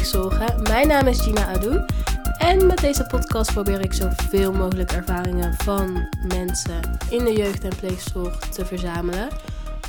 Jeugdzorgen. 0.00 0.62
Mijn 0.62 0.88
naam 0.88 1.06
is 1.06 1.20
Gina 1.20 1.46
Adou. 1.46 1.84
En 2.38 2.66
met 2.66 2.78
deze 2.78 3.06
podcast 3.06 3.52
probeer 3.52 3.80
ik 3.80 3.92
zoveel 3.92 4.52
mogelijk 4.52 4.92
ervaringen 4.92 5.54
van 5.54 6.08
mensen 6.28 6.98
in 7.10 7.24
de 7.24 7.32
jeugd- 7.32 7.64
en 7.64 7.76
pleegzorg 7.76 8.38
te 8.38 8.66
verzamelen. 8.66 9.28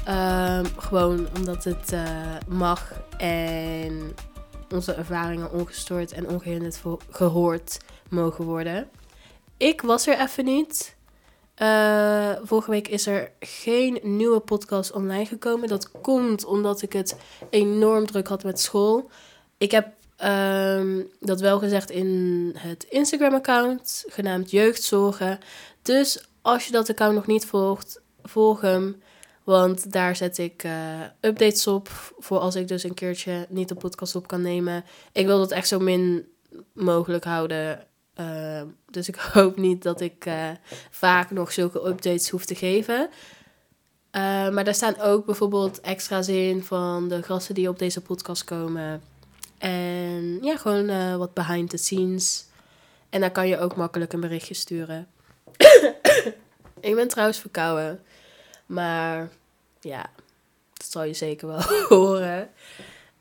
Ehm, 0.05 0.65
gewoon 0.77 1.27
omdat 1.35 1.63
het 1.63 1.91
eh, 1.93 2.03
mag 2.47 2.93
en 3.17 4.15
onze 4.69 4.93
ervaringen 4.93 5.51
ongestoord 5.51 6.11
en 6.11 6.29
ongehinderd 6.29 6.81
gehoord 7.09 7.77
mogen 8.09 8.45
worden. 8.45 8.89
Ik 9.57 9.81
was 9.81 10.07
er 10.07 10.19
even 10.19 10.45
niet. 10.45 10.95
Eh, 11.55 12.31
vorige 12.43 12.71
week 12.71 12.87
is 12.87 13.07
er 13.07 13.31
geen 13.39 13.99
nieuwe 14.01 14.39
podcast 14.39 14.91
online 14.91 15.25
gekomen. 15.25 15.67
Dat 15.67 15.91
komt 16.01 16.45
omdat 16.45 16.81
ik 16.81 16.93
het 16.93 17.17
enorm 17.49 18.05
druk 18.05 18.27
had 18.27 18.43
met 18.43 18.59
school. 18.59 19.09
Ik 19.57 19.71
heb 19.71 19.99
ehm, 20.21 21.03
dat 21.19 21.39
wel 21.39 21.59
gezegd 21.59 21.89
in 21.89 22.51
het 22.57 22.83
Instagram-account, 22.83 24.03
genaamd 24.07 24.51
Jeugdzorgen. 24.51 25.39
Dus 25.81 26.25
als 26.41 26.65
je 26.65 26.71
dat 26.71 26.89
account 26.89 27.15
nog 27.15 27.27
niet 27.27 27.45
volgt, 27.45 28.01
volg 28.23 28.61
hem. 28.61 29.01
Want 29.43 29.91
daar 29.91 30.15
zet 30.15 30.37
ik 30.37 30.63
eh, 30.63 31.01
updates 31.21 31.67
op. 31.67 32.13
Voor 32.19 32.39
als 32.39 32.55
ik 32.55 32.67
dus 32.67 32.83
een 32.83 32.93
keertje 32.93 33.45
niet 33.49 33.69
de 33.69 33.75
podcast 33.75 34.15
op 34.15 34.27
kan 34.27 34.41
nemen. 34.41 34.83
Ik 35.11 35.25
wil 35.25 35.37
dat 35.37 35.51
echt 35.51 35.67
zo 35.67 35.79
min 35.79 36.27
mogelijk 36.73 37.23
houden. 37.23 37.87
Eh, 38.13 38.61
dus 38.89 39.07
ik 39.07 39.15
hoop 39.33 39.57
niet 39.57 39.83
dat 39.83 40.01
ik 40.01 40.25
eh, 40.25 40.49
vaak 40.89 41.31
nog 41.31 41.51
zulke 41.51 41.87
updates 41.87 42.29
hoef 42.29 42.45
te 42.45 42.55
geven. 42.55 43.09
Eh, 44.11 44.49
maar 44.49 44.63
daar 44.63 44.75
staan 44.75 44.99
ook 44.99 45.25
bijvoorbeeld 45.25 45.81
extra's 45.81 46.27
in 46.27 46.63
van 46.63 47.07
de 47.07 47.23
gasten 47.23 47.55
die 47.55 47.69
op 47.69 47.79
deze 47.79 48.01
podcast 48.01 48.43
komen. 48.43 49.01
En 49.61 50.39
ja, 50.41 50.57
gewoon 50.57 50.89
eh, 50.89 51.15
wat 51.15 51.33
behind 51.33 51.69
the 51.69 51.77
scenes. 51.77 52.45
En 53.09 53.21
daar 53.21 53.31
kan 53.31 53.47
je 53.47 53.59
ook 53.59 53.75
makkelijk 53.75 54.13
een 54.13 54.19
berichtje 54.19 54.53
sturen. 54.53 55.07
ik 56.79 56.95
ben 56.95 57.07
trouwens 57.07 57.39
verkouden. 57.39 58.03
Maar 58.65 59.29
ja, 59.79 60.09
dat 60.73 60.91
zal 60.91 61.03
je 61.03 61.13
zeker 61.13 61.47
wel 61.47 61.61
horen. 61.97 62.49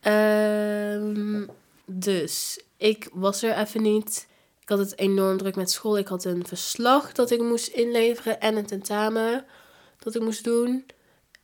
Ehm, 0.00 1.46
dus 1.84 2.60
ik 2.76 3.08
was 3.12 3.42
er 3.42 3.56
even 3.56 3.82
niet. 3.82 4.26
Ik 4.62 4.68
had 4.68 4.78
het 4.78 4.98
enorm 4.98 5.36
druk 5.36 5.56
met 5.56 5.70
school. 5.70 5.98
Ik 5.98 6.08
had 6.08 6.24
een 6.24 6.46
verslag 6.46 7.12
dat 7.12 7.30
ik 7.30 7.40
moest 7.40 7.68
inleveren 7.68 8.40
en 8.40 8.56
een 8.56 8.66
tentamen 8.66 9.44
dat 9.98 10.14
ik 10.14 10.22
moest 10.22 10.44
doen. 10.44 10.86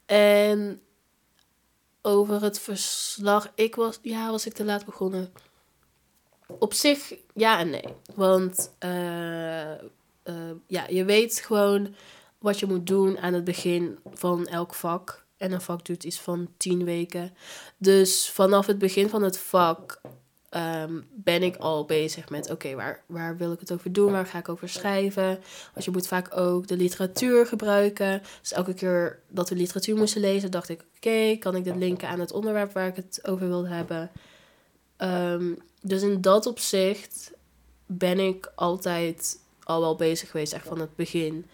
En 0.07 0.81
over 2.07 2.43
het 2.43 2.61
verslag, 2.61 3.53
ik 3.55 3.75
was, 3.75 3.99
ja, 4.03 4.31
was 4.31 4.47
ik 4.47 4.53
te 4.53 4.65
laat 4.65 4.85
begonnen. 4.85 5.33
Op 6.59 6.73
zich, 6.73 7.15
ja 7.35 7.59
en 7.59 7.71
nee. 7.71 7.95
Want 8.15 8.73
eh, 8.79 9.73
eh, 9.73 9.79
ja, 10.67 10.87
je 10.89 11.05
weet 11.05 11.41
gewoon 11.41 11.95
wat 12.39 12.59
je 12.59 12.67
moet 12.67 12.87
doen 12.87 13.19
aan 13.19 13.33
het 13.33 13.45
begin 13.45 13.99
van 14.13 14.47
elk 14.47 14.75
vak. 14.75 15.25
En 15.37 15.53
een 15.53 15.61
vak 15.61 15.85
duurt 15.85 16.05
iets 16.05 16.21
van 16.21 16.49
tien 16.57 16.85
weken. 16.85 17.35
Dus 17.77 18.31
vanaf 18.31 18.67
het 18.67 18.79
begin 18.79 19.09
van 19.09 19.23
het 19.23 19.39
vak 19.39 20.01
ehm, 20.57 21.01
ben 21.15 21.43
ik 21.43 21.57
al 21.57 21.85
bezig 21.85 22.29
met... 22.29 22.51
oké, 22.51 22.75
waar, 22.75 23.03
waar 23.07 23.37
wil 23.37 23.53
ik 23.53 23.61
het 23.61 23.73
over 23.73 23.93
doen? 23.93 24.13
Waar 24.13 24.27
ga 24.27 24.39
ik 24.39 24.49
over 24.49 24.69
schrijven? 24.69 25.39
Want 25.73 25.85
je 25.85 25.91
moet 25.91 26.07
vaak 26.07 26.37
ook 26.37 26.67
de 26.67 26.77
literatuur 26.77 27.47
gebruiken. 27.47 28.23
Dus 28.41 28.53
elke 28.53 28.75
keer 28.75 29.21
dat 29.29 29.49
we 29.49 29.55
literatuur 29.55 29.97
moesten 29.97 30.21
lezen... 30.21 30.51
dacht 30.51 30.69
ik, 30.69 30.85
oké, 30.97 31.37
kan 31.39 31.57
ik 31.57 31.65
dit 31.65 31.77
linken 31.77 32.09
aan 32.09 32.21
het 32.21 32.33
onderwerp... 32.33 32.73
waar 32.73 32.89
ik 32.89 32.97
het 32.97 33.21
over 33.23 33.49
wilde 33.49 33.69
hebben? 33.69 34.11
Ehm, 34.97 35.55
dus 35.81 36.03
in 36.03 36.21
dat 36.21 36.47
opzicht 36.47 37.33
ben 37.87 38.19
ik 38.19 38.53
altijd 38.55 39.39
al 39.63 39.81
wel 39.81 39.97
bezig 39.97 40.31
geweest... 40.31 40.53
echt 40.53 40.67
van 40.67 40.81
het 40.81 40.97
begin... 40.97 41.47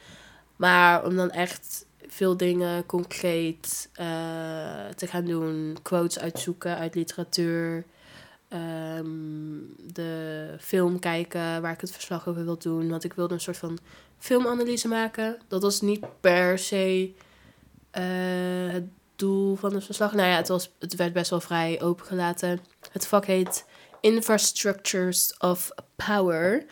Maar 0.56 1.04
om 1.04 1.16
dan 1.16 1.30
echt 1.30 1.86
veel 2.06 2.36
dingen 2.36 2.86
concreet 2.86 3.88
eh, 3.92 4.06
te 4.96 5.06
gaan 5.06 5.24
doen, 5.24 5.76
quotes 5.82 6.18
uitzoeken 6.18 6.76
uit 6.76 6.94
literatuur, 6.94 7.84
ehm, 8.52 9.08
de 9.92 10.54
film 10.60 10.98
kijken 10.98 11.62
waar 11.62 11.72
ik 11.72 11.80
het 11.80 11.92
verslag 11.92 12.28
over 12.28 12.44
wil 12.44 12.58
doen. 12.58 12.88
Want 12.90 13.04
ik 13.04 13.12
wilde 13.12 13.34
een 13.34 13.40
soort 13.40 13.56
van 13.56 13.78
filmanalyse 14.18 14.88
maken. 14.88 15.38
Dat 15.48 15.62
was 15.62 15.80
niet 15.80 16.04
per 16.20 16.58
se 16.58 17.12
eh, 17.90 18.02
het 18.68 18.84
doel 19.16 19.54
van 19.54 19.74
het 19.74 19.84
verslag. 19.84 20.12
Nou 20.12 20.28
ja, 20.28 20.36
het, 20.36 20.48
was, 20.48 20.70
het 20.78 20.96
werd 20.96 21.12
best 21.12 21.30
wel 21.30 21.40
vrij 21.40 21.82
opengelaten. 21.82 22.60
Het 22.90 23.06
vak 23.06 23.26
heet 23.26 23.64
Infrastructures 24.00 25.36
of 25.38 25.70
Power. 25.96 26.64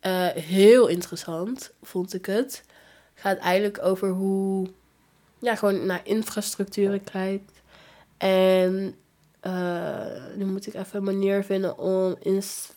Eh, 0.00 0.28
heel 0.28 0.86
interessant, 0.86 1.72
vond 1.82 2.14
ik 2.14 2.26
het 2.26 2.62
gaat 3.14 3.38
eigenlijk 3.38 3.78
over 3.82 4.08
hoe 4.08 4.68
ja, 5.38 5.56
gewoon 5.56 5.86
naar 5.86 6.00
infrastructuren 6.04 7.04
kijkt. 7.04 7.52
En 8.16 8.94
eh, 9.44 10.36
nu 10.36 10.44
moet 10.44 10.66
ik 10.66 10.74
even 10.74 10.96
een 10.96 11.04
manier 11.04 11.44
vinden 11.44 11.78
om 11.78 12.16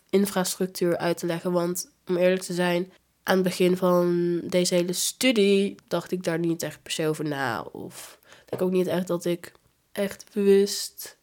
infrastructuur 0.09 0.97
uit 0.97 1.17
te 1.17 1.25
leggen. 1.25 1.51
Want 1.51 1.91
om 2.07 2.17
eerlijk 2.17 2.41
te 2.41 2.53
zijn, 2.53 2.91
aan 3.23 3.35
het 3.35 3.43
begin 3.43 3.77
van 3.77 4.39
deze 4.43 4.75
hele 4.75 4.93
studie 4.93 5.75
dacht 5.87 6.11
ik 6.11 6.23
daar 6.23 6.39
niet 6.39 6.63
echt 6.63 6.83
per 6.83 6.91
se 6.91 7.07
over 7.07 7.25
na. 7.25 7.61
Of 7.61 8.19
ik 8.49 8.61
ook 8.61 8.71
niet 8.71 8.87
echt 8.87 9.07
dat 9.07 9.25
ik 9.25 9.51
echt 9.91 10.25
wist 10.33 11.17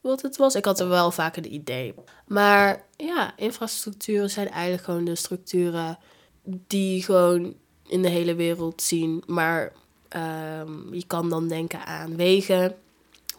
wat 0.00 0.22
het 0.22 0.36
was. 0.36 0.54
Ik 0.54 0.64
had 0.64 0.80
er 0.80 0.88
wel 0.88 1.10
vaak 1.10 1.36
een 1.36 1.54
idee. 1.54 1.94
Maar 2.26 2.84
ja, 2.96 3.36
infrastructuren 3.36 4.30
zijn 4.30 4.48
eigenlijk 4.48 4.84
gewoon 4.84 5.04
de 5.04 5.14
structuren 5.14 5.98
die 6.44 7.02
gewoon 7.02 7.54
in 7.86 8.02
de 8.02 8.08
hele 8.08 8.34
wereld 8.34 8.82
zien. 8.82 9.22
Maar 9.26 9.72
ehm, 10.08 10.94
je 10.94 11.06
kan 11.06 11.28
dan 11.28 11.48
denken 11.48 11.84
aan 11.84 12.16
wegen, 12.16 12.76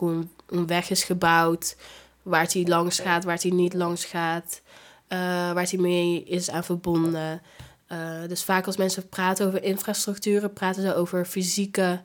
hoe 0.02 0.12
een, 0.12 0.30
een 0.48 0.68
weg 0.68 0.90
is 0.90 1.04
gebouwd, 1.04 1.76
waar 2.22 2.42
het 2.42 2.68
langs 2.68 3.00
gaat, 3.00 3.24
waar 3.24 3.34
het 3.34 3.44
niet 3.44 3.74
langs 3.74 4.06
gaat, 4.06 4.62
eh, 5.08 5.18
waar 5.52 5.62
het 5.62 5.80
mee 5.80 6.24
is 6.24 6.50
aan 6.50 6.64
verbonden. 6.64 7.42
Eh, 7.88 8.28
dus 8.28 8.44
vaak 8.44 8.66
als 8.66 8.78
mensen 8.78 9.10
praten 9.10 9.48
over 9.48 9.64
infrastructuren, 9.64 10.54
praten 10.54 10.82
ze 10.82 10.96
over 10.96 11.26
fysieke 11.26 12.04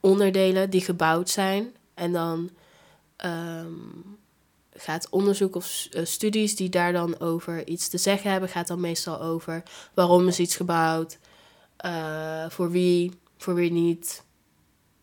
onderdelen 0.00 0.70
die 0.70 0.80
gebouwd 0.80 1.30
zijn. 1.30 1.72
En 1.94 2.12
dan 2.12 2.50
ehm, 3.16 3.72
gaat 4.72 5.08
onderzoek 5.10 5.56
of 5.56 5.88
uh, 5.90 6.04
studies 6.04 6.56
die 6.56 6.68
daar 6.68 6.92
dan 6.92 7.20
over 7.20 7.66
iets 7.66 7.88
te 7.88 7.98
zeggen 7.98 8.30
hebben, 8.30 8.48
gaat 8.48 8.66
dan 8.66 8.80
meestal 8.80 9.20
over 9.20 9.62
waarom 9.94 10.28
is 10.28 10.38
iets 10.38 10.56
gebouwd, 10.56 11.18
uh, 11.84 12.48
voor 12.48 12.70
wie, 12.70 13.12
voor 13.36 13.54
wie 13.54 13.72
niet, 13.72 14.22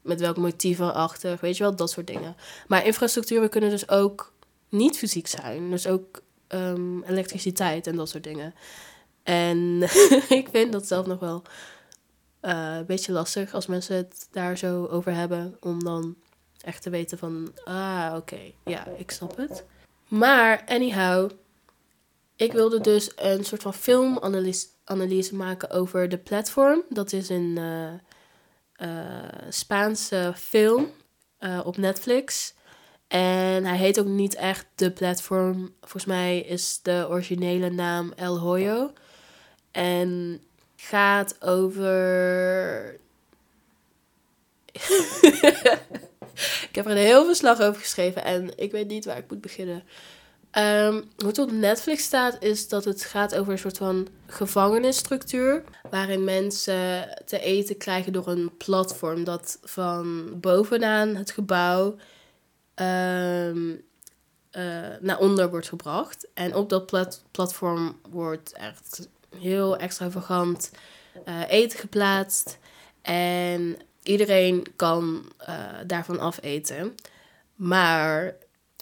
met 0.06 0.20
welk 0.20 0.38
motief 0.38 0.80
erachter, 0.80 1.38
weet 1.42 1.58
je 1.58 1.64
wel, 1.64 1.76
dat 1.76 1.92
soort 1.92 2.08
dingen. 2.08 2.36
Maar 2.68 2.86
infrastructuren 2.86 3.50
kunnen 3.50 3.70
dus 3.70 3.90
ook 3.90 4.34
niet 4.70 4.98
fysiek 4.98 5.28
zijn, 5.28 5.70
dus 5.70 5.88
ook 5.88 6.22
um, 6.48 7.04
elektriciteit 7.04 7.88
en 7.88 7.96
dat 7.96 8.10
soort 8.10 8.24
dingen. 8.24 8.54
En 9.24 9.82
ik 10.40 10.48
vind 10.52 10.72
dat 10.72 10.88
zelf 10.88 11.06
nog 11.06 11.20
wel 11.20 11.42
uh, 12.42 12.76
een 12.78 12.86
beetje 12.86 13.12
lastig 13.12 13.54
als 13.54 13.66
mensen 13.66 13.96
het 13.96 14.28
daar 14.32 14.58
zo 14.58 14.86
over 14.86 15.14
hebben, 15.14 15.58
om 15.60 15.84
dan 15.84 16.16
echt 16.62 16.82
te 16.82 16.90
weten 16.90 17.18
van, 17.18 17.52
ah, 17.64 18.14
oké, 18.16 18.40
ja, 18.66 18.88
ik 18.98 19.12
snap 19.12 19.38
het. 19.38 19.64
Maar, 20.08 20.64
anyhow, 20.66 21.30
ik 22.36 22.52
wilde 22.52 22.82
dus 22.82 23.12
een 23.16 23.46
soort 23.46 23.62
van 23.62 23.74
filmanalyse 23.74 24.68
analyse 24.84 25.36
maken 25.36 25.70
over 25.70 26.10
de 26.10 26.18
platform. 26.18 26.82
Dat 26.90 27.14
is 27.14 27.30
een 27.30 27.58
Spaanse 29.50 30.34
film 30.36 30.92
uh, 31.40 31.62
op 31.64 31.78
Netflix. 31.78 32.54
En 33.08 33.66
hij 33.66 33.78
heet 33.78 34.00
ook 34.00 34.06
niet 34.06 34.36
echt 34.36 34.66
de 34.76 34.92
platform. 34.92 35.74
Volgens 35.80 36.06
mij 36.06 36.40
is 36.40 36.80
de 36.82 37.06
originele 37.10 37.70
naam 37.70 38.14
El 38.16 38.40
Hoyo. 38.40 38.92
En 39.72 40.42
gaat 40.76 41.42
over. 41.42 43.00
ik 46.70 46.70
heb 46.72 46.86
er 46.86 46.92
een 46.92 46.98
heel 46.98 47.26
verslag 47.26 47.62
over 47.62 47.82
geschreven 47.82 48.24
en 48.24 48.58
ik 48.58 48.72
weet 48.72 48.88
niet 48.88 49.06
waar 49.06 49.18
ik 49.18 49.30
moet 49.30 49.42
beginnen. 49.42 49.84
Um, 50.58 51.04
hoe 51.18 51.28
het 51.28 51.40
op 51.40 51.52
Netflix 51.52 52.04
staat, 52.04 52.44
is 52.44 52.68
dat 52.68 52.86
het 52.86 53.04
gaat 53.04 53.36
over 53.36 53.52
een 53.52 53.60
soort 53.60 53.78
van 53.78 54.08
gevangenisstructuur. 54.28 55.64
Waarin 55.90 56.24
mensen 56.24 57.10
te 57.26 57.40
eten 57.40 57.78
krijgen 57.78 58.14
door 58.14 58.28
een 58.28 58.58
platform 58.58 59.24
dat 59.24 59.60
van 59.64 60.30
bovenaan 60.40 61.16
het 61.16 61.32
gebouw 61.32 61.96
um, 62.76 63.82
uh, 64.52 64.88
naar 65.00 65.20
onder 65.20 65.50
wordt 65.50 65.70
gebracht. 65.70 66.28
En 66.34 66.56
op 66.56 66.70
dat 66.70 66.86
plat 66.86 67.24
platform 67.32 68.00
wordt 68.10 68.54
echt 68.54 69.10
heel 69.40 69.78
extravagant 69.78 70.72
uh, 71.28 71.42
eten 71.48 71.80
geplaatst. 71.80 72.58
En 73.02 73.78
iedereen 74.04 74.66
kan 74.76 75.32
uh, 75.50 75.56
daarvan 75.88 76.20
afeten. 76.20 76.96
Maar 77.56 78.36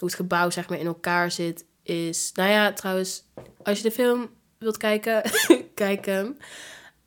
hoe 0.03 0.11
het 0.11 0.21
gebouw 0.21 0.49
zeg 0.49 0.69
maar 0.69 0.79
in 0.79 0.85
elkaar 0.85 1.31
zit, 1.31 1.65
is... 1.83 2.31
Nou 2.33 2.49
ja, 2.49 2.73
trouwens, 2.73 3.23
als 3.63 3.77
je 3.77 3.83
de 3.83 3.91
film 3.91 4.29
wilt 4.57 4.77
kijken, 4.77 5.21
kijk 5.73 6.05
hem. 6.05 6.37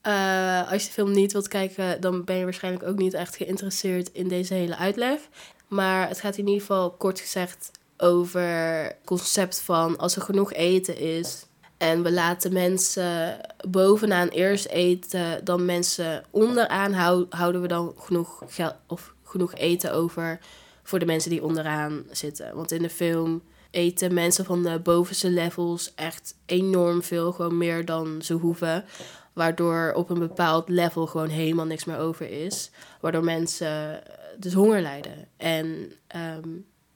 Eh, 0.00 0.70
als 0.72 0.82
je 0.82 0.88
de 0.88 0.94
film 0.94 1.10
niet 1.10 1.32
wilt 1.32 1.48
kijken, 1.48 2.00
dan 2.00 2.24
ben 2.24 2.36
je 2.36 2.44
waarschijnlijk 2.44 2.84
ook 2.84 2.98
niet 2.98 3.14
echt 3.14 3.36
geïnteresseerd 3.36 4.12
in 4.12 4.28
deze 4.28 4.54
hele 4.54 4.76
uitleg. 4.76 5.20
Maar 5.68 6.08
het 6.08 6.20
gaat 6.20 6.36
in 6.36 6.46
ieder 6.46 6.60
geval 6.60 6.90
kort 6.90 7.20
gezegd 7.20 7.70
over 7.96 8.42
het 8.84 8.96
concept 9.04 9.60
van 9.60 9.98
als 9.98 10.16
er 10.16 10.22
genoeg 10.22 10.52
eten 10.52 10.98
is 10.98 11.46
en 11.76 12.02
we 12.02 12.12
laten 12.12 12.52
mensen 12.52 13.40
bovenaan 13.68 14.28
eerst 14.28 14.66
eten 14.66 15.44
dan 15.44 15.64
mensen 15.64 16.24
onderaan, 16.30 16.92
houden 17.30 17.62
we 17.62 17.68
dan 17.68 17.94
genoeg 17.98 18.42
geld 18.46 18.74
of 18.86 19.14
genoeg 19.22 19.54
eten 19.54 19.92
over 19.92 20.38
voor 20.86 20.98
de 20.98 21.06
mensen 21.06 21.30
die 21.30 21.44
onderaan 21.44 22.04
zitten. 22.10 22.54
Want 22.54 22.72
in 22.72 22.82
de 22.82 22.90
film 22.90 23.42
eten 23.70 24.14
mensen 24.14 24.44
van 24.44 24.62
de 24.62 24.78
bovenste 24.78 25.30
levels 25.30 25.94
echt 25.94 26.34
enorm 26.46 27.02
veel, 27.02 27.32
gewoon 27.32 27.58
meer 27.58 27.84
dan 27.84 28.22
ze 28.22 28.34
hoeven. 28.34 28.84
Waardoor 29.32 29.92
op 29.96 30.10
een 30.10 30.18
bepaald 30.18 30.68
level 30.68 31.06
gewoon 31.06 31.28
helemaal 31.28 31.64
niks 31.64 31.84
meer 31.84 31.98
over 31.98 32.30
is. 32.30 32.70
Waardoor 33.00 33.24
mensen 33.24 34.02
dus 34.38 34.52
honger 34.52 34.80
lijden. 34.80 35.28
En 35.36 35.92
ehm, 36.06 36.48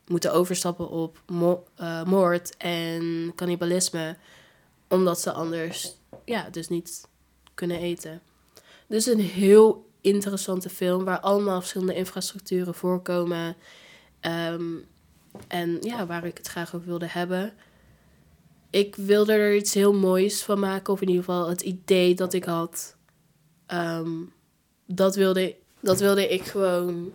moeten 0.06 0.32
overstappen 0.32 0.88
op 0.88 1.22
eh, 1.76 2.04
moord 2.04 2.56
en 2.56 3.32
cannibalisme. 3.34 4.16
Omdat 4.88 5.20
ze 5.20 5.32
anders 5.32 5.96
ja, 6.24 6.48
dus 6.50 6.68
niet 6.68 7.08
kunnen 7.54 7.78
eten. 7.78 8.20
Dus 8.86 9.06
een 9.06 9.20
heel 9.20 9.88
interessante 10.00 10.68
film 10.68 11.04
waar 11.04 11.20
allemaal 11.20 11.60
verschillende 11.60 11.94
infrastructuren 11.94 12.74
voorkomen. 12.74 13.56
Ehm, 14.20 14.74
en 15.48 15.78
ja, 15.80 16.06
waar 16.06 16.24
ik 16.24 16.36
het 16.36 16.46
graag 16.46 16.74
over 16.74 16.86
wilde 16.86 17.06
hebben. 17.08 17.52
Ik 18.70 18.96
wilde 18.96 19.32
er 19.32 19.56
iets 19.56 19.74
heel 19.74 19.94
moois 19.94 20.42
van 20.42 20.58
maken. 20.58 20.92
Of 20.92 21.00
in 21.00 21.08
ieder 21.08 21.24
geval 21.24 21.48
het 21.48 21.60
idee 21.60 22.14
dat 22.14 22.32
ik 22.32 22.44
had. 22.44 22.96
Ehm, 23.66 24.10
dat, 24.86 25.14
wilde, 25.14 25.56
dat 25.80 26.00
wilde 26.00 26.28
ik 26.28 26.42
gewoon 26.42 27.12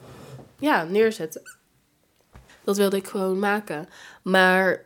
ja, 0.60 0.84
neerzetten. 0.84 1.42
Dat 2.64 2.78
wilde 2.78 2.98
ik 2.98 3.08
gewoon 3.08 3.40
maken. 3.40 3.88
Maar 4.22 4.84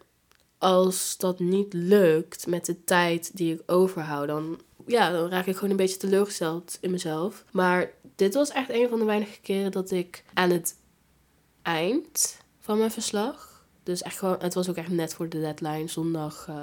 als 0.57 1.17
dat 1.17 1.39
niet 1.39 1.73
lukt 1.73 2.47
met 2.47 2.65
de 2.65 2.83
tijd 2.83 3.37
die 3.37 3.53
ik 3.53 3.61
overhoud, 3.65 4.27
dan, 4.27 4.61
ja, 4.85 5.11
dan 5.11 5.29
raak 5.29 5.45
ik 5.45 5.55
gewoon 5.55 5.69
een 5.69 5.75
beetje 5.75 5.97
teleurgesteld 5.97 6.77
in 6.81 6.91
mezelf. 6.91 7.45
Maar 7.51 7.91
dit 8.15 8.33
was 8.33 8.49
echt 8.49 8.69
een 8.69 8.89
van 8.89 8.99
de 8.99 9.05
weinige 9.05 9.39
keren 9.41 9.71
dat 9.71 9.91
ik 9.91 10.23
aan 10.33 10.49
het 10.49 10.75
eind 11.61 12.41
van 12.59 12.77
mijn 12.77 12.91
verslag. 12.91 13.65
Dus 13.83 14.01
echt 14.01 14.17
gewoon, 14.17 14.35
het 14.39 14.53
was 14.53 14.69
ook 14.69 14.75
echt 14.75 14.89
net 14.89 15.13
voor 15.13 15.29
de 15.29 15.39
deadline, 15.39 15.87
zondag. 15.87 16.47
Uh, 16.49 16.55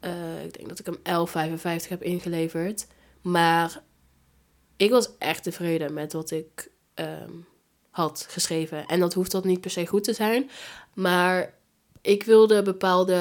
uh, 0.00 0.44
ik 0.44 0.56
denk 0.56 0.68
dat 0.68 0.78
ik 0.78 0.86
hem 0.86 1.26
11.55 1.82 1.88
heb 1.88 2.02
ingeleverd. 2.02 2.86
Maar 3.22 3.82
ik 4.76 4.90
was 4.90 5.08
echt 5.18 5.42
tevreden 5.42 5.92
met 5.92 6.12
wat 6.12 6.30
ik 6.30 6.70
um, 6.94 7.46
had 7.90 8.26
geschreven. 8.28 8.86
En 8.86 9.00
dat 9.00 9.14
hoeft 9.14 9.30
dat 9.30 9.44
niet 9.44 9.60
per 9.60 9.70
se 9.70 9.86
goed 9.86 10.04
te 10.04 10.12
zijn. 10.12 10.50
Maar 10.94 11.54
ik 12.00 12.22
wilde 12.22 12.62
bepaalde 12.62 13.20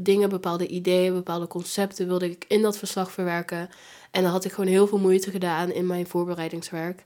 dingen, 0.00 0.28
bepaalde 0.28 0.66
ideeën, 0.66 1.12
bepaalde 1.12 1.46
concepten 1.46 2.06
wilde 2.06 2.30
ik 2.30 2.44
in 2.48 2.62
dat 2.62 2.78
verslag 2.78 3.12
verwerken. 3.12 3.68
En 4.10 4.22
dan 4.22 4.30
had 4.30 4.44
ik 4.44 4.52
gewoon 4.52 4.70
heel 4.70 4.86
veel 4.86 4.98
moeite 4.98 5.30
gedaan 5.30 5.70
in 5.72 5.86
mijn 5.86 6.06
voorbereidingswerk. 6.06 7.04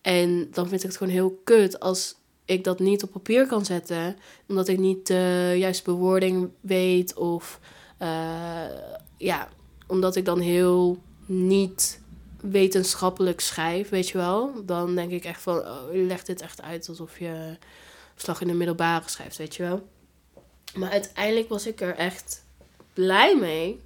En 0.00 0.48
dan 0.50 0.68
vind 0.68 0.82
ik 0.82 0.88
het 0.88 0.96
gewoon 0.96 1.12
heel 1.12 1.40
kut 1.44 1.80
als 1.80 2.14
ik 2.48 2.64
dat 2.64 2.78
niet 2.78 3.02
op 3.02 3.10
papier 3.10 3.46
kan 3.46 3.64
zetten. 3.64 4.16
Omdat 4.48 4.68
ik 4.68 4.78
niet 4.78 5.06
de 5.06 5.54
juiste 5.56 5.82
bewoording 5.84 6.50
weet. 6.60 7.14
Of 7.14 7.60
uh, 8.02 8.08
ja, 9.16 9.48
omdat 9.86 10.16
ik 10.16 10.24
dan 10.24 10.40
heel 10.40 10.98
niet 11.26 12.00
wetenschappelijk 12.40 13.40
schrijf, 13.40 13.88
weet 13.88 14.08
je 14.08 14.18
wel, 14.18 14.64
dan 14.64 14.94
denk 14.94 15.10
ik 15.10 15.24
echt 15.24 15.42
van, 15.42 15.58
oh, 15.58 15.92
je 15.92 15.98
legt 15.98 16.26
dit 16.26 16.40
echt 16.40 16.62
uit 16.62 16.88
alsof 16.88 17.18
je 17.18 17.56
slag 18.16 18.40
in 18.40 18.46
de 18.46 18.54
middelbare 18.54 19.08
schrijft, 19.08 19.36
weet 19.36 19.56
je 19.56 19.62
wel. 19.62 19.88
Maar 20.74 20.90
uiteindelijk 20.90 21.48
was 21.48 21.66
ik 21.66 21.80
er 21.80 21.94
echt 21.94 22.44
blij 22.92 23.36
mee. 23.36 23.80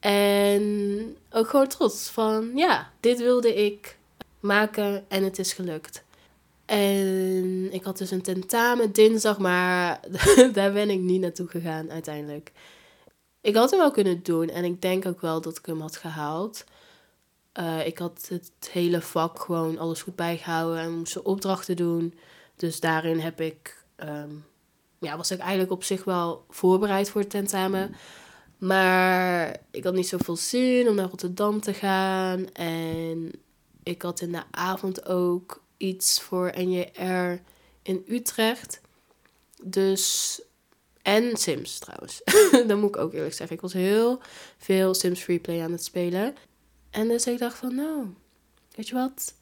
En 0.00 1.16
ook 1.30 1.48
gewoon 1.48 1.68
trots 1.68 2.08
van, 2.08 2.50
ja, 2.54 2.90
dit 3.00 3.18
wilde 3.18 3.54
ik 3.64 3.96
maken 4.40 5.04
en 5.08 5.24
het 5.24 5.38
is 5.38 5.52
gelukt. 5.52 6.04
En 6.68 7.72
ik 7.72 7.82
had 7.82 7.98
dus 7.98 8.10
een 8.10 8.22
tentamen 8.22 8.92
dinsdag, 8.92 9.38
maar 9.38 10.00
daar 10.52 10.72
ben 10.72 10.90
ik 10.90 11.00
niet 11.00 11.20
naartoe 11.20 11.46
gegaan 11.46 11.90
uiteindelijk. 11.90 12.52
Ik 13.40 13.54
had 13.54 13.70
hem 13.70 13.78
wel 13.78 13.90
kunnen 13.90 14.22
doen 14.22 14.48
en 14.48 14.64
ik 14.64 14.82
denk 14.82 15.06
ook 15.06 15.20
wel 15.20 15.40
dat 15.40 15.58
ik 15.58 15.66
hem 15.66 15.80
had 15.80 15.96
gehaald. 15.96 16.64
Uh, 17.60 17.86
ik 17.86 17.98
had 17.98 18.26
het 18.28 18.70
hele 18.70 19.00
vak 19.00 19.40
gewoon 19.40 19.78
alles 19.78 20.02
goed 20.02 20.16
bijgehouden 20.16 20.78
en 20.78 20.98
moest 20.98 21.22
opdrachten 21.22 21.76
doen. 21.76 22.14
Dus 22.56 22.80
daarin 22.80 23.18
heb 23.18 23.40
ik, 23.40 23.84
um, 23.96 24.44
ja, 24.98 25.16
was 25.16 25.30
ik 25.30 25.38
eigenlijk 25.38 25.70
op 25.70 25.84
zich 25.84 26.04
wel 26.04 26.44
voorbereid 26.48 27.10
voor 27.10 27.20
het 27.20 27.30
tentamen. 27.30 27.94
Maar 28.58 29.56
ik 29.70 29.84
had 29.84 29.94
niet 29.94 30.08
zoveel 30.08 30.36
zin 30.36 30.88
om 30.88 30.94
naar 30.94 31.08
Rotterdam 31.08 31.60
te 31.60 31.74
gaan. 31.74 32.52
En 32.52 33.32
ik 33.82 34.02
had 34.02 34.20
in 34.20 34.32
de 34.32 34.42
avond 34.50 35.06
ook 35.06 35.66
iets 35.78 36.20
voor 36.20 36.52
NJR 36.56 37.40
in 37.82 38.04
Utrecht. 38.08 38.80
Dus. 39.62 40.40
En 41.02 41.36
Sims 41.36 41.78
trouwens. 41.78 42.20
dat 42.68 42.78
moet 42.78 42.88
ik 42.88 42.96
ook 42.96 43.12
eerlijk 43.12 43.34
zeggen. 43.34 43.56
Ik 43.56 43.62
was 43.62 43.72
heel 43.72 44.20
veel 44.58 44.94
Sims 44.94 45.20
Freeplay 45.20 45.62
aan 45.62 45.72
het 45.72 45.84
spelen. 45.84 46.34
En 46.90 47.08
dus 47.08 47.26
ik 47.26 47.38
dacht 47.38 47.58
van, 47.58 47.74
nou, 47.74 48.06
weet 48.74 48.88
je 48.88 48.94
wat? 48.94 49.34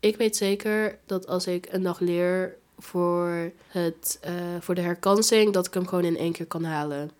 Ik 0.00 0.16
weet 0.16 0.36
zeker 0.36 0.98
dat 1.06 1.26
als 1.26 1.46
ik 1.46 1.66
een 1.70 1.82
dag 1.82 2.00
leer 2.00 2.56
voor, 2.78 3.52
het, 3.68 4.18
uh, 4.26 4.32
voor 4.60 4.74
de 4.74 4.80
herkansing, 4.80 5.52
dat 5.52 5.66
ik 5.66 5.74
hem 5.74 5.86
gewoon 5.86 6.04
in 6.04 6.16
één 6.16 6.32
keer 6.32 6.46
kan 6.46 6.64
halen. 6.64 7.10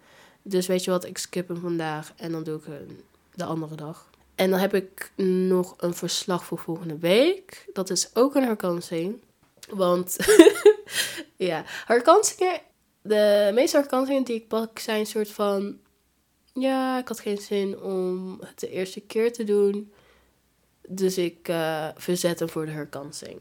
Dus 0.42 0.66
weet 0.66 0.84
je 0.84 0.90
wat, 0.90 1.04
ik 1.04 1.18
skip 1.18 1.48
hem 1.48 1.60
vandaag 1.60 2.12
en 2.16 2.32
dan 2.32 2.42
doe 2.42 2.58
ik 2.58 2.64
hem 2.64 3.00
de 3.34 3.44
andere 3.44 3.74
dag. 3.74 4.10
En 4.36 4.50
dan 4.50 4.58
heb 4.58 4.74
ik 4.74 5.12
nog 5.16 5.74
een 5.76 5.94
verslag 5.94 6.44
voor 6.44 6.58
volgende 6.58 6.98
week. 6.98 7.68
Dat 7.72 7.90
is 7.90 8.10
ook 8.14 8.34
een 8.34 8.42
herkansing. 8.42 9.22
Want 9.68 10.16
ja, 11.36 11.62
herkansingen, 11.66 12.60
de 13.02 13.50
meeste 13.54 13.76
herkansingen 13.76 14.22
die 14.22 14.36
ik 14.36 14.48
pak 14.48 14.78
zijn 14.78 15.00
een 15.00 15.06
soort 15.06 15.30
van 15.30 15.78
ja, 16.52 16.98
ik 16.98 17.08
had 17.08 17.20
geen 17.20 17.38
zin 17.38 17.80
om 17.80 18.36
het 18.40 18.60
de 18.60 18.70
eerste 18.70 19.00
keer 19.00 19.32
te 19.32 19.44
doen. 19.44 19.92
Dus 20.88 21.18
ik 21.18 21.48
uh, 21.48 21.88
verzet 21.96 22.38
hem 22.38 22.48
voor 22.48 22.66
de 22.66 22.72
herkansing. 22.72 23.40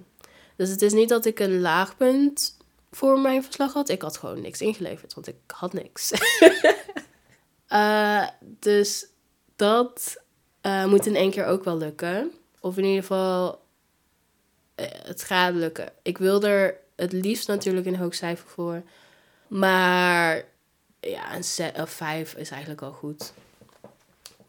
Dus 0.55 0.69
het 0.69 0.81
is 0.81 0.93
niet 0.93 1.09
dat 1.09 1.25
ik 1.25 1.39
een 1.39 1.61
laagpunt 1.61 2.57
voor 2.91 3.19
mijn 3.19 3.43
verslag 3.43 3.73
had. 3.73 3.89
Ik 3.89 4.01
had 4.01 4.17
gewoon 4.17 4.41
niks 4.41 4.61
ingeleverd, 4.61 5.13
want 5.13 5.27
ik 5.27 5.35
had 5.47 5.73
niks. 5.73 6.11
uh, 7.69 8.27
dus 8.59 9.07
dat 9.55 10.23
uh, 10.65 10.85
moet 10.85 11.05
in 11.05 11.15
één 11.15 11.31
keer 11.31 11.45
ook 11.45 11.63
wel 11.63 11.77
lukken. 11.77 12.31
Of 12.59 12.77
in 12.77 12.83
ieder 12.83 13.01
geval, 13.01 13.61
het 14.81 15.23
gaat 15.23 15.53
lukken. 15.53 15.91
Ik 16.01 16.17
wil 16.17 16.43
er 16.43 16.77
het 16.95 17.11
liefst 17.11 17.47
natuurlijk 17.47 17.85
een 17.85 17.95
hoog 17.95 18.15
cijfer 18.15 18.49
voor. 18.49 18.83
Maar 19.47 20.45
ja, 20.99 21.35
een 21.35 21.43
set 21.43 21.79
of 21.79 21.89
vijf 21.89 22.35
is 22.35 22.49
eigenlijk 22.49 22.81
al 22.81 22.91
goed. 22.91 23.33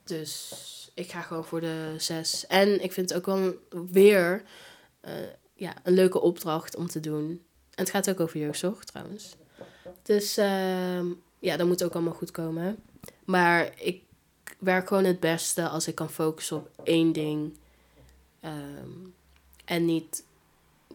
Dus 0.04 0.52
ik 0.94 1.10
ga 1.10 1.20
gewoon 1.20 1.44
voor 1.44 1.60
de 1.60 1.94
zes. 1.98 2.46
En 2.46 2.82
ik 2.82 2.92
vind 2.92 3.08
het 3.08 3.18
ook 3.18 3.26
wel 3.26 3.54
weer 3.92 4.42
uh, 5.04 5.12
ja, 5.54 5.74
een 5.82 5.94
leuke 5.94 6.20
opdracht 6.20 6.76
om 6.76 6.86
te 6.86 7.00
doen. 7.00 7.42
En 7.74 7.84
het 7.84 7.90
gaat 7.90 8.10
ook 8.10 8.20
over 8.20 8.40
jeugdzorg 8.40 8.84
trouwens. 8.84 9.36
Dus 10.02 10.38
uh, 10.38 11.00
ja, 11.38 11.56
dat 11.56 11.66
moet 11.66 11.84
ook 11.84 11.94
allemaal 11.94 12.12
goed 12.12 12.30
komen. 12.30 12.76
Maar 13.24 13.70
ik 13.76 14.02
werk 14.58 14.88
gewoon 14.88 15.04
het 15.04 15.20
beste 15.20 15.68
als 15.68 15.88
ik 15.88 15.94
kan 15.94 16.10
focussen 16.10 16.56
op 16.56 16.70
één 16.82 17.12
ding. 17.12 17.56
Um, 18.44 19.14
en 19.64 19.84
niet 19.84 20.24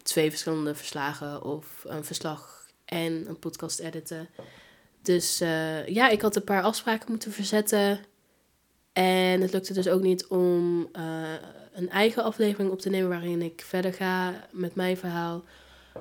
twee 0.03 0.29
verschillende 0.29 0.75
verslagen 0.75 1.43
of 1.43 1.84
een 1.88 2.03
verslag 2.03 2.65
en 2.86 3.25
een 3.27 3.39
podcast 3.39 3.79
editen. 3.79 4.29
Dus 5.01 5.41
uh, 5.41 5.88
ja, 5.88 6.10
ik 6.10 6.22
had 6.22 6.36
een 6.36 6.43
paar 6.43 6.63
afspraken 6.63 7.10
moeten 7.10 7.31
verzetten. 7.31 8.00
En 8.93 9.41
het 9.41 9.51
lukte 9.51 9.74
dus 9.74 9.88
ook 9.88 10.01
niet 10.01 10.27
om 10.27 10.79
uh, 10.93 11.34
een 11.74 11.89
eigen 11.89 12.24
aflevering 12.24 12.72
op 12.72 12.79
te 12.79 12.89
nemen 12.89 13.10
waarin 13.10 13.41
ik 13.41 13.62
verder 13.65 13.93
ga 13.93 14.48
met 14.51 14.75
mijn 14.75 14.98
verhaal. 14.98 15.43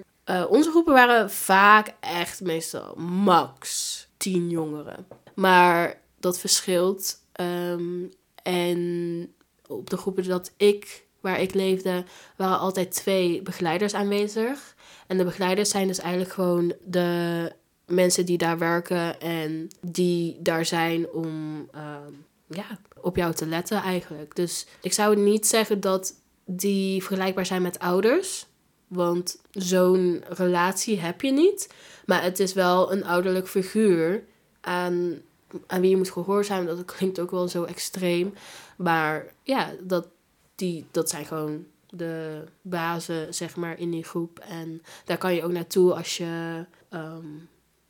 onze 0.49 0.69
groepen 0.69 0.93
waren 0.93 1.31
vaak 1.31 1.93
echt 1.99 2.41
meestal 2.41 2.95
max 2.95 4.07
10 4.17 4.49
jongeren. 4.49 5.07
Maar 5.35 6.01
dat 6.19 6.39
verschilt. 6.39 7.21
Um, 7.41 8.11
en 8.43 9.33
op 9.67 9.89
de 9.89 9.97
groepen 9.97 10.23
dat 10.23 10.51
ik, 10.57 11.05
waar 11.23 11.41
ik 11.41 11.53
leefde, 11.53 12.03
waren 12.37 12.59
altijd 12.59 12.91
twee 12.91 13.41
begeleiders 13.41 13.93
aanwezig. 13.93 14.75
En 15.07 15.17
de 15.17 15.23
begeleiders 15.23 15.69
zijn 15.69 15.87
dus 15.87 15.99
eigenlijk 15.99 16.33
gewoon 16.33 16.73
de 16.85 17.51
mensen 17.85 18.25
die 18.25 18.37
daar 18.37 18.57
werken 18.57 19.19
en 19.19 19.67
die 19.81 20.37
daar 20.41 20.65
zijn 20.65 21.09
om 21.09 21.67
ehm, 21.71 22.13
ja, 22.47 22.79
op 23.01 23.15
jou 23.15 23.33
te 23.33 23.45
letten 23.45 23.77
eigenlijk. 23.77 24.35
Dus 24.35 24.67
ik 24.81 24.93
zou 24.93 25.15
niet 25.15 25.47
zeggen 25.47 25.79
dat 25.79 26.13
die 26.45 27.03
vergelijkbaar 27.03 27.45
zijn 27.45 27.61
met 27.61 27.79
ouders. 27.79 28.45
Want 28.87 29.41
zo'n 29.51 30.23
relatie 30.27 30.99
heb 30.99 31.21
je 31.21 31.31
niet. 31.31 31.73
Maar 32.05 32.23
het 32.23 32.39
is 32.39 32.53
wel 32.53 32.91
een 32.91 33.05
ouderlijk 33.05 33.47
figuur 33.47 34.23
aan, 34.61 35.21
aan 35.67 35.81
wie 35.81 35.89
je 35.89 35.97
moet 35.97 36.11
gehoorzamen. 36.11 36.75
Dat 36.75 36.85
klinkt 36.85 37.19
ook 37.19 37.31
wel 37.31 37.47
zo 37.47 37.63
extreem. 37.63 38.33
Maar 38.77 39.33
ja, 39.43 39.71
dat, 39.81 40.07
die, 40.55 40.85
dat 40.91 41.09
zijn 41.09 41.25
gewoon 41.25 41.65
de 41.89 42.43
bazen, 42.61 43.33
zeg 43.33 43.55
maar, 43.55 43.79
in 43.79 43.91
die 43.91 44.03
groep. 44.03 44.39
En 44.39 44.81
daar 45.05 45.17
kan 45.17 45.35
je 45.35 45.43
ook 45.43 45.51
naartoe 45.51 45.93
als 45.93 46.17
je 46.17 46.65
ehm, 46.89 47.27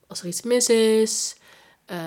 als 0.07 0.21
er 0.21 0.27
iets 0.27 0.41
mis 0.41 0.69
is. 0.69 1.35
Uh, 1.91 1.97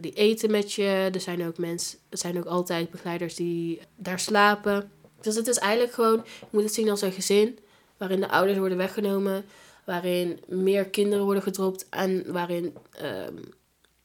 die 0.00 0.12
eten 0.12 0.50
met 0.50 0.72
je. 0.72 1.10
Er 1.12 1.20
zijn 1.20 1.46
ook 1.46 1.58
mensen, 1.58 1.98
er 2.08 2.18
zijn 2.18 2.38
ook 2.38 2.44
altijd 2.44 2.90
begeleiders 2.90 3.34
die 3.34 3.80
daar 3.96 4.20
slapen. 4.20 4.90
Dus 5.20 5.34
het 5.34 5.46
is 5.46 5.58
eigenlijk 5.58 5.92
gewoon, 5.92 6.22
je 6.40 6.46
moet 6.50 6.62
het 6.62 6.74
zien 6.74 6.90
als 6.90 7.00
een 7.00 7.12
gezin 7.12 7.58
waarin 7.96 8.20
de 8.20 8.28
ouders 8.28 8.58
worden 8.58 8.78
weggenomen, 8.78 9.44
waarin 9.84 10.40
meer 10.46 10.84
kinderen 10.84 11.24
worden 11.24 11.42
gedropt 11.42 11.86
en 11.88 12.32
waarin 12.32 12.76
ehm, 12.92 13.36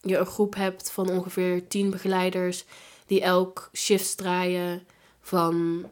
je 0.01 0.17
een 0.17 0.25
groep 0.25 0.55
hebt 0.55 0.91
van 0.91 1.09
ongeveer 1.09 1.67
tien 1.67 1.89
begeleiders 1.89 2.65
die 3.05 3.21
elk 3.21 3.69
shift 3.73 4.17
draaien 4.17 4.87
van 5.25 5.85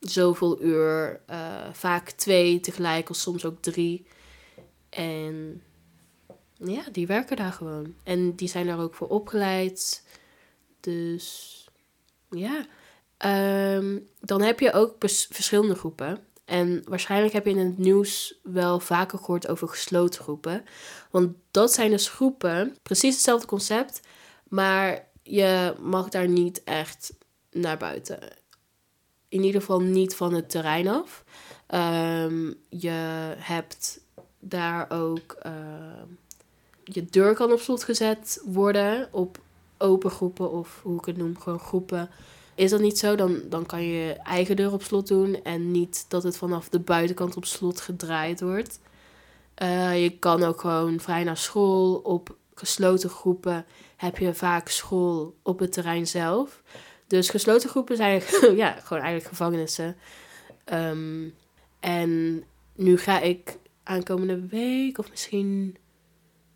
zoveel 0.00 0.62
uur, 0.62 1.20
uh, 1.30 1.72
vaak 1.72 2.10
twee 2.10 2.60
tegelijk 2.60 3.10
of 3.10 3.16
soms 3.16 3.44
ook 3.44 3.62
drie. 3.62 4.06
En 4.88 5.62
ja, 6.54 6.82
die 6.92 7.06
werken 7.06 7.36
daar 7.36 7.52
gewoon. 7.52 7.94
En 8.02 8.34
die 8.34 8.48
zijn 8.48 8.66
daar 8.66 8.80
ook 8.80 8.94
voor 8.94 9.08
opgeleid. 9.08 10.06
Dus 10.80 11.64
ja. 12.30 12.66
Um, 13.76 14.08
dan 14.20 14.42
heb 14.42 14.60
je 14.60 14.72
ook 14.72 14.94
verschillende 15.30 15.74
groepen. 15.74 16.18
En 16.44 16.82
waarschijnlijk 16.88 17.32
heb 17.32 17.44
je 17.44 17.50
in 17.50 17.58
het 17.58 17.78
nieuws 17.78 18.40
wel 18.42 18.80
vaker 18.80 19.18
gehoord 19.18 19.48
over 19.48 19.68
gesloten 19.68 20.22
groepen. 20.22 20.64
Want 21.10 21.36
dat 21.50 21.72
zijn 21.72 21.90
dus 21.90 22.08
groepen, 22.08 22.76
precies 22.82 23.14
hetzelfde 23.14 23.46
concept, 23.46 24.00
maar 24.48 25.08
je 25.22 25.74
mag 25.80 26.08
daar 26.08 26.28
niet 26.28 26.64
echt 26.64 27.14
naar 27.60 27.76
buiten. 27.76 28.18
In 29.28 29.42
ieder 29.42 29.60
geval 29.60 29.80
niet 29.80 30.14
van 30.14 30.34
het 30.34 30.50
terrein 30.50 30.88
af. 30.88 31.24
Um, 31.74 32.54
je 32.68 33.34
hebt 33.36 34.00
daar 34.38 34.90
ook. 34.90 35.36
Uh, 35.46 35.52
je 36.84 37.04
deur 37.04 37.34
kan 37.34 37.52
op 37.52 37.60
slot 37.60 37.84
gezet 37.84 38.42
worden 38.44 39.08
op 39.10 39.38
open 39.78 40.10
groepen 40.10 40.50
of 40.50 40.80
hoe 40.82 40.98
ik 40.98 41.04
het 41.04 41.16
noem, 41.16 41.38
gewoon 41.38 41.58
groepen. 41.58 42.10
Is 42.54 42.70
dat 42.70 42.80
niet 42.80 42.98
zo, 42.98 43.14
dan, 43.14 43.40
dan 43.48 43.66
kan 43.66 43.82
je 43.82 44.12
eigen 44.12 44.56
deur 44.56 44.72
op 44.72 44.82
slot 44.82 45.06
doen 45.06 45.42
en 45.42 45.70
niet 45.70 46.04
dat 46.08 46.22
het 46.22 46.36
vanaf 46.36 46.68
de 46.68 46.78
buitenkant 46.78 47.36
op 47.36 47.44
slot 47.44 47.80
gedraaid 47.80 48.40
wordt. 48.40 48.80
Uh, 49.62 50.02
je 50.02 50.18
kan 50.18 50.42
ook 50.42 50.60
gewoon 50.60 51.00
vrij 51.00 51.24
naar 51.24 51.36
school. 51.36 51.94
Op 51.94 52.36
gesloten 52.54 53.10
groepen 53.10 53.64
heb 53.96 54.18
je 54.18 54.34
vaak 54.34 54.68
school 54.68 55.34
op 55.42 55.58
het 55.58 55.72
terrein 55.72 56.06
zelf. 56.06 56.62
Dus 57.06 57.28
gesloten 57.28 57.68
groepen 57.68 57.96
zijn 57.96 58.22
ja, 58.56 58.70
gewoon 58.72 59.02
eigenlijk 59.02 59.28
gevangenissen. 59.28 59.96
Um, 60.72 61.34
en 61.80 62.44
nu 62.74 62.98
ga 62.98 63.20
ik 63.20 63.58
aankomende 63.82 64.46
week 64.46 64.98
of 64.98 65.10
misschien 65.10 65.76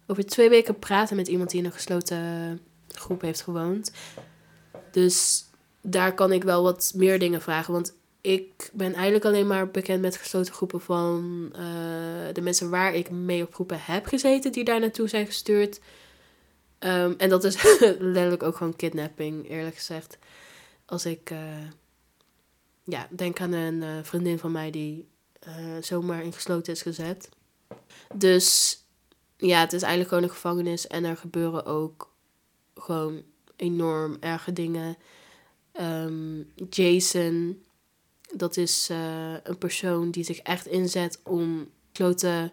over 0.06 0.26
twee 0.26 0.48
weken 0.48 0.78
praten 0.78 1.16
met 1.16 1.28
iemand 1.28 1.50
die 1.50 1.58
in 1.58 1.64
een 1.64 1.72
gesloten 1.72 2.60
groep 2.88 3.20
heeft 3.20 3.40
gewoond. 3.42 3.92
Dus 4.90 5.44
daar 5.82 6.14
kan 6.14 6.32
ik 6.32 6.44
wel 6.44 6.62
wat 6.62 6.92
meer 6.96 7.18
dingen 7.18 7.40
vragen. 7.40 7.72
Want 7.72 7.94
ik 8.20 8.70
ben 8.72 8.94
eigenlijk 8.94 9.24
alleen 9.24 9.46
maar 9.46 9.70
bekend 9.70 10.00
met 10.00 10.16
gesloten 10.16 10.54
groepen 10.54 10.80
van 10.80 11.48
uh, 11.52 11.60
de 12.32 12.40
mensen 12.40 12.70
waar 12.70 12.94
ik 12.94 13.10
mee 13.10 13.42
op 13.42 13.54
groepen 13.54 13.78
heb 13.80 14.06
gezeten, 14.06 14.52
die 14.52 14.64
daar 14.64 14.80
naartoe 14.80 15.08
zijn 15.08 15.26
gestuurd. 15.26 15.80
Um, 16.84 17.14
en 17.18 17.28
dat 17.28 17.44
is 17.44 17.62
letterlijk 17.98 18.42
ook 18.42 18.56
gewoon 18.56 18.76
kidnapping, 18.76 19.50
eerlijk 19.50 19.76
gezegd. 19.76 20.18
Als 20.84 21.06
ik 21.06 21.30
uh, 21.30 21.38
ja, 22.84 23.08
denk 23.10 23.40
aan 23.40 23.52
een 23.52 23.82
uh, 23.82 23.88
vriendin 24.02 24.38
van 24.38 24.52
mij 24.52 24.70
die 24.70 25.08
zomaar 25.80 26.22
in 26.22 26.32
gesloten 26.32 26.72
is 26.72 26.82
gezet. 26.82 27.28
Dus 28.14 28.78
ja, 29.36 29.60
het 29.60 29.72
is 29.72 29.80
eigenlijk 29.80 30.08
gewoon 30.08 30.24
een 30.24 30.34
gevangenis 30.34 30.86
en 30.86 31.04
er 31.04 31.16
gebeuren 31.16 31.64
ook 31.64 32.12
gewoon 32.74 33.22
enorm 33.56 34.16
erge 34.20 34.52
dingen. 34.52 34.96
Um, 35.80 36.52
Jason, 36.70 37.62
dat 38.34 38.56
is 38.56 38.88
een 39.42 39.58
persoon 39.58 40.10
die 40.10 40.24
zich 40.24 40.38
echt 40.38 40.66
inzet 40.66 41.20
om 41.24 41.70
gesloten 41.92 42.52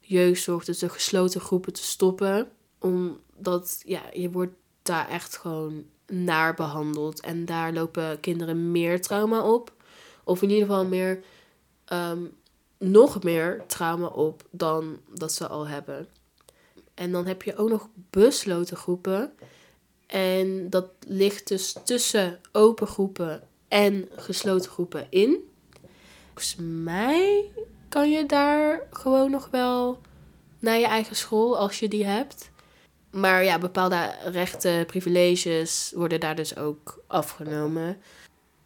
jeugdzorg, 0.00 0.64
dus 0.64 0.78
de 0.78 0.88
gesloten 0.88 1.40
groepen 1.40 1.72
te 1.72 1.82
stoppen. 1.82 2.48
Omdat 3.36 3.82
ja, 3.84 4.02
je 4.12 4.30
wordt 4.30 4.54
daar 4.82 5.08
echt 5.08 5.36
gewoon 5.36 5.84
naar 6.06 6.54
behandeld. 6.54 7.20
En 7.20 7.44
daar 7.44 7.72
lopen 7.72 8.20
kinderen 8.20 8.70
meer 8.70 9.02
trauma 9.02 9.52
op. 9.52 9.72
Of 10.24 10.42
in 10.42 10.50
ieder 10.50 10.66
geval 10.66 10.86
meer, 10.86 11.22
um, 11.92 12.32
nog 12.78 13.22
meer 13.22 13.62
trauma 13.66 14.06
op 14.06 14.44
dan 14.50 15.00
dat 15.14 15.32
ze 15.32 15.48
al 15.48 15.66
hebben. 15.66 16.08
En 16.94 17.12
dan 17.12 17.26
heb 17.26 17.42
je 17.42 17.56
ook 17.56 17.68
nog 17.68 17.88
besloten 18.10 18.76
groepen. 18.76 19.32
En 20.06 20.70
dat 20.70 20.86
ligt 21.06 21.48
dus 21.48 21.76
tussen 21.84 22.40
open 22.52 22.86
groepen 22.86 23.42
en 23.68 24.08
gesloten 24.16 24.70
groepen 24.70 25.06
in. 25.10 25.48
Volgens 26.26 26.56
mij 26.58 27.50
kan 27.88 28.10
je 28.10 28.26
daar 28.26 28.86
gewoon 28.90 29.30
nog 29.30 29.48
wel 29.50 29.98
naar 30.58 30.78
je 30.78 30.86
eigen 30.86 31.16
school 31.16 31.58
als 31.58 31.78
je 31.78 31.88
die 31.88 32.04
hebt. 32.04 32.50
Maar 33.14 33.44
ja, 33.44 33.58
bepaalde 33.58 34.14
rechten, 34.24 34.86
privileges 34.86 35.92
worden 35.94 36.20
daar 36.20 36.34
dus 36.34 36.56
ook 36.56 37.02
afgenomen. 37.06 38.02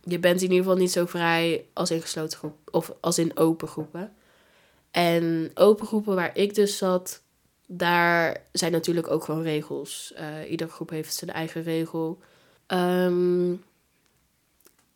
Je 0.05 0.19
bent 0.19 0.43
in 0.43 0.51
ieder 0.51 0.65
geval 0.65 0.77
niet 0.77 0.93
zo 0.93 1.07
vrij 1.07 1.67
als 1.73 1.91
in 1.91 2.01
gesloten 2.01 2.39
groep 2.39 2.57
of 2.71 2.93
als 3.01 3.19
in 3.19 3.37
open 3.37 3.69
groepen. 3.69 4.13
En 4.91 5.51
open 5.55 5.87
groepen 5.87 6.15
waar 6.15 6.37
ik 6.37 6.55
dus 6.55 6.77
zat, 6.77 7.23
daar 7.67 8.43
zijn 8.53 8.73
natuurlijk 8.73 9.11
ook 9.11 9.25
gewoon 9.25 9.43
regels. 9.43 10.13
Uh, 10.19 10.51
iedere 10.51 10.71
groep 10.71 10.91
heeft 10.91 11.15
zijn 11.15 11.31
eigen 11.31 11.63
regel. 11.63 12.19
Um, 12.67 13.65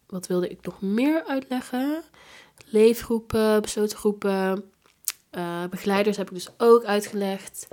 wat 0.07 0.27
wilde 0.27 0.49
ik 0.49 0.65
nog 0.65 0.81
meer 0.81 1.25
uitleggen? 1.27 2.03
Leefgroepen, 2.67 3.63
besloten 3.63 3.99
groepen. 3.99 4.71
Uh, 5.33 5.65
begeleiders 5.71 6.17
heb 6.17 6.29
ik 6.29 6.35
dus 6.35 6.51
ook 6.57 6.85
uitgelegd. 6.85 7.69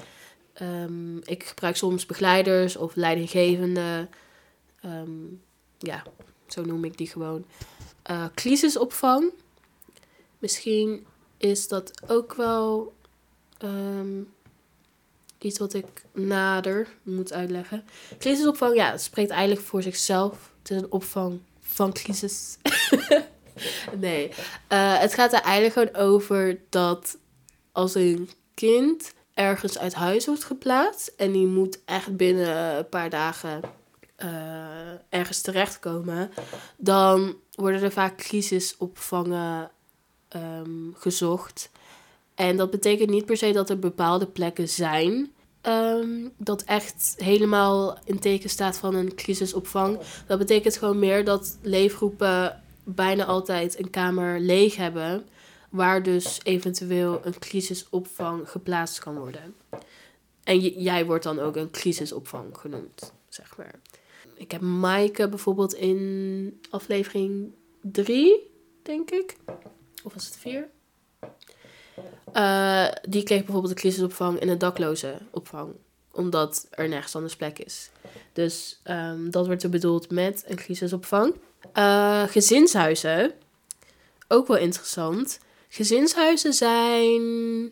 Ehm, 0.59 1.17
ik 1.17 1.43
gebruik 1.43 1.75
soms 1.75 2.05
begeleiders 2.05 2.75
of 2.75 2.95
leidinggevende. 2.95 4.07
Ehm, 4.81 5.25
ja, 5.77 6.03
zo 6.47 6.61
noem 6.61 6.83
ik 6.83 6.97
die 6.97 7.07
gewoon. 7.07 7.45
Uh, 8.11 8.25
crisisopvang. 8.35 9.31
Misschien 10.39 11.05
is 11.37 11.67
dat 11.67 11.91
ook 12.07 12.33
wel 12.33 12.93
ehm, 13.57 14.21
iets 15.37 15.59
wat 15.59 15.73
ik 15.73 16.05
nader 16.13 16.87
moet 17.03 17.33
uitleggen. 17.33 17.83
Crisisopvang, 18.17 18.75
ja, 18.75 18.91
het 18.91 19.01
spreekt 19.01 19.31
eigenlijk 19.31 19.61
voor 19.61 19.81
zichzelf. 19.81 20.51
Het 20.61 20.71
is 20.71 20.77
een 20.77 20.91
opvang 20.91 21.39
van 21.59 21.93
crisis. 21.93 22.57
nee, 23.99 24.29
uh, 24.69 24.99
het 24.99 25.13
gaat 25.13 25.33
er 25.33 25.41
eigenlijk 25.41 25.73
gewoon 25.73 26.07
over 26.11 26.59
dat 26.69 27.17
als 27.71 27.95
een 27.95 28.29
kind 28.53 29.13
ergens 29.39 29.77
uit 29.77 29.93
huis 29.93 30.25
wordt 30.25 30.43
geplaatst 30.43 31.13
en 31.17 31.31
die 31.31 31.47
moet 31.47 31.79
echt 31.85 32.17
binnen 32.17 32.77
een 32.77 32.89
paar 32.89 33.09
dagen 33.09 33.61
uh, 34.17 34.29
ergens 35.09 35.41
terechtkomen, 35.41 36.31
dan 36.77 37.35
worden 37.55 37.81
er 37.81 37.91
vaak 37.91 38.17
crisisopvangen 38.17 39.71
um, 40.35 40.93
gezocht. 40.97 41.71
En 42.35 42.57
dat 42.57 42.71
betekent 42.71 43.09
niet 43.09 43.25
per 43.25 43.37
se 43.37 43.51
dat 43.51 43.69
er 43.69 43.79
bepaalde 43.79 44.25
plekken 44.25 44.69
zijn 44.69 45.31
um, 45.61 46.31
dat 46.37 46.61
echt 46.61 47.13
helemaal 47.17 47.97
in 48.03 48.19
teken 48.19 48.49
staat 48.49 48.77
van 48.77 48.95
een 48.95 49.15
crisisopvang. 49.15 49.99
Dat 50.27 50.37
betekent 50.37 50.77
gewoon 50.77 50.99
meer 50.99 51.25
dat 51.25 51.57
leefgroepen 51.61 52.61
bijna 52.83 53.25
altijd 53.25 53.79
een 53.79 53.89
kamer 53.89 54.39
leeg 54.39 54.75
hebben, 54.75 55.27
waar 55.69 56.03
dus 56.03 56.39
eventueel 56.43 57.21
een 57.23 57.39
crisisopvang 57.39 58.49
geplaatst 58.49 58.99
kan 58.99 59.17
worden. 59.17 59.55
En 60.43 60.59
jij 60.59 61.05
wordt 61.05 61.23
dan 61.23 61.39
ook 61.39 61.55
een 61.55 61.71
crisisopvang 61.71 62.57
genoemd, 62.57 63.13
zeg 63.27 63.57
maar. 63.57 63.73
Ik 64.35 64.51
heb 64.51 64.61
Maaike 64.61 65.29
bijvoorbeeld 65.29 65.73
in 65.73 66.61
aflevering 66.69 67.53
3, 67.81 68.51
denk 68.81 69.11
ik. 69.11 69.35
Of 70.03 70.13
was 70.13 70.25
het 70.25 70.37
4? 70.37 70.69
Uh, 72.33 72.87
die 73.09 73.23
kreeg 73.23 73.43
bijvoorbeeld 73.43 73.69
een 73.73 73.79
crisisopvang 73.79 74.39
in 74.39 74.49
een 74.49 74.57
dakloze 74.57 75.17
opvang. 75.31 75.73
Omdat 76.11 76.67
er 76.69 76.87
nergens 76.87 77.15
anders 77.15 77.35
plek 77.35 77.59
is. 77.59 77.89
Dus 78.33 78.79
um, 78.83 79.31
dat 79.31 79.45
wordt 79.45 79.63
er 79.63 79.69
bedoeld 79.69 80.11
met 80.11 80.43
een 80.47 80.55
crisisopvang. 80.55 81.35
Uh, 81.77 82.23
gezinshuizen. 82.23 83.33
Ook 84.27 84.47
wel 84.47 84.57
interessant. 84.57 85.39
Gezinshuizen 85.69 86.53
zijn 86.53 87.71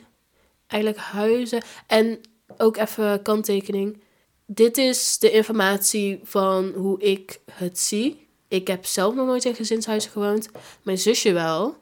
eigenlijk 0.67 1.01
huizen. 1.01 1.61
En 1.87 2.21
ook 2.57 2.77
even 2.77 3.21
kanttekening. 3.21 4.01
Dit 4.45 4.77
is 4.77 5.17
de 5.17 5.31
informatie 5.31 6.19
van 6.23 6.71
hoe 6.75 7.01
ik 7.01 7.39
het 7.51 7.79
zie. 7.79 8.27
Ik 8.47 8.67
heb 8.67 8.85
zelf 8.85 9.15
nog 9.15 9.25
nooit 9.25 9.45
in 9.45 9.55
gezinshuizen 9.55 10.11
gewoond. 10.11 10.49
Mijn 10.81 10.97
zusje 10.97 11.33
wel. 11.33 11.77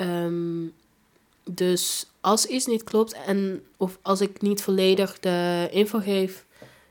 Um, 0.00 0.74
dus 1.44 2.06
als 2.20 2.46
iets 2.46 2.66
niet 2.66 2.84
klopt 2.84 3.12
en 3.12 3.64
of 3.76 3.98
als 4.02 4.20
ik 4.20 4.40
niet 4.40 4.62
volledig 4.62 5.20
de 5.20 5.68
info 5.70 5.98
geef, 5.98 6.44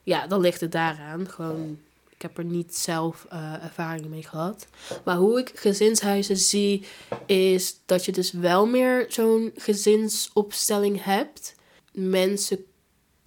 ja, 0.03 0.27
dan 0.27 0.41
ligt 0.41 0.61
het 0.61 0.71
daaraan. 0.71 1.29
Gewoon, 1.29 1.79
ik 2.21 2.27
heb 2.27 2.37
er 2.37 2.51
niet 2.51 2.75
zelf 2.75 3.25
uh, 3.33 3.63
ervaring 3.63 4.05
mee 4.05 4.23
gehad. 4.23 4.67
Maar 5.03 5.15
hoe 5.15 5.39
ik 5.39 5.51
gezinshuizen 5.55 6.37
zie, 6.37 6.85
is 7.25 7.79
dat 7.85 8.05
je 8.05 8.11
dus 8.11 8.31
wel 8.31 8.65
meer 8.65 9.05
zo'n 9.07 9.51
gezinsopstelling 9.55 11.03
hebt. 11.03 11.55
Mensen 11.93 12.65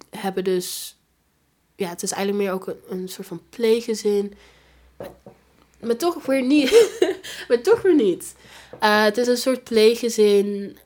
hebben 0.09 0.43
dus, 0.43 0.97
ja, 1.75 1.89
het 1.89 2.03
is 2.03 2.11
eigenlijk 2.11 2.43
meer 2.43 2.53
ook 2.53 2.75
een, 2.89 3.07
soort 3.07 3.27
van 3.27 3.41
pleeggezin. 3.49 4.33
Maar, 5.79 5.97
toch 5.97 6.25
weer 6.25 6.43
niet. 6.43 6.91
maar 7.47 7.61
toch 7.61 7.81
weer 7.81 7.95
niet. 7.95 8.33
Uh, 8.83 9.03
het 9.03 9.17
is 9.17 9.27
een 9.27 9.37
soort 9.37 9.63
pleeggezin 9.63 10.77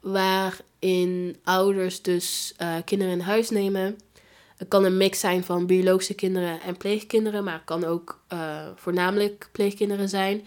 waarin 0.00 1.36
ouders 1.44 2.02
dus 2.02 2.54
uh, 2.62 2.76
kinderen 2.84 3.12
in 3.12 3.20
huis 3.20 3.50
nemen. 3.50 3.98
Het 4.56 4.68
kan 4.68 4.84
een 4.84 4.96
mix 4.96 5.20
zijn 5.20 5.44
van 5.44 5.66
biologische 5.66 6.14
kinderen 6.14 6.60
en 6.60 6.76
pleegkinderen, 6.76 7.44
maar 7.44 7.54
het 7.54 7.64
kan 7.64 7.84
ook 7.84 8.20
uh, 8.32 8.66
voornamelijk 8.74 9.48
pleegkinderen 9.52 10.08
zijn. 10.08 10.46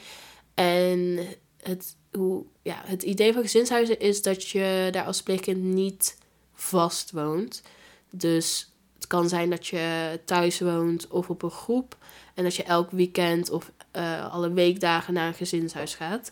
En 0.54 1.20
het, 1.62 1.96
hoe, 2.12 2.44
ja, 2.62 2.82
het 2.86 3.04
idee 3.04 3.34
van 3.34 3.42
gezinshuizen 3.42 4.00
is 4.00 4.22
dat 4.22 4.48
je 4.48 4.88
daar 4.92 5.06
als 5.06 5.24
pleegkind 5.24 5.64
niet 5.64 6.18
vast 6.54 7.12
woont. 7.12 7.62
Dus 8.10 8.72
het 8.96 9.08
kan 9.08 9.30
zijn 9.30 9.50
dat 9.50 9.68
je 9.68 10.20
thuis 10.26 10.60
woont 10.60 11.08
of 11.08 11.30
op 11.30 11.42
een 11.42 11.52
groep. 11.52 11.98
En 12.34 12.44
dat 12.44 12.56
je 12.56 12.64
elk 12.64 12.92
weekend 12.92 13.50
of 13.50 13.72
uh, 13.96 14.34
alle 14.34 14.54
weekdagen 14.54 15.14
naar 15.14 15.28
een 15.28 15.34
gezinshuis 15.34 15.96
gaat. 15.96 16.32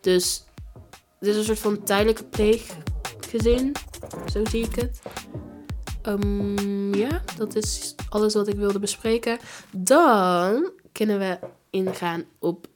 Dus 0.00 0.44
dit 1.20 1.30
is 1.30 1.36
een 1.36 1.44
soort 1.44 1.58
van 1.58 1.82
tijdelijke 1.82 2.24
pleeggezin. 2.24 3.72
Zo 4.32 4.44
zie 4.44 4.64
ik 4.64 4.74
het. 4.74 5.00
Um, 6.06 6.94
ja, 6.94 7.22
dat 7.36 7.54
is 7.54 7.94
alles 8.08 8.34
wat 8.34 8.48
ik 8.48 8.56
wilde 8.56 8.78
bespreken. 8.78 9.38
Dan 9.70 10.70
kunnen 10.92 11.18
we 11.18 11.38
ingaan 11.70 12.24
op 12.38 12.66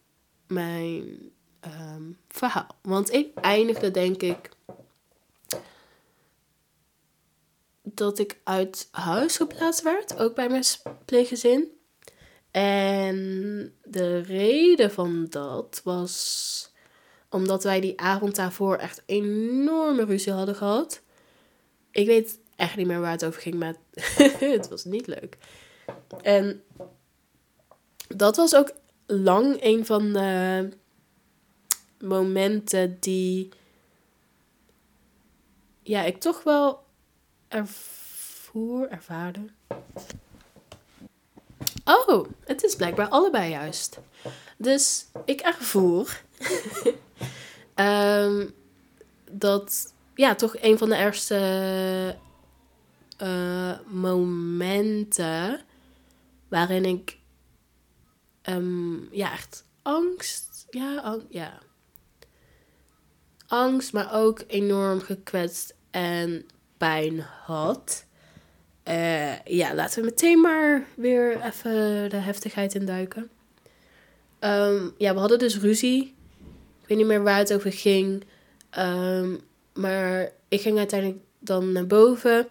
mijn 0.47 1.33
um, 1.67 2.19
verhaal. 2.29 2.77
Want 2.83 3.13
ik 3.13 3.35
eindigde, 3.35 3.91
denk 3.91 4.23
ik, 4.23 4.49
dat 7.83 8.19
ik 8.19 8.41
uit 8.45 8.89
huis 8.91 9.37
geplaatst 9.37 9.83
werd, 9.83 10.19
ook 10.19 10.35
bij 10.35 10.49
mijn 10.49 10.65
pleeggezin. 11.05 11.69
En 12.51 13.17
de 13.85 14.19
reden 14.19 14.91
van 14.91 15.27
dat 15.31 15.81
was 15.85 16.73
omdat 17.29 17.65
wij 17.65 17.81
die 17.81 18.01
avond 18.01 18.37
daarvoor 18.37 18.77
echt 18.77 19.03
enorme 19.07 20.05
ruzie 20.05 20.33
hadden 20.33 20.55
gehad. 20.55 21.03
Ik 21.91 22.07
weet 22.07 22.39
echt 22.57 22.77
niet 22.77 22.87
meer 22.87 23.01
waar 23.01 23.11
het 23.11 23.25
over 23.25 23.41
ging, 23.41 23.55
maar 23.55 23.75
het 24.55 24.69
was 24.69 24.85
niet 24.85 25.07
leuk. 25.07 25.37
En 26.23 26.63
dat 28.09 28.37
was 28.37 28.55
ook 28.55 28.73
lang 29.07 29.57
een 29.61 29.87
van 29.87 30.13
de 30.13 30.69
momenten 31.99 32.97
die 33.01 33.49
ja, 35.83 36.03
ik 36.03 36.21
toch 36.21 36.43
wel 36.43 36.85
ervoer, 37.49 38.89
ervaarde. 38.89 39.41
Oh, 41.85 42.29
het 42.45 42.63
is 42.63 42.77
blijkbaar 42.77 43.09
allebei 43.09 43.51
juist. 43.51 43.99
Dus 44.57 45.07
ik 45.25 45.41
ervoer 45.41 46.23
um, 47.75 48.55
dat 49.31 49.93
ja, 50.15 50.35
toch 50.35 50.57
een 50.61 50.79
van 50.79 50.89
de 50.89 50.95
ergste 50.95 52.17
uh, 53.23 53.79
momenten 53.87 55.61
waarin 56.49 56.85
ik 56.85 57.19
um, 58.49 59.09
ja, 59.11 59.33
echt 59.33 59.65
angst, 59.83 60.67
ja, 60.71 60.97
ang 60.97 61.23
ja, 61.29 61.59
angst, 63.47 63.93
maar 63.93 64.15
ook 64.15 64.45
enorm 64.47 65.01
gekwetst 65.01 65.75
en 65.91 66.47
pijn 66.77 67.21
had. 67.21 68.05
Uh, 68.89 69.41
ja, 69.45 69.75
laten 69.75 70.01
we 70.01 70.09
meteen 70.09 70.41
maar 70.41 70.87
weer 70.97 71.41
even 71.43 72.11
de 72.11 72.17
heftigheid 72.17 72.75
induiken. 72.75 73.31
Um, 74.41 74.95
ja, 74.99 75.15
we 75.15 75.21
hadden 75.21 75.39
dus 75.39 75.59
ruzie. 75.59 76.15
Ik 76.83 76.89
weet 76.89 76.99
niet 76.99 77.07
meer 77.07 77.23
waar 77.23 77.39
het 77.39 77.55
over 77.55 77.73
ging. 77.73 78.25
Um, 78.79 79.41
maar 79.75 80.33
ik 80.49 80.61
ging 80.61 80.79
uiteindelijk 80.79 81.21
dan 81.39 81.73
naar 81.73 81.87
boven. 81.87 82.49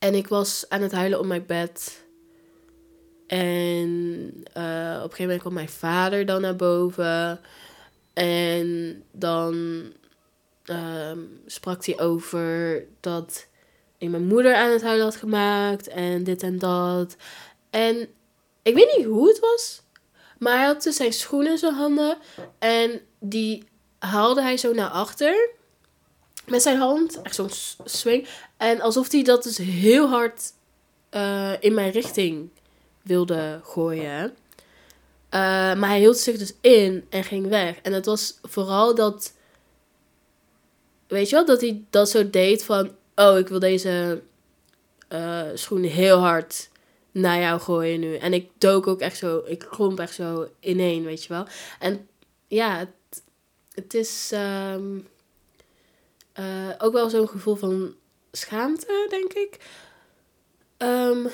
En 0.00 0.14
ik 0.14 0.28
was 0.28 0.64
aan 0.68 0.82
het 0.82 0.92
huilen 0.92 1.18
op 1.18 1.26
mijn 1.26 1.46
bed. 1.46 2.04
En 3.26 3.88
uh, 4.56 4.96
op 4.96 5.10
een 5.10 5.16
gegeven 5.16 5.20
moment 5.22 5.40
kwam 5.40 5.52
mijn 5.52 5.68
vader 5.68 6.26
dan 6.26 6.40
naar 6.40 6.56
boven. 6.56 7.40
En 8.12 9.02
dan 9.12 9.54
um, 10.64 11.40
sprak 11.46 11.84
hij 11.84 12.00
over 12.00 12.84
dat 13.00 13.46
ik 13.98 14.08
mijn 14.08 14.26
moeder 14.26 14.54
aan 14.54 14.70
het 14.70 14.82
huilen 14.82 15.04
had 15.04 15.16
gemaakt. 15.16 15.88
En 15.88 16.24
dit 16.24 16.42
en 16.42 16.58
dat. 16.58 17.16
En 17.70 17.96
ik 18.62 18.74
weet 18.74 18.96
niet 18.96 19.06
hoe 19.06 19.28
het 19.28 19.38
was. 19.38 19.82
Maar 20.38 20.56
hij 20.56 20.66
had 20.66 20.82
dus 20.82 20.96
zijn 20.96 21.12
schoenen 21.12 21.52
in 21.52 21.58
zijn 21.58 21.74
handen. 21.74 22.18
En 22.58 23.00
die 23.18 23.64
haalde 23.98 24.42
hij 24.42 24.56
zo 24.56 24.72
naar 24.72 24.90
achter. 24.90 25.50
Met 26.50 26.62
zijn 26.62 26.78
hand. 26.78 27.22
Echt 27.22 27.34
zo'n 27.34 27.50
swing. 27.84 28.28
En 28.56 28.80
alsof 28.80 29.12
hij 29.12 29.22
dat 29.22 29.42
dus 29.42 29.56
heel 29.56 30.08
hard 30.08 30.52
uh, 31.10 31.52
in 31.60 31.74
mijn 31.74 31.90
richting 31.90 32.48
wilde 33.02 33.60
gooien. 33.64 34.24
Uh, 34.24 34.30
maar 35.74 35.88
hij 35.88 35.98
hield 35.98 36.18
zich 36.18 36.38
dus 36.38 36.52
in 36.60 37.06
en 37.10 37.24
ging 37.24 37.48
weg. 37.48 37.76
En 37.82 37.92
het 37.92 38.06
was 38.06 38.38
vooral 38.42 38.94
dat 38.94 39.32
weet 41.10 41.28
je 41.28 41.36
wel, 41.36 41.44
dat 41.44 41.60
hij 41.60 41.84
dat 41.90 42.10
zo 42.10 42.30
deed 42.30 42.64
van, 42.64 42.90
oh, 43.14 43.38
ik 43.38 43.48
wil 43.48 43.58
deze 43.58 44.22
uh, 45.08 45.42
schoen 45.54 45.82
heel 45.82 46.18
hard 46.18 46.68
naar 47.10 47.40
jou 47.40 47.60
gooien 47.60 48.00
nu. 48.00 48.16
En 48.16 48.32
ik 48.32 48.50
dook 48.58 48.86
ook 48.86 49.00
echt 49.00 49.16
zo, 49.16 49.42
ik 49.46 49.58
klomp 49.58 50.00
echt 50.00 50.14
zo 50.14 50.48
ineen, 50.60 51.04
weet 51.04 51.22
je 51.22 51.28
wel. 51.28 51.46
En 51.78 52.08
ja, 52.46 52.78
het, 52.78 53.22
het 53.74 53.94
is 53.94 54.30
ehm, 54.32 54.98
eh, 56.32 56.68
ook 56.78 56.92
wel 56.92 57.10
zo'n 57.10 57.28
gevoel 57.28 57.54
van 57.54 57.94
schaamte, 58.32 59.06
denk 59.08 59.32
ik. 59.32 59.58
Um, 60.78 61.28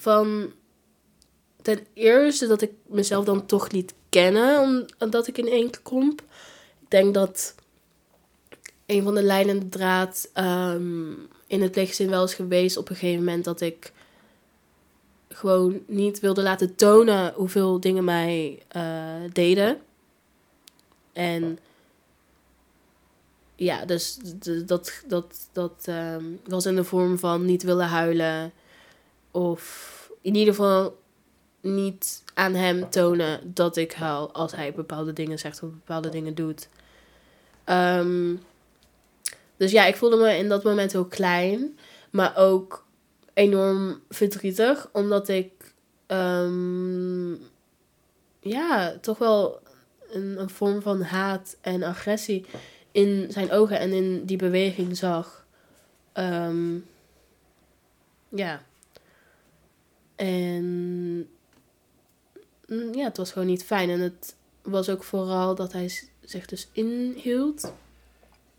van 0.00 0.52
ten 1.62 1.86
eerste 1.94 2.46
dat 2.46 2.62
ik 2.62 2.72
mezelf 2.86 3.24
dan 3.24 3.46
toch 3.46 3.70
niet 3.70 3.94
kennen, 4.08 4.86
omdat 4.98 5.26
ik 5.26 5.38
in 5.38 5.48
één 5.48 5.70
klomp. 5.82 6.20
Ik 6.80 6.90
denk 6.90 7.14
dat 7.14 7.54
een 8.86 9.02
van 9.02 9.14
de 9.14 9.22
lijnende 9.22 9.68
draad 9.68 10.30
um, 10.34 11.28
in 11.46 11.62
het 11.62 11.72
pleegzin 11.72 12.10
wel 12.10 12.24
is 12.24 12.34
geweest 12.34 12.76
op 12.76 12.88
een 12.88 12.96
gegeven 12.96 13.24
moment 13.24 13.44
dat 13.44 13.60
ik 13.60 13.92
gewoon 15.28 15.82
niet 15.86 16.20
wilde 16.20 16.42
laten 16.42 16.74
tonen 16.74 17.32
hoeveel 17.34 17.80
dingen 17.80 18.04
mij 18.04 18.62
uh, 18.76 19.14
deden. 19.32 19.80
En 21.12 21.58
ja, 23.60 23.84
dus 23.84 24.18
dat, 24.66 25.02
dat, 25.06 25.48
dat 25.52 25.86
um, 25.88 26.40
was 26.44 26.66
in 26.66 26.76
de 26.76 26.84
vorm 26.84 27.18
van 27.18 27.44
niet 27.44 27.62
willen 27.62 27.86
huilen. 27.86 28.52
Of 29.30 30.10
in 30.20 30.34
ieder 30.34 30.54
geval 30.54 30.98
niet 31.60 32.22
aan 32.34 32.54
hem 32.54 32.90
tonen 32.90 33.54
dat 33.54 33.76
ik 33.76 33.92
huil 33.92 34.32
als 34.32 34.52
hij 34.52 34.72
bepaalde 34.72 35.12
dingen 35.12 35.38
zegt 35.38 35.62
of 35.62 35.70
bepaalde 35.70 36.08
dingen 36.08 36.34
doet. 36.34 36.68
Um, 37.66 38.40
dus 39.56 39.70
ja, 39.70 39.84
ik 39.84 39.96
voelde 39.96 40.16
me 40.16 40.36
in 40.36 40.48
dat 40.48 40.64
moment 40.64 40.92
heel 40.92 41.06
klein, 41.06 41.78
maar 42.10 42.36
ook 42.36 42.84
enorm 43.34 44.00
verdrietig, 44.08 44.88
omdat 44.92 45.28
ik 45.28 45.52
um, 46.06 47.38
ja, 48.40 48.98
toch 49.00 49.18
wel 49.18 49.60
een, 50.10 50.40
een 50.40 50.50
vorm 50.50 50.82
van 50.82 51.02
haat 51.02 51.56
en 51.60 51.82
agressie 51.82 52.46
in 52.92 53.26
zijn 53.32 53.50
ogen 53.50 53.78
en 53.78 53.92
in 53.92 54.24
die 54.24 54.36
beweging 54.36 54.96
zag. 54.96 55.46
Um, 56.14 56.86
ja. 58.28 58.62
En 60.16 60.64
mm, 62.66 62.94
ja, 62.94 63.04
het 63.04 63.16
was 63.16 63.32
gewoon 63.32 63.48
niet 63.48 63.64
fijn. 63.64 63.90
En 63.90 64.00
het 64.00 64.36
was 64.62 64.88
ook 64.88 65.04
vooral 65.04 65.54
dat 65.54 65.72
hij 65.72 65.92
zich 66.20 66.46
dus 66.46 66.68
inhield. 66.72 67.72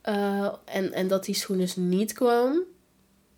Uh, 0.05 0.53
en, 0.65 0.93
en 0.93 1.07
dat 1.07 1.25
die 1.25 1.35
schoen 1.35 1.57
dus 1.57 1.75
niet 1.75 2.13
kwam. 2.13 2.53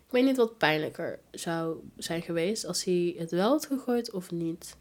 Ik 0.06 0.20
weet 0.20 0.24
niet 0.24 0.36
wat 0.36 0.58
pijnlijker 0.58 1.18
zou 1.30 1.76
zijn 1.96 2.22
geweest 2.22 2.66
als 2.66 2.84
hij 2.84 3.14
het 3.18 3.30
wel 3.30 3.50
had 3.50 3.66
gegooid 3.66 4.10
of 4.10 4.30
niet. 4.30 4.76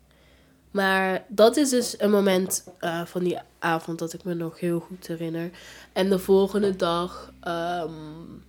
Maar 0.74 1.26
dat 1.28 1.58
is 1.58 1.70
dus 1.70 2.00
een 2.00 2.12
moment 2.12 2.64
uh, 2.82 3.06
van 3.06 3.24
die 3.24 3.38
avond 3.60 4.00
dat 4.00 4.14
ik 4.14 4.24
me 4.24 4.34
nog 4.34 4.60
heel 4.60 4.80
goed 4.80 5.08
herinner. 5.08 5.50
En 5.92 6.10
de 6.10 6.20
volgende 6.20 6.76
dag 6.76 7.34
um, 7.48 8.44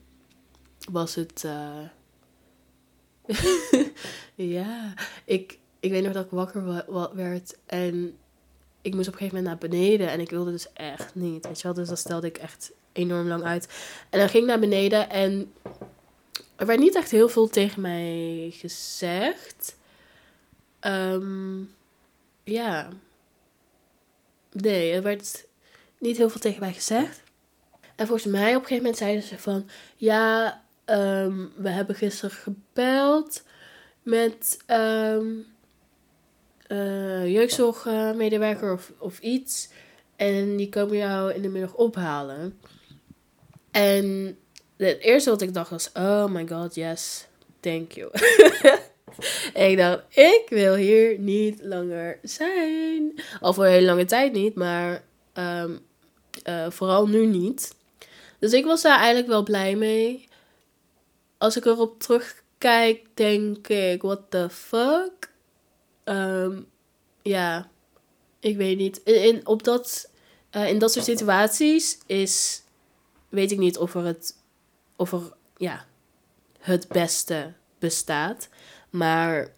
was 0.91 1.15
het. 1.15 1.43
Uh, 1.47 1.79
ja, 4.57 4.95
ik, 5.25 5.59
ik 5.81 5.91
weet 5.91 6.03
nog 6.03 6.13
dat 6.13 6.25
ik 6.25 6.31
wakker 6.31 6.85
werd 7.15 7.57
en 7.67 8.17
ik 8.83 8.95
moest 8.95 9.09
op 9.09 9.13
een 9.13 9.19
gegeven 9.19 9.43
moment 9.43 9.61
naar 9.61 9.71
beneden 9.71 10.09
en 10.09 10.21
ik 10.21 10.31
wilde 10.31 10.51
dus 10.51 10.73
echt 10.73 11.15
niet. 11.15 11.47
Weet 11.47 11.61
je 11.61 11.67
wel, 11.67 11.77
dus 11.77 11.89
dat 11.89 11.99
stelde 11.99 12.27
ik 12.27 12.39
echt 12.39 12.73
enorm 12.93 13.29
lang 13.29 13.43
uit. 13.43 13.69
En 14.11 14.19
dan 14.19 14.29
ging 14.29 14.43
ik 14.43 14.49
naar 14.49 14.61
beneden 14.61 15.11
en 15.11 15.53
er 16.57 16.67
werd 16.67 16.81
niet 16.81 16.95
echt 16.95 17.11
heel 17.11 17.29
veel 17.29 17.49
tegen 17.49 17.81
mij 17.81 18.51
gezegd. 18.55 19.77
Um, 20.81 21.71
ja. 22.45 22.89
Nee, 24.53 24.93
er 24.93 25.03
werd 25.03 25.47
niet 25.99 26.17
heel 26.17 26.31
veel 26.31 26.41
tegen 26.41 26.61
mij 26.61 26.73
gezegd. 26.73 27.23
En 27.97 28.07
volgens 28.07 28.33
mij 28.33 28.49
op 28.49 28.61
een 28.61 28.67
gegeven 28.67 28.77
moment 28.77 28.97
zeiden 28.97 29.23
ze 29.23 29.39
van... 29.39 29.69
Ja, 29.97 30.63
um, 30.87 31.53
we 31.57 31.69
hebben 31.69 31.95
gisteren 31.95 32.37
gebeld 32.37 33.43
met 34.03 34.59
um, 34.67 35.47
jeugdzorgmedewerker 37.25 38.73
of, 38.73 38.93
of 38.99 39.19
iets. 39.19 39.69
En 40.17 40.57
die 40.57 40.69
komen 40.69 40.97
jou 40.97 41.33
in 41.33 41.43
de 41.43 41.49
middag 41.49 41.75
ophalen. 41.75 42.59
En 43.71 44.39
het 44.77 45.01
eerste 45.01 45.31
wat 45.31 45.43
ik 45.43 45.55
dacht 45.55 45.71
was: 45.71 45.91
Oh 45.93 46.27
my 46.27 46.49
god, 46.49 46.75
yes, 46.75 47.27
thank 47.61 47.93
you. 47.93 48.11
ik 49.55 49.77
dacht: 49.77 50.17
Ik 50.17 50.47
wil 50.49 50.75
hier 50.75 51.19
niet 51.19 51.63
langer 51.63 52.19
zijn. 52.23 53.23
Al 53.41 53.55
voor 53.55 53.65
een 53.65 53.71
hele 53.71 53.87
lange 53.87 54.05
tijd 54.05 54.33
niet, 54.33 54.55
maar 54.55 55.05
um, 55.35 55.81
uh, 56.49 56.71
vooral 56.71 57.09
nu 57.09 57.27
niet. 57.27 57.75
Dus 58.39 58.53
ik 58.53 58.65
was 58.65 58.83
daar 58.83 58.99
eigenlijk 58.99 59.27
wel 59.27 59.43
blij 59.43 59.77
mee. 59.77 60.29
Als 61.39 61.57
ik 61.57 61.65
erop 61.65 62.01
terugkijk, 62.01 63.07
denk 63.15 63.69
ik: 63.69 64.03
What 64.03 64.21
the 64.29 64.49
fuck? 64.51 65.33
Um, 66.05 66.67
ja, 67.23 67.71
ik 68.41 68.57
weet 68.57 68.77
niet. 68.77 68.97
In, 69.03 69.47
op 69.47 69.63
dat, 69.63 70.11
uh, 70.53 70.69
in 70.69 70.79
dat 70.79 70.93
soort 70.93 71.05
situaties 71.05 71.99
is 72.07 72.63
weet 73.35 73.51
ik 73.51 73.59
niet 73.59 73.79
of 73.79 73.95
er 73.95 74.05
het, 74.05 74.37
of 74.97 75.13
er, 75.13 75.33
ja, 75.57 75.85
het 76.59 76.89
beste 76.89 77.53
bestaat. 77.79 78.49
Maar 78.95 79.49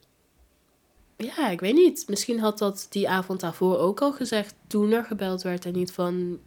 ja, 1.16 1.48
ik 1.48 1.60
weet 1.60 1.74
niet. 1.74 2.04
Misschien 2.08 2.40
had 2.40 2.58
dat 2.58 2.86
die 2.90 3.08
avond 3.08 3.40
daarvoor 3.40 3.78
ook 3.78 4.00
al 4.00 4.12
gezegd 4.12 4.54
toen 4.66 4.92
er 4.92 5.04
gebeld 5.04 5.42
werd 5.42 5.64
en 5.64 5.72
niet 5.72 5.92
van, 5.92 6.38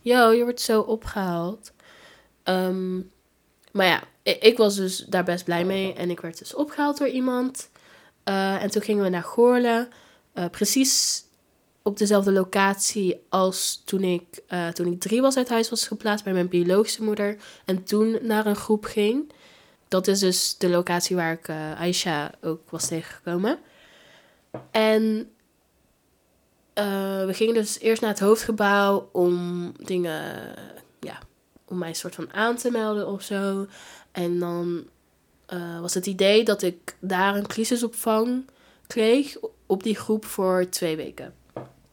yo, 0.00 0.30
je 0.32 0.42
wordt 0.42 0.60
zo 0.60 0.80
opgehaald. 0.80 1.72
Um, 2.44 3.10
maar 3.72 3.86
ja, 3.86 4.02
ik, 4.22 4.56
was 4.56 4.76
dus 4.76 4.98
daar 4.98 5.24
best 5.24 5.44
blij 5.44 5.64
mee 5.64 5.92
en 5.92 6.10
ik 6.10 6.20
werd 6.20 6.38
dus 6.38 6.54
opgehaald 6.54 6.98
door 6.98 7.08
iemand. 7.08 7.70
Uh, 8.24 8.62
en 8.62 8.70
toen 8.70 8.82
gingen 8.82 9.04
we 9.04 9.08
naar 9.08 9.22
Goorlen. 9.22 9.88
Uh, 10.34 10.44
precies 10.50 11.24
op 11.82 11.98
dezelfde 11.98 12.32
locatie 12.32 13.20
als 13.28 13.82
toen 13.84 14.02
ik, 14.02 14.42
uh, 14.48 14.68
toen 14.68 14.92
ik 14.92 15.00
drie 15.00 15.20
was 15.20 15.36
uit 15.36 15.48
huis 15.48 15.70
was 15.70 15.86
geplaatst 15.86 16.24
bij 16.24 16.32
mijn 16.32 16.48
biologische 16.48 17.02
moeder. 17.02 17.36
En 17.64 17.84
toen 17.84 18.18
naar 18.22 18.46
een 18.46 18.56
groep 18.56 18.84
ging. 18.84 19.32
Dat 19.90 20.06
is 20.06 20.18
dus 20.18 20.54
de 20.58 20.68
locatie 20.68 21.16
waar 21.16 21.32
ik 21.32 21.48
uh, 21.48 21.80
Aisha 21.80 22.30
ook 22.40 22.70
was 22.70 22.86
tegengekomen. 22.86 23.58
En 24.70 25.30
uh, 26.74 27.24
we 27.24 27.30
gingen 27.32 27.54
dus 27.54 27.78
eerst 27.78 28.00
naar 28.00 28.10
het 28.10 28.20
hoofdgebouw 28.20 29.08
om 29.12 29.72
dingen, 29.76 30.54
ja, 31.00 31.18
om 31.64 31.78
mij 31.78 31.92
soort 31.92 32.14
van 32.14 32.32
aan 32.32 32.56
te 32.56 32.70
melden 32.70 33.08
of 33.08 33.22
zo. 33.22 33.66
En 34.12 34.38
dan 34.38 34.88
was 35.80 35.94
het 35.94 36.06
idee 36.06 36.44
dat 36.44 36.62
ik 36.62 36.96
daar 37.00 37.36
een 37.36 37.46
crisisopvang 37.46 38.44
kreeg 38.86 39.36
op 39.66 39.82
die 39.82 39.96
groep 39.96 40.24
voor 40.24 40.68
twee 40.68 40.96
weken. 40.96 41.34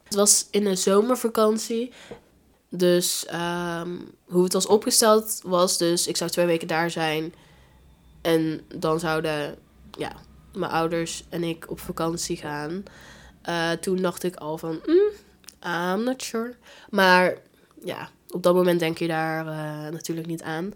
Het 0.04 0.14
was 0.14 0.46
in 0.50 0.66
een 0.66 0.78
zomervakantie. 0.78 1.92
Dus 2.68 3.26
ehm, 3.26 3.96
hoe 4.24 4.44
het 4.44 4.52
was 4.52 4.66
opgesteld 4.66 5.40
was 5.44 5.78
dus, 5.78 6.06
ik 6.06 6.16
zou 6.16 6.30
twee 6.30 6.46
weken 6.46 6.68
daar 6.68 6.90
zijn. 6.90 7.34
En 8.20 8.60
dan 8.74 9.00
zouden 9.00 9.58
ja, 9.90 10.12
mijn 10.54 10.72
ouders 10.72 11.24
en 11.28 11.42
ik 11.42 11.70
op 11.70 11.80
vakantie 11.80 12.36
gaan. 12.36 12.82
Uh, 13.48 13.70
toen 13.70 13.96
dacht 13.96 14.22
ik 14.22 14.36
al 14.36 14.58
van, 14.58 14.80
mm, 14.86 15.10
I'm 15.70 16.04
not 16.04 16.22
sure. 16.22 16.54
Maar 16.90 17.38
ja, 17.84 18.08
op 18.30 18.42
dat 18.42 18.54
moment 18.54 18.80
denk 18.80 18.98
je 18.98 19.06
daar 19.06 19.46
uh, 19.46 19.92
natuurlijk 19.92 20.26
niet 20.26 20.42
aan. 20.42 20.72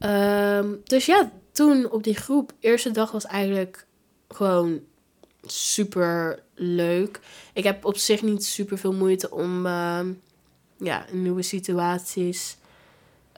Um, 0.00 0.80
dus 0.84 1.06
ja, 1.06 1.30
toen 1.52 1.90
op 1.90 2.02
die 2.02 2.16
groep, 2.16 2.52
eerste 2.60 2.90
dag 2.90 3.10
was 3.10 3.26
eigenlijk 3.26 3.86
gewoon 4.28 4.80
super 5.46 6.42
leuk. 6.54 7.20
Ik 7.52 7.64
heb 7.64 7.84
op 7.84 7.96
zich 7.96 8.22
niet 8.22 8.44
super 8.44 8.78
veel 8.78 8.92
moeite 8.92 9.30
om 9.30 9.66
uh, 9.66 10.00
ja, 10.78 11.04
nieuwe 11.12 11.42
situaties 11.42 12.56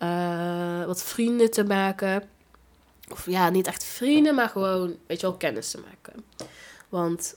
uh, 0.03 0.85
wat 0.85 1.03
vrienden 1.03 1.51
te 1.51 1.65
maken. 1.65 2.23
Of 3.13 3.27
ja, 3.27 3.51
niet 3.51 3.67
echt 3.67 3.85
vrienden, 3.85 4.35
maar 4.35 4.49
gewoon, 4.49 4.97
weet 5.07 5.21
je 5.21 5.27
wel, 5.27 5.37
kennis 5.37 5.71
te 5.71 5.81
maken. 5.89 6.25
Want 6.89 7.37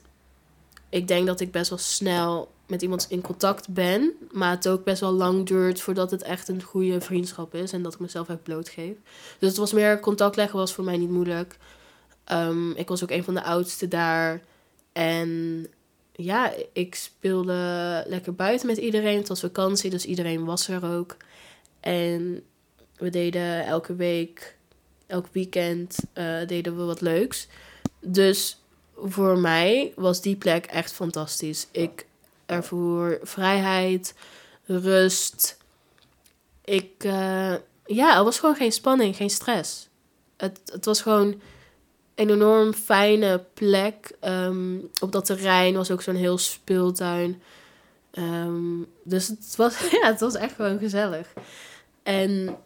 ik 0.89 1.07
denk 1.07 1.27
dat 1.27 1.39
ik 1.39 1.51
best 1.51 1.69
wel 1.69 1.79
snel 1.79 2.51
met 2.67 2.81
iemand 2.81 3.05
in 3.09 3.21
contact 3.21 3.69
ben. 3.69 4.13
Maar 4.31 4.49
het 4.49 4.67
ook 4.67 4.83
best 4.83 5.01
wel 5.01 5.12
lang 5.12 5.45
duurt 5.45 5.81
voordat 5.81 6.12
het 6.12 6.21
echt 6.21 6.47
een 6.47 6.62
goede 6.63 7.01
vriendschap 7.01 7.55
is. 7.55 7.71
En 7.71 7.83
dat 7.83 7.93
ik 7.93 7.99
mezelf 7.99 8.29
echt 8.29 8.43
blootgeef. 8.43 8.95
Dus 9.39 9.49
het 9.49 9.57
was 9.57 9.73
meer 9.73 9.99
contact 9.99 10.36
leggen 10.36 10.59
was 10.59 10.73
voor 10.73 10.83
mij 10.83 10.97
niet 10.97 11.09
moeilijk. 11.09 11.57
Um, 12.31 12.71
ik 12.71 12.88
was 12.88 13.03
ook 13.03 13.12
een 13.12 13.23
van 13.23 13.33
de 13.33 13.43
oudste 13.43 13.88
daar. 13.88 14.41
En 14.91 15.67
ja, 16.12 16.53
ik 16.73 16.95
speelde 16.95 18.03
lekker 18.07 18.36
buiten 18.36 18.67
met 18.67 18.77
iedereen. 18.77 19.17
Het 19.17 19.27
was 19.27 19.39
vakantie, 19.39 19.89
dus 19.89 20.05
iedereen 20.05 20.45
was 20.45 20.67
er 20.67 20.86
ook. 20.86 21.17
En 21.79 22.43
we 22.95 23.09
deden 23.09 23.65
elke 23.65 23.95
week, 23.95 24.57
elk 25.07 25.27
weekend, 25.31 25.97
uh, 26.13 26.47
deden 26.47 26.77
we 26.77 26.83
wat 26.83 27.01
leuks. 27.01 27.47
Dus 27.99 28.57
voor 28.95 29.37
mij 29.37 29.93
was 29.95 30.21
die 30.21 30.35
plek 30.35 30.65
echt 30.65 30.93
fantastisch. 30.93 31.67
Ik 31.71 32.05
ervoer 32.45 33.19
vrijheid, 33.21 34.13
rust. 34.65 35.57
Ik, 36.65 37.03
uh, 37.03 37.55
ja, 37.85 38.17
er 38.17 38.23
was 38.23 38.39
gewoon 38.39 38.55
geen 38.55 38.71
spanning, 38.71 39.15
geen 39.15 39.29
stress. 39.29 39.87
Het, 40.37 40.59
het 40.65 40.85
was 40.85 41.01
gewoon 41.01 41.41
een 42.15 42.29
enorm 42.29 42.73
fijne 42.73 43.43
plek. 43.53 44.11
Um, 44.21 44.89
op 44.99 45.11
dat 45.11 45.25
terrein 45.25 45.73
was 45.73 45.91
ook 45.91 46.01
zo'n 46.01 46.15
heel 46.15 46.37
speeltuin. 46.37 47.41
Um, 48.13 48.87
dus 49.03 49.27
het 49.27 49.55
was, 49.55 49.79
ja, 50.01 50.07
het 50.07 50.19
was 50.19 50.35
echt 50.35 50.55
gewoon 50.55 50.79
gezellig. 50.79 51.33
En 52.03 52.57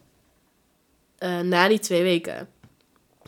uh, 1.18 1.40
na 1.40 1.68
die 1.68 1.78
twee 1.78 2.02
weken, 2.02 2.48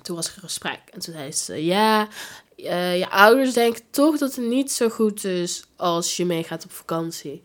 toen 0.03 0.16
was 0.16 0.26
er 0.26 0.35
een 0.35 0.42
gesprek. 0.42 0.81
En 0.90 1.00
toen 1.00 1.14
zei 1.14 1.33
ze, 1.33 1.64
ja, 1.64 2.09
uh, 2.57 2.98
je 2.98 3.11
ouders 3.11 3.53
denken 3.55 3.83
toch 3.90 4.18
dat 4.18 4.35
het 4.35 4.46
niet 4.46 4.72
zo 4.72 4.88
goed 4.88 5.24
is 5.24 5.64
als 5.76 6.16
je 6.16 6.24
meegaat 6.24 6.64
op 6.64 6.72
vakantie. 6.72 7.42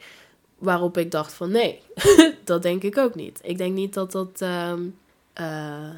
Waarop 0.57 0.97
ik 0.97 1.11
dacht 1.11 1.33
van, 1.33 1.51
nee, 1.51 1.81
dat 2.43 2.61
denk 2.61 2.83
ik 2.83 2.97
ook 2.97 3.15
niet. 3.15 3.39
Ik 3.43 3.57
denk 3.57 3.73
niet 3.73 3.93
dat 3.93 4.11
dat 4.11 4.41
um, 4.41 4.97
uh, 5.41 5.89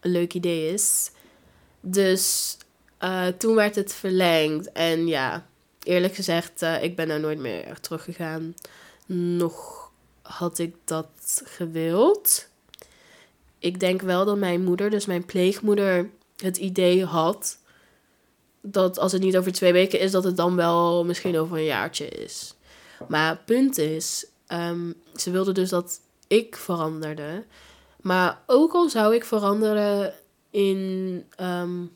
een 0.00 0.10
leuk 0.10 0.34
idee 0.34 0.72
is. 0.72 1.10
Dus 1.80 2.56
toen 3.38 3.54
werd 3.54 3.74
het 3.74 3.94
verlengd. 3.94 4.72
En 4.72 5.06
ja, 5.06 5.46
eerlijk 5.82 6.14
gezegd, 6.14 6.62
ik 6.80 6.96
ben 6.96 7.10
er 7.10 7.20
nooit 7.20 7.38
meer 7.38 7.80
teruggegaan. 7.80 8.54
Nog 9.06 9.90
had 10.22 10.58
ik 10.58 10.74
dat 10.84 11.42
gewild. 11.44 12.50
Ik 13.62 13.80
denk 13.80 14.02
wel 14.02 14.24
dat 14.24 14.36
mijn 14.36 14.64
moeder, 14.64 14.90
dus 14.90 15.06
mijn 15.06 15.24
pleegmoeder, 15.24 16.10
het 16.36 16.56
idee 16.56 17.04
had 17.04 17.58
dat 18.60 18.98
als 18.98 19.12
het 19.12 19.22
niet 19.22 19.36
over 19.36 19.52
twee 19.52 19.72
weken 19.72 20.00
is, 20.00 20.10
dat 20.10 20.24
het 20.24 20.36
dan 20.36 20.56
wel 20.56 21.04
misschien 21.04 21.38
over 21.38 21.56
een 21.56 21.64
jaartje 21.64 22.08
is. 22.08 22.54
Maar 23.08 23.42
punt 23.46 23.78
is, 23.78 24.26
um, 24.48 24.94
ze 25.16 25.30
wilde 25.30 25.52
dus 25.52 25.68
dat 25.68 26.00
ik 26.26 26.56
veranderde. 26.56 27.44
Maar 28.00 28.42
ook 28.46 28.72
al 28.72 28.88
zou 28.88 29.14
ik 29.14 29.24
veranderen 29.24 30.14
in, 30.50 31.24
um, 31.40 31.92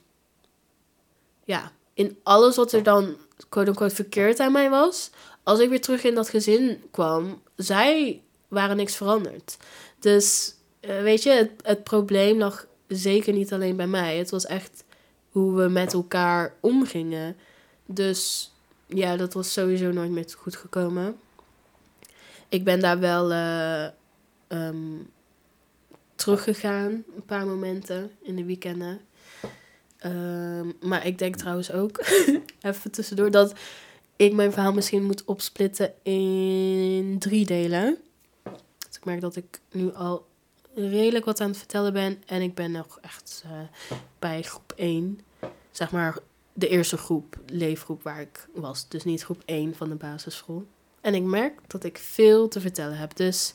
ja, 1.44 1.72
in 1.94 2.18
alles 2.22 2.57
wat 2.57 2.72
er 2.72 2.83
dan 2.83 3.16
quote-unquote 3.48 3.94
verkeerd 3.94 4.40
aan 4.40 4.52
mij 4.52 4.70
was. 4.70 5.11
Als 5.42 5.59
ik 5.59 5.68
weer 5.68 5.81
terug 5.81 6.05
in 6.05 6.14
dat 6.14 6.29
gezin 6.29 6.83
kwam, 6.90 7.42
zij 7.57 8.22
waren 8.48 8.76
niks 8.76 8.96
veranderd. 8.96 9.57
Dus 10.00 10.56
uh, 10.87 11.03
weet 11.03 11.22
je, 11.22 11.31
het, 11.31 11.51
het 11.62 11.85
probleem 11.85 12.38
lag 12.38 12.66
zeker 12.87 13.33
niet 13.33 13.53
alleen 13.53 13.77
bij 13.77 13.87
mij. 13.87 14.16
Het 14.16 14.31
was 14.31 14.46
echt 14.46 14.85
hoe 15.31 15.55
we 15.62 15.68
met 15.68 15.92
elkaar 15.92 16.55
omgingen. 16.61 17.37
Dus 17.87 18.53
ja, 18.87 19.16
dat 19.16 19.33
was 19.33 19.53
sowieso 19.53 19.92
nooit 19.92 20.11
meer 20.11 20.25
goed 20.37 20.57
gekomen. 20.57 21.16
Ik 22.49 22.64
ben 22.64 22.81
daar 22.81 22.99
wel 22.99 23.33
uh, 23.33 23.87
um, 24.49 25.11
teruggegaan, 26.14 26.90
een 26.90 27.25
paar 27.27 27.46
momenten 27.46 28.11
in 28.22 28.37
de 28.37 28.44
weekenden. 28.44 29.01
Um, 30.05 30.72
maar 30.81 31.07
ik 31.07 31.18
denk 31.18 31.37
trouwens 31.37 31.72
ook, 31.72 32.05
even 32.61 32.90
tussendoor, 32.90 33.31
dat 33.31 33.53
ik 34.16 34.33
mijn 34.33 34.53
verhaal 34.53 34.72
misschien 34.72 35.05
moet 35.05 35.25
opsplitten 35.25 35.92
in 36.03 37.16
drie 37.18 37.46
delen. 37.46 37.96
Dus 38.79 38.96
ik 38.96 39.05
merk 39.05 39.20
dat 39.20 39.37
ik 39.37 39.61
nu 39.70 39.94
al 39.94 40.27
redelijk 40.76 41.24
wat 41.24 41.40
aan 41.40 41.48
het 41.48 41.58
vertellen 41.58 41.92
ben. 41.92 42.22
En 42.26 42.42
ik 42.42 42.54
ben 42.54 42.70
nog 42.70 42.98
echt 43.00 43.42
uh, 43.46 43.52
bij 44.18 44.42
groep 44.42 44.72
1. 44.76 45.20
Zeg 45.70 45.90
maar 45.90 46.18
de 46.52 46.68
eerste 46.68 46.96
groep, 46.96 47.38
leefgroep 47.46 48.02
waar 48.02 48.20
ik 48.20 48.48
was. 48.54 48.88
Dus 48.88 49.04
niet 49.04 49.24
groep 49.24 49.42
1 49.44 49.74
van 49.74 49.88
de 49.88 49.94
basisschool. 49.94 50.66
En 51.00 51.14
ik 51.14 51.22
merk 51.22 51.60
dat 51.66 51.84
ik 51.84 51.98
veel 51.98 52.48
te 52.48 52.60
vertellen 52.60 52.96
heb. 52.96 53.16
Dus 53.16 53.54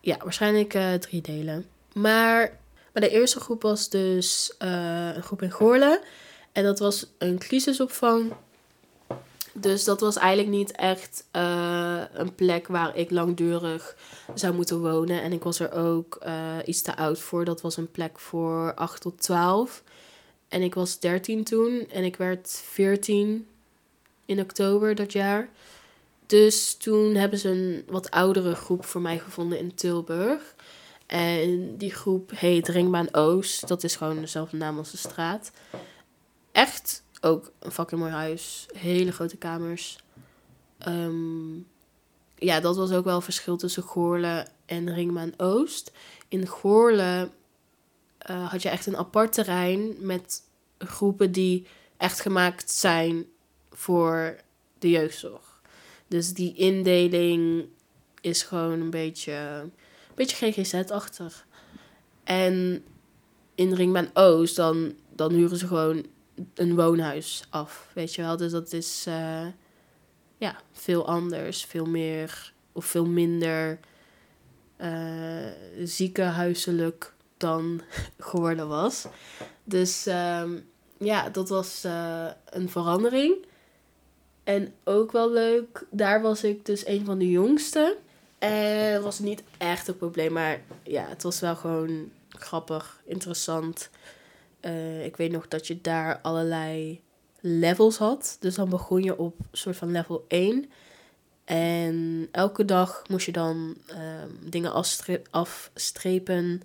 ja, 0.00 0.16
waarschijnlijk 0.16 0.74
uh, 0.74 0.94
drie 0.94 1.20
delen. 1.20 1.66
Maar 1.92 2.58
bij 2.92 3.08
de 3.08 3.10
eerste 3.10 3.40
groep 3.40 3.62
was 3.62 3.88
dus 3.88 4.54
uh, 4.62 5.14
een 5.14 5.22
groep 5.22 5.42
in 5.42 5.52
Goorlen. 5.52 6.00
En 6.52 6.64
dat 6.64 6.78
was 6.78 7.06
een 7.18 7.38
crisisopvang. 7.38 8.32
Dus 9.60 9.84
dat 9.84 10.00
was 10.00 10.16
eigenlijk 10.16 10.56
niet 10.56 10.72
echt 10.72 11.24
uh, 11.36 12.02
een 12.12 12.34
plek 12.34 12.66
waar 12.66 12.96
ik 12.96 13.10
langdurig 13.10 13.96
zou 14.34 14.54
moeten 14.54 14.80
wonen. 14.80 15.22
En 15.22 15.32
ik 15.32 15.42
was 15.42 15.60
er 15.60 15.72
ook 15.72 16.18
uh, 16.26 16.56
iets 16.64 16.82
te 16.82 16.96
oud 16.96 17.18
voor. 17.18 17.44
Dat 17.44 17.60
was 17.60 17.76
een 17.76 17.90
plek 17.90 18.18
voor 18.18 18.74
8 18.74 19.00
tot 19.00 19.20
12. 19.20 19.82
En 20.48 20.62
ik 20.62 20.74
was 20.74 20.98
13 20.98 21.44
toen. 21.44 21.86
En 21.90 22.04
ik 22.04 22.16
werd 22.16 22.62
14 22.64 23.46
in 24.26 24.40
oktober 24.40 24.94
dat 24.94 25.12
jaar. 25.12 25.48
Dus 26.26 26.74
toen 26.74 27.14
hebben 27.14 27.38
ze 27.38 27.48
een 27.48 27.84
wat 27.86 28.10
oudere 28.10 28.54
groep 28.54 28.84
voor 28.84 29.00
mij 29.00 29.18
gevonden 29.18 29.58
in 29.58 29.74
Tilburg. 29.74 30.54
En 31.06 31.76
die 31.76 31.92
groep 31.92 32.30
heet 32.34 32.68
Ringbaan 32.68 33.14
Oost. 33.14 33.68
Dat 33.68 33.84
is 33.84 33.96
gewoon 33.96 34.20
dezelfde 34.20 34.56
naam 34.56 34.78
als 34.78 34.90
de 34.90 34.96
straat. 34.96 35.50
Echt 36.52 37.02
ook 37.20 37.52
een 37.58 37.70
fucking 37.70 38.00
mooi 38.00 38.12
huis. 38.12 38.66
Hele 38.76 39.12
grote 39.12 39.36
kamers. 39.36 39.98
Um, 40.88 41.66
ja, 42.34 42.60
dat 42.60 42.76
was 42.76 42.92
ook 42.92 43.04
wel 43.04 43.20
verschil 43.20 43.56
tussen 43.56 43.82
Goorlen 43.82 44.48
en 44.66 44.94
Ringbaan 44.94 45.32
Oost. 45.36 45.92
In 46.28 46.46
Goorlen 46.46 47.32
uh, 48.30 48.50
had 48.50 48.62
je 48.62 48.68
echt 48.68 48.86
een 48.86 48.96
apart 48.96 49.32
terrein 49.32 49.94
met 49.98 50.42
groepen 50.78 51.32
die 51.32 51.66
echt 51.96 52.20
gemaakt 52.20 52.70
zijn 52.70 53.26
voor 53.70 54.36
de 54.78 54.90
jeugdzorg. 54.90 55.60
Dus 56.06 56.32
die 56.32 56.54
indeling 56.54 57.66
is 58.20 58.42
gewoon 58.42 58.80
een 58.80 58.90
beetje, 58.90 59.32
een 59.32 59.72
beetje 60.14 60.52
GGZ-achtig. 60.52 61.46
En 62.24 62.84
in 63.54 63.74
Ringbaan 63.74 64.10
Oost, 64.14 64.56
dan, 64.56 64.94
dan 65.14 65.32
huren 65.32 65.58
ze 65.58 65.66
gewoon 65.66 66.06
een 66.54 66.74
woonhuis 66.74 67.44
af, 67.50 67.90
weet 67.92 68.14
je 68.14 68.22
wel. 68.22 68.36
Dus 68.36 68.52
dat 68.52 68.72
is 68.72 69.04
uh, 69.08 69.46
ja, 70.36 70.56
veel 70.72 71.06
anders, 71.06 71.64
veel 71.64 71.86
meer 71.86 72.52
of 72.72 72.84
veel 72.84 73.06
minder 73.06 73.78
uh, 74.80 75.46
ziekenhuiselijk 75.84 77.12
dan 77.36 77.80
geworden 78.18 78.68
was. 78.68 79.06
Dus 79.64 80.06
um, 80.06 80.68
ja, 80.98 81.28
dat 81.28 81.48
was 81.48 81.84
uh, 81.84 82.26
een 82.44 82.68
verandering. 82.68 83.46
En 84.44 84.74
ook 84.84 85.12
wel 85.12 85.30
leuk, 85.30 85.86
daar 85.90 86.22
was 86.22 86.44
ik 86.44 86.66
dus 86.66 86.86
een 86.86 87.04
van 87.04 87.18
de 87.18 87.30
jongste. 87.30 87.96
En 88.38 88.92
dat 88.92 89.02
was 89.02 89.18
niet 89.18 89.42
echt 89.58 89.88
een 89.88 89.96
probleem, 89.96 90.32
maar 90.32 90.60
ja, 90.82 91.06
het 91.08 91.22
was 91.22 91.40
wel 91.40 91.56
gewoon 91.56 92.10
grappig, 92.28 93.00
interessant. 93.04 93.90
Uh, 94.60 95.04
ik 95.04 95.16
weet 95.16 95.32
nog 95.32 95.48
dat 95.48 95.66
je 95.66 95.80
daar 95.80 96.18
allerlei 96.22 97.00
levels 97.40 97.96
had. 97.96 98.36
Dus 98.40 98.54
dan 98.54 98.68
begon 98.68 99.02
je 99.02 99.18
op 99.18 99.34
soort 99.52 99.76
van 99.76 99.90
level 99.90 100.24
1. 100.28 100.70
En 101.44 102.28
elke 102.30 102.64
dag 102.64 103.02
moest 103.08 103.26
je 103.26 103.32
dan 103.32 103.76
um, 103.90 104.50
dingen 104.50 104.72
afstre 104.72 105.22
afstrepen. 105.30 106.62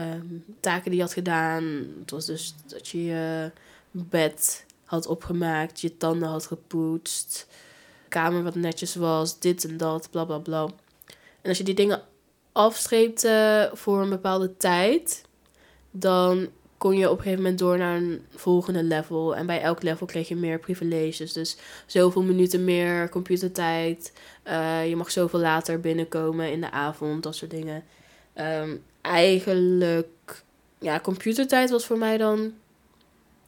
Um, 0.00 0.44
taken 0.60 0.84
die 0.84 0.94
je 0.94 1.04
had 1.04 1.12
gedaan. 1.12 1.64
Het 2.00 2.10
was 2.10 2.26
dus 2.26 2.54
dat 2.66 2.88
je 2.88 3.04
je 3.04 3.50
bed 3.90 4.64
had 4.84 5.06
opgemaakt, 5.06 5.80
je 5.80 5.96
tanden 5.96 6.28
had 6.28 6.46
gepoetst, 6.46 7.46
kamer 8.08 8.42
wat 8.42 8.54
netjes 8.54 8.94
was, 8.94 9.38
dit 9.38 9.64
en 9.64 9.76
dat, 9.76 10.10
bla 10.10 10.24
bla 10.24 10.38
bla. 10.38 10.62
En 11.40 11.48
als 11.48 11.58
je 11.58 11.64
die 11.64 11.74
dingen 11.74 12.02
afstreepte 12.52 13.70
voor 13.74 14.02
een 14.02 14.08
bepaalde 14.08 14.56
tijd, 14.56 15.24
dan 15.90 16.48
kon 16.82 16.96
je 16.96 17.10
op 17.10 17.16
een 17.16 17.22
gegeven 17.22 17.42
moment 17.42 17.58
door 17.58 17.78
naar 17.78 17.96
een 17.96 18.22
volgende 18.30 18.82
level. 18.82 19.36
En 19.36 19.46
bij 19.46 19.60
elk 19.60 19.82
level 19.82 20.06
kreeg 20.06 20.28
je 20.28 20.36
meer 20.36 20.58
privileges. 20.58 21.32
Dus 21.32 21.56
zoveel 21.86 22.22
minuten 22.22 22.64
meer 22.64 23.08
computertijd. 23.08 24.12
Uh, 24.46 24.88
je 24.88 24.96
mag 24.96 25.10
zoveel 25.10 25.40
later 25.40 25.80
binnenkomen 25.80 26.52
in 26.52 26.60
de 26.60 26.70
avond, 26.70 27.22
dat 27.22 27.36
soort 27.36 27.50
dingen. 27.50 27.84
Um, 28.34 28.82
eigenlijk, 29.00 30.42
ja, 30.78 31.00
computertijd 31.00 31.70
was 31.70 31.86
voor 31.86 31.98
mij 31.98 32.18
dan 32.18 32.52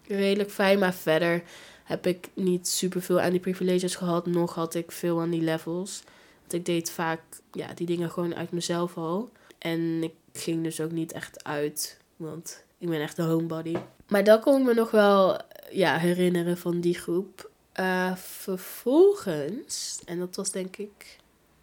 redelijk 0.07 0.51
fijn. 0.51 0.79
Maar 0.79 0.94
verder 0.94 1.42
heb 1.85 2.07
ik 2.07 2.29
niet 2.35 2.68
super 2.68 3.03
veel 3.03 3.20
aan 3.20 3.31
die 3.31 3.40
privileges 3.40 3.94
gehad. 3.94 4.27
Nog 4.27 4.55
had 4.55 4.75
ik 4.75 4.92
veel 4.92 5.20
aan 5.20 5.31
die 5.31 5.42
levels. 5.42 6.03
Want 6.40 6.53
ik 6.53 6.64
deed 6.64 6.90
vaak 6.90 7.20
ja, 7.53 7.73
die 7.75 7.87
dingen 7.87 8.11
gewoon 8.11 8.35
uit 8.35 8.51
mezelf 8.51 8.97
al. 8.97 9.31
En 9.59 10.03
ik 10.03 10.12
ging 10.33 10.62
dus 10.62 10.81
ook 10.81 10.92
niet 10.92 11.12
echt 11.12 11.44
uit. 11.44 11.99
Want 12.16 12.63
ik 12.85 12.90
ben 12.90 13.01
echt 13.01 13.18
een 13.18 13.27
homebody. 13.27 13.77
Maar 14.09 14.25
dat 14.25 14.40
kon 14.40 14.61
ik 14.61 14.66
me 14.66 14.75
nog 14.75 14.90
wel 14.90 15.40
ja, 15.70 15.99
herinneren 15.99 16.59
van 16.59 16.81
die 16.81 16.94
groep. 16.94 17.51
Uh, 17.81 18.16
vervolgens, 18.16 20.01
en 20.05 20.18
dat 20.18 20.37
was 20.37 20.51
denk 20.51 20.77
ik, 20.77 21.16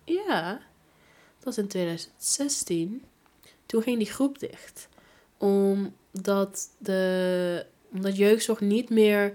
ja, 0.04 0.52
dat 1.36 1.44
was 1.44 1.58
in 1.58 1.68
2016, 1.68 3.04
toen 3.66 3.82
ging 3.82 3.98
die 3.98 4.12
groep 4.12 4.40
dicht. 4.40 4.88
Omdat, 5.38 6.70
de, 6.78 7.66
omdat 7.92 8.18
jeugdzorg 8.18 8.60
niet 8.60 8.90
meer 8.90 9.34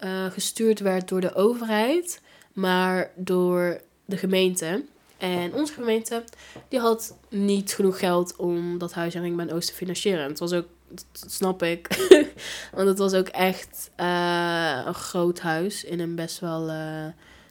uh, 0.00 0.30
gestuurd 0.30 0.80
werd 0.80 1.08
door 1.08 1.20
de 1.20 1.34
overheid, 1.34 2.20
maar 2.52 3.10
door 3.16 3.80
de 4.04 4.16
gemeente. 4.16 4.84
En 5.18 5.54
onze 5.54 5.72
gemeente, 5.72 6.24
die 6.68 6.80
had 6.80 7.16
niet 7.28 7.72
genoeg 7.72 7.98
geld 7.98 8.36
om 8.36 8.78
dat 8.78 8.92
huis 8.92 9.14
in 9.14 9.22
Ringbaan 9.22 9.50
Oost 9.50 9.68
te 9.68 9.74
financieren. 9.74 10.22
En 10.22 10.28
het 10.28 10.38
was 10.38 10.52
ook, 10.52 10.66
dat 10.88 11.30
snap 11.30 11.62
ik, 11.62 11.88
want 12.74 12.88
het 12.88 12.98
was 12.98 13.14
ook 13.14 13.28
echt 13.28 13.90
uh, 13.96 14.82
een 14.84 14.94
groot 14.94 15.40
huis 15.40 15.84
in 15.84 16.00
een 16.00 16.14
best 16.14 16.38
wel 16.38 16.68
uh, 16.68 17.06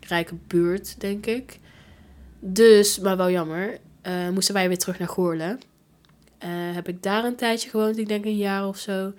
rijke 0.07 0.35
buurt, 0.47 0.99
denk 0.99 1.25
ik. 1.25 1.59
Dus, 2.39 2.99
maar 2.99 3.17
wel 3.17 3.29
jammer, 3.29 3.77
uh, 4.03 4.29
moesten 4.29 4.53
wij 4.53 4.67
weer 4.67 4.77
terug 4.77 4.99
naar 4.99 5.07
Goorlen. 5.07 5.59
heb 6.73 6.87
ik 6.87 7.03
daar 7.03 7.23
een 7.23 7.35
tijdje 7.35 7.69
gewoond, 7.69 7.97
ik 7.97 8.07
denk 8.07 8.25
een 8.25 8.37
jaar 8.37 8.67
of 8.67 8.77
zo. 8.77 9.13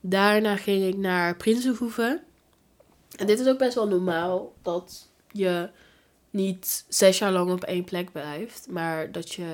Daarna 0.00 0.56
ging 0.56 0.84
ik 0.84 0.96
naar 0.96 1.36
Prinsenhoeven. 1.36 2.22
En 3.16 3.26
dit 3.26 3.40
is 3.40 3.46
ook 3.46 3.58
best 3.58 3.74
wel 3.74 3.88
normaal 3.88 4.52
dat 4.62 5.08
je 5.30 5.68
niet 6.30 6.84
zes 6.88 7.18
jaar 7.18 7.32
lang 7.32 7.50
op 7.50 7.64
één 7.64 7.84
plek 7.84 8.12
blijft, 8.12 8.66
maar 8.70 9.12
dat 9.12 9.32
je 9.32 9.46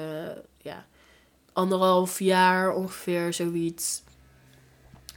ja, 0.59 0.87
anderhalf 1.61 2.19
jaar 2.19 2.75
ongeveer 2.75 3.33
zoiets 3.33 4.03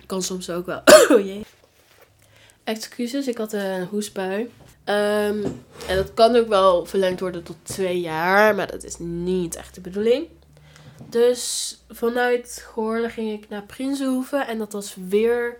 kan 0.06 0.22
soms 0.22 0.50
ook 0.50 0.66
wel. 0.66 0.82
oh 1.12 1.26
jee. 1.26 1.46
Excuses, 2.64 3.28
ik 3.28 3.38
had 3.38 3.54
een 3.54 3.86
hoestbui. 3.86 4.42
Um, 4.86 5.44
en 5.88 5.96
dat 5.96 6.14
kan 6.14 6.36
ook 6.36 6.48
wel 6.48 6.86
verlengd 6.86 7.20
worden 7.20 7.44
tot 7.44 7.56
twee 7.64 8.00
jaar, 8.00 8.56
maar 8.56 8.68
dat 8.68 8.84
is 8.84 8.96
niet 8.98 9.56
echt 9.56 9.76
de 9.76 9.82
bedoeling. 9.82 10.28
Dus 11.10 11.78
vanuit 11.90 12.66
Goorlen 12.68 13.10
ging 13.10 13.32
ik 13.32 13.50
naar 13.50 13.64
Prinsenhoeven 13.64 14.48
en 14.48 14.58
dat 14.58 14.74
was 14.74 14.96
weer 15.08 15.58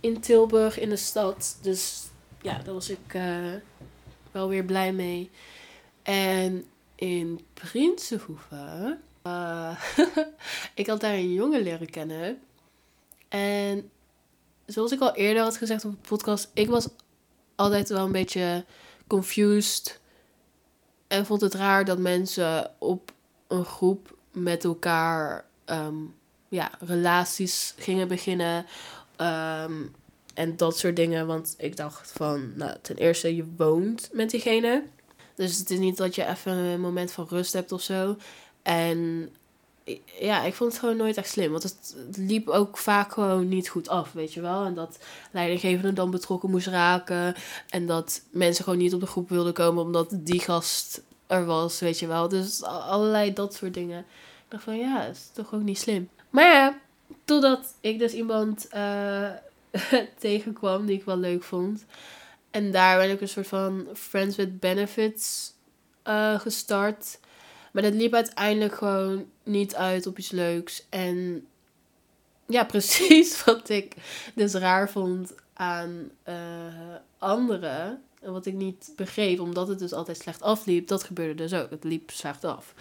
in 0.00 0.20
Tilburg 0.20 0.78
in 0.78 0.88
de 0.88 0.96
stad. 0.96 1.58
Dus 1.60 2.02
ja, 2.42 2.58
daar 2.64 2.74
was 2.74 2.90
ik 2.90 3.14
uh, 3.14 3.52
wel 4.30 4.48
weer 4.48 4.64
blij 4.64 4.92
mee. 4.92 5.30
En 6.02 6.64
in 6.94 7.40
Prinsenhoeven, 7.54 9.00
uh, 9.26 9.76
ik 10.74 10.86
had 10.86 11.00
daar 11.00 11.14
een 11.14 11.32
jongen 11.32 11.62
leren 11.62 11.90
kennen. 11.90 12.38
En 13.28 13.90
zoals 14.66 14.92
ik 14.92 15.00
al 15.00 15.14
eerder 15.14 15.42
had 15.42 15.56
gezegd 15.56 15.84
op 15.84 15.90
de 15.90 16.08
podcast, 16.08 16.50
ik 16.54 16.68
was 16.68 16.88
altijd 17.54 17.88
wel 17.88 18.04
een 18.04 18.12
beetje 18.12 18.64
confused. 19.06 20.00
En 21.06 21.26
vond 21.26 21.40
het 21.40 21.54
raar 21.54 21.84
dat 21.84 21.98
mensen 21.98 22.70
op 22.78 23.12
een 23.48 23.64
groep 23.64 24.16
met 24.32 24.64
elkaar 24.64 25.44
um, 25.66 26.14
ja, 26.48 26.70
relaties 26.80 27.74
gingen 27.76 28.08
beginnen. 28.08 28.66
Um, 29.16 29.94
en 30.34 30.56
dat 30.56 30.78
soort 30.78 30.96
dingen. 30.96 31.26
Want 31.26 31.54
ik 31.58 31.76
dacht 31.76 32.12
van, 32.12 32.52
nou, 32.56 32.76
ten 32.82 32.96
eerste, 32.96 33.36
je 33.36 33.44
woont 33.56 34.08
met 34.12 34.30
diegene. 34.30 34.84
Dus 35.34 35.58
het 35.58 35.70
is 35.70 35.78
niet 35.78 35.96
dat 35.96 36.14
je 36.14 36.26
even 36.26 36.52
een 36.52 36.80
moment 36.80 37.12
van 37.12 37.26
rust 37.28 37.52
hebt 37.52 37.72
of 37.72 37.82
zo. 37.82 38.16
En 38.62 39.30
ja, 40.20 40.42
ik 40.42 40.54
vond 40.54 40.72
het 40.72 40.80
gewoon 40.80 40.96
nooit 40.96 41.16
echt 41.16 41.30
slim. 41.30 41.50
Want 41.50 41.62
het, 41.62 41.96
liep 42.16 42.48
ook 42.48 42.78
vaak 42.78 43.12
gewoon 43.12 43.48
niet 43.48 43.68
goed 43.68 43.88
af, 43.88 44.12
weet 44.12 44.32
je 44.32 44.40
wel. 44.40 44.64
En 44.64 44.74
dat 44.74 44.98
leidinggevende 45.30 45.92
dan 45.92 46.10
betrokken 46.10 46.50
moest 46.50 46.66
raken. 46.66 47.34
En 47.70 47.86
dat 47.86 48.22
mensen 48.30 48.64
gewoon 48.64 48.78
niet 48.78 48.94
op 48.94 49.00
de 49.00 49.06
groep 49.06 49.28
wilden 49.28 49.52
komen 49.52 49.82
omdat 49.82 50.08
die 50.12 50.40
gast 50.40 51.02
er 51.26 51.44
was, 51.44 51.80
weet 51.80 51.98
je 51.98 52.06
wel. 52.06 52.28
Dus 52.28 52.62
allerlei 52.62 53.32
dat 53.32 53.54
soort 53.54 53.74
dingen. 53.74 53.98
Ik 53.98 54.48
dacht 54.48 54.64
van, 54.64 54.78
ja, 54.78 55.04
is 55.04 55.30
toch 55.32 55.54
ook 55.54 55.62
niet 55.62 55.78
slim. 55.78 56.08
Maar 56.30 56.52
ja, 56.52 56.78
totdat 57.24 57.74
ik 57.80 57.98
dus 57.98 58.12
iemand 58.12 58.68
uh, 58.74 59.30
tegenkwam 60.18 60.86
die 60.86 60.96
ik 60.96 61.04
wel 61.04 61.16
leuk 61.16 61.42
vond. 61.42 61.84
En 62.50 62.70
daar 62.70 62.98
ben 62.98 63.10
ik 63.10 63.20
een 63.20 63.28
soort 63.28 63.46
van 63.46 63.86
Friends 63.94 64.36
with 64.36 64.60
Benefits 64.60 65.52
uh, 66.08 66.40
gestart. 66.40 67.18
Maar 67.72 67.82
dat 67.82 67.94
liep 67.94 68.14
uiteindelijk 68.14 68.74
gewoon 68.74 69.26
niet 69.42 69.74
uit 69.74 70.06
op 70.06 70.18
iets 70.18 70.30
leuks. 70.30 70.86
En 70.88 71.46
ja, 72.46 72.64
precies 72.74 73.44
wat 73.44 73.68
ik 73.68 73.94
dus 74.34 74.54
raar 74.54 74.90
vond 74.90 75.34
aan 75.52 76.10
uh, 76.28 76.34
anderen. 77.18 78.02
En 78.20 78.32
wat 78.32 78.46
ik 78.46 78.54
niet 78.54 78.92
begreep, 78.96 79.40
omdat 79.40 79.68
het 79.68 79.78
dus 79.78 79.92
altijd 79.92 80.16
slecht 80.16 80.42
afliep, 80.42 80.88
dat 80.88 81.04
gebeurde 81.04 81.34
dus 81.34 81.52
ook. 81.54 81.70
Het 81.70 81.84
liep 81.84 82.10
slecht 82.10 82.44
af. 82.44 82.74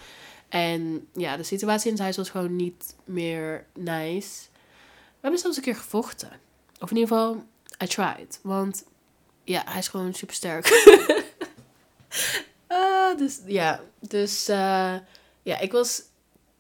En 0.50 1.08
ja, 1.14 1.38
de 1.38 1.44
situatie 1.44 1.86
in 1.86 1.94
het 1.94 2.02
huis 2.02 2.18
was 2.18 2.30
gewoon 2.30 2.56
niet 2.56 2.96
meer 3.06 3.66
nice. 3.74 4.40
We 4.90 5.28
hebben 5.28 5.40
zelfs 5.40 5.58
een 5.58 5.64
keer 5.64 5.76
gevochten. 5.76 6.32
Of 6.80 6.90
in 6.92 6.98
ieder 6.98 7.16
geval, 7.16 7.44
I 7.84 7.88
tried. 7.88 8.40
Want 8.44 8.84
ja, 9.44 9.62
hij 9.66 9.80
is 9.80 9.88
gewoon 9.88 10.14
super 10.14 10.36
sterk. 10.36 10.68
uh, 12.72 13.18
dus 13.18 13.40
ja, 13.46 13.82
dus 14.00 14.50
uh, 14.50 14.96
ja, 15.42 15.60
ik 15.60 15.72
was 15.72 16.02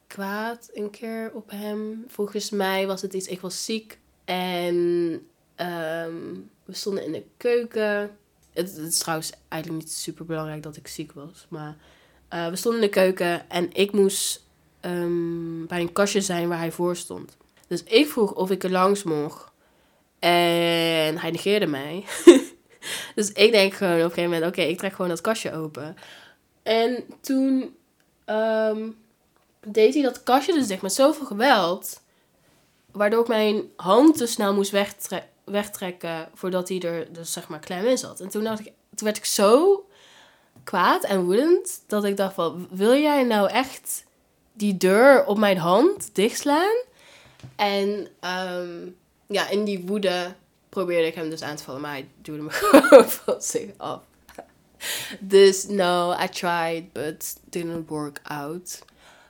kwaad 0.08 0.69
een 0.74 0.89
keer 0.89 1.32
op 1.34 1.52
hem. 1.52 2.04
Volgens 2.08 2.50
mij 2.50 2.88
was 2.88 3.02
het 3.02 3.13
iets, 3.13 3.28
ik 3.28 3.41
was 3.41 3.65
ziek. 3.65 4.00
En 4.26 4.76
um, 5.56 6.50
we 6.65 6.74
stonden 6.74 7.06
in 7.06 7.12
de 7.12 7.24
keuken. 7.38 8.17
Het, 8.54 8.78
is 8.78 8.97
trouwens 8.97 9.32
eigenlijk 9.47 9.84
niet 9.84 9.93
super 9.93 10.26
belangrijk 10.26 10.63
dat 10.63 10.78
ik 10.78 10.88
ziek 10.88 11.12
was. 11.12 11.45
Maar 11.50 11.76
uh, 12.34 12.47
we 12.47 12.56
stonden 12.56 12.82
in 12.82 12.88
de 12.88 12.93
keuken 12.93 13.50
en 13.50 13.74
ik 13.74 13.91
moest 13.91 14.45
um, 14.82 15.67
bij 15.67 15.80
een 15.80 15.93
kastje 15.93 16.21
zijn 16.21 16.47
waar 16.47 16.58
hij 16.58 16.71
voor 16.71 16.95
stond. 16.95 17.38
Dus 17.67 17.84
ik 17.84 18.08
vroeg 18.08 18.34
of 18.34 18.52
ik 18.52 18.63
er 18.63 18.71
langs 18.71 19.04
mocht. 19.04 19.52
En 20.19 21.17
hij 21.17 21.32
negeerde 21.32 21.67
mij. 21.67 22.04
dus 23.15 23.32
ik 23.32 23.52
denk 23.52 23.74
gewoon 23.74 23.98
op 23.98 24.04
een 24.04 24.10
gegeven 24.10 24.32
moment, 24.32 24.52
oké, 24.52 24.62
ik 24.62 24.78
trek 24.78 24.91
gewoon 24.91 25.10
dat 25.10 25.22
kastje 25.22 25.54
open. 25.54 25.98
En 26.63 27.04
toen 27.22 27.76
um, 28.26 28.98
deed 29.65 29.94
hij 29.94 30.04
dat 30.04 30.24
kastje 30.24 30.54
dus 30.54 30.67
dicht 30.67 30.82
met 30.82 30.94
zoveel 30.94 31.26
geweld. 31.26 32.02
Waardoor 32.91 33.22
ik 33.22 33.28
mijn 33.28 33.63
hand 33.76 34.17
te 34.17 34.26
snel 34.26 34.54
moest 34.54 34.72
wegtre 34.72 35.24
wegtrekken 35.44 36.30
voordat 36.34 36.70
hij 36.70 36.80
er 36.80 37.13
dus 37.13 37.32
zeg 37.32 37.48
maar 37.48 37.60
klem 37.60 37.86
in 37.86 37.98
zat. 37.98 38.20
En 38.20 38.30
toen, 38.30 38.46
ik, 38.48 38.58
toen 38.65 38.74
werd 38.98 39.17
ik 39.17 39.26
zo 39.26 39.86
kwaad 40.63 41.04
en 41.04 41.24
woedend 41.24 41.84
dat 41.88 42.04
ik 42.04 42.17
dacht 42.17 42.34
van, 42.34 42.67
wil 42.72 42.96
jij 42.96 43.24
nou 43.24 43.50
echt 43.50 44.04
die 44.54 44.78
deur 44.78 45.26
op 45.26 45.38
mijn 45.38 45.58
hand 45.58 46.15
dichtslaan? 46.15 46.76
En 47.56 48.08
um, 48.22 48.96
ja, 49.28 49.50
in 49.50 49.63
die 49.63 49.86
woede 49.86 50.36
probeerde 50.72 51.08
ik 51.08 51.16
hem 51.16 51.30
dus 51.30 51.42
aan 51.42 51.56
te 51.56 51.64
vallen, 51.64 51.82
maar 51.82 51.92
hij 51.92 52.08
duwde 52.22 52.42
me 52.42 52.50
gewoon 52.62 53.10
van 53.10 53.42
zich 53.42 53.70
af. 53.78 54.02
Dus 55.20 55.68
no, 55.68 56.16
I 56.24 56.30
tried, 56.30 56.94
but 56.94 57.36
didn't 57.50 57.90
work 57.90 58.20
out. 58.24 58.84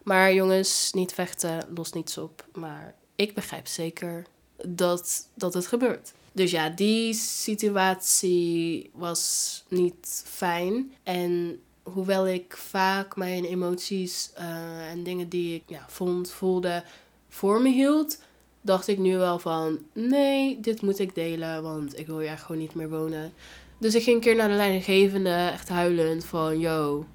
Maar 0.04 0.34
jongens, 0.34 0.92
niet 0.94 1.14
vechten, 1.14 1.68
los 1.76 1.92
niets 1.92 2.18
op. 2.18 2.46
Maar 2.54 2.96
ik 3.16 3.34
begrijp 3.34 3.68
zeker 3.68 4.26
dat, 4.68 5.28
dat 5.34 5.54
het 5.54 5.68
gebeurt. 5.68 6.14
Dus 6.32 6.52
ja, 6.52 6.70
die 6.70 7.14
situatie 7.14 8.90
was 8.94 9.64
niet 9.68 10.24
fijn. 10.26 10.94
En 11.04 11.62
hoewel 11.84 12.28
ik 12.28 12.58
vaak 12.58 13.16
mijn 13.16 13.46
emoties 13.46 14.32
uh, 14.40 14.90
en 14.90 15.04
dingen 15.04 15.30
die 15.30 15.56
ik 15.56 15.64
ja, 15.66 15.86
vond, 15.88 16.32
voelde, 16.32 16.84
voor 17.30 17.62
me 17.62 17.70
hield, 17.70 18.20
dacht 18.62 18.88
ik 18.88 18.98
nu 18.98 19.18
wel 19.18 19.40
van, 19.40 19.80
nee, 19.94 20.60
dit 20.60 20.82
moet 20.82 21.00
ik 21.00 21.16
delen, 21.16 21.64
want 21.64 22.00
ik 22.00 22.08
wil 22.08 22.20
hier 22.20 22.38
gewoon 22.38 22.62
niet 22.62 22.76
meer 22.76 22.90
wonen. 22.90 23.34
Dus 23.78 23.96
ik 23.96 24.04
ging 24.04 24.16
een 24.16 24.22
keer 24.22 24.36
naar 24.36 24.50
de 24.50 24.56
leidinggevende, 24.56 25.30
echt 25.30 25.70
huilend, 25.70 26.26
van, 26.26 26.60
yo, 26.60 27.06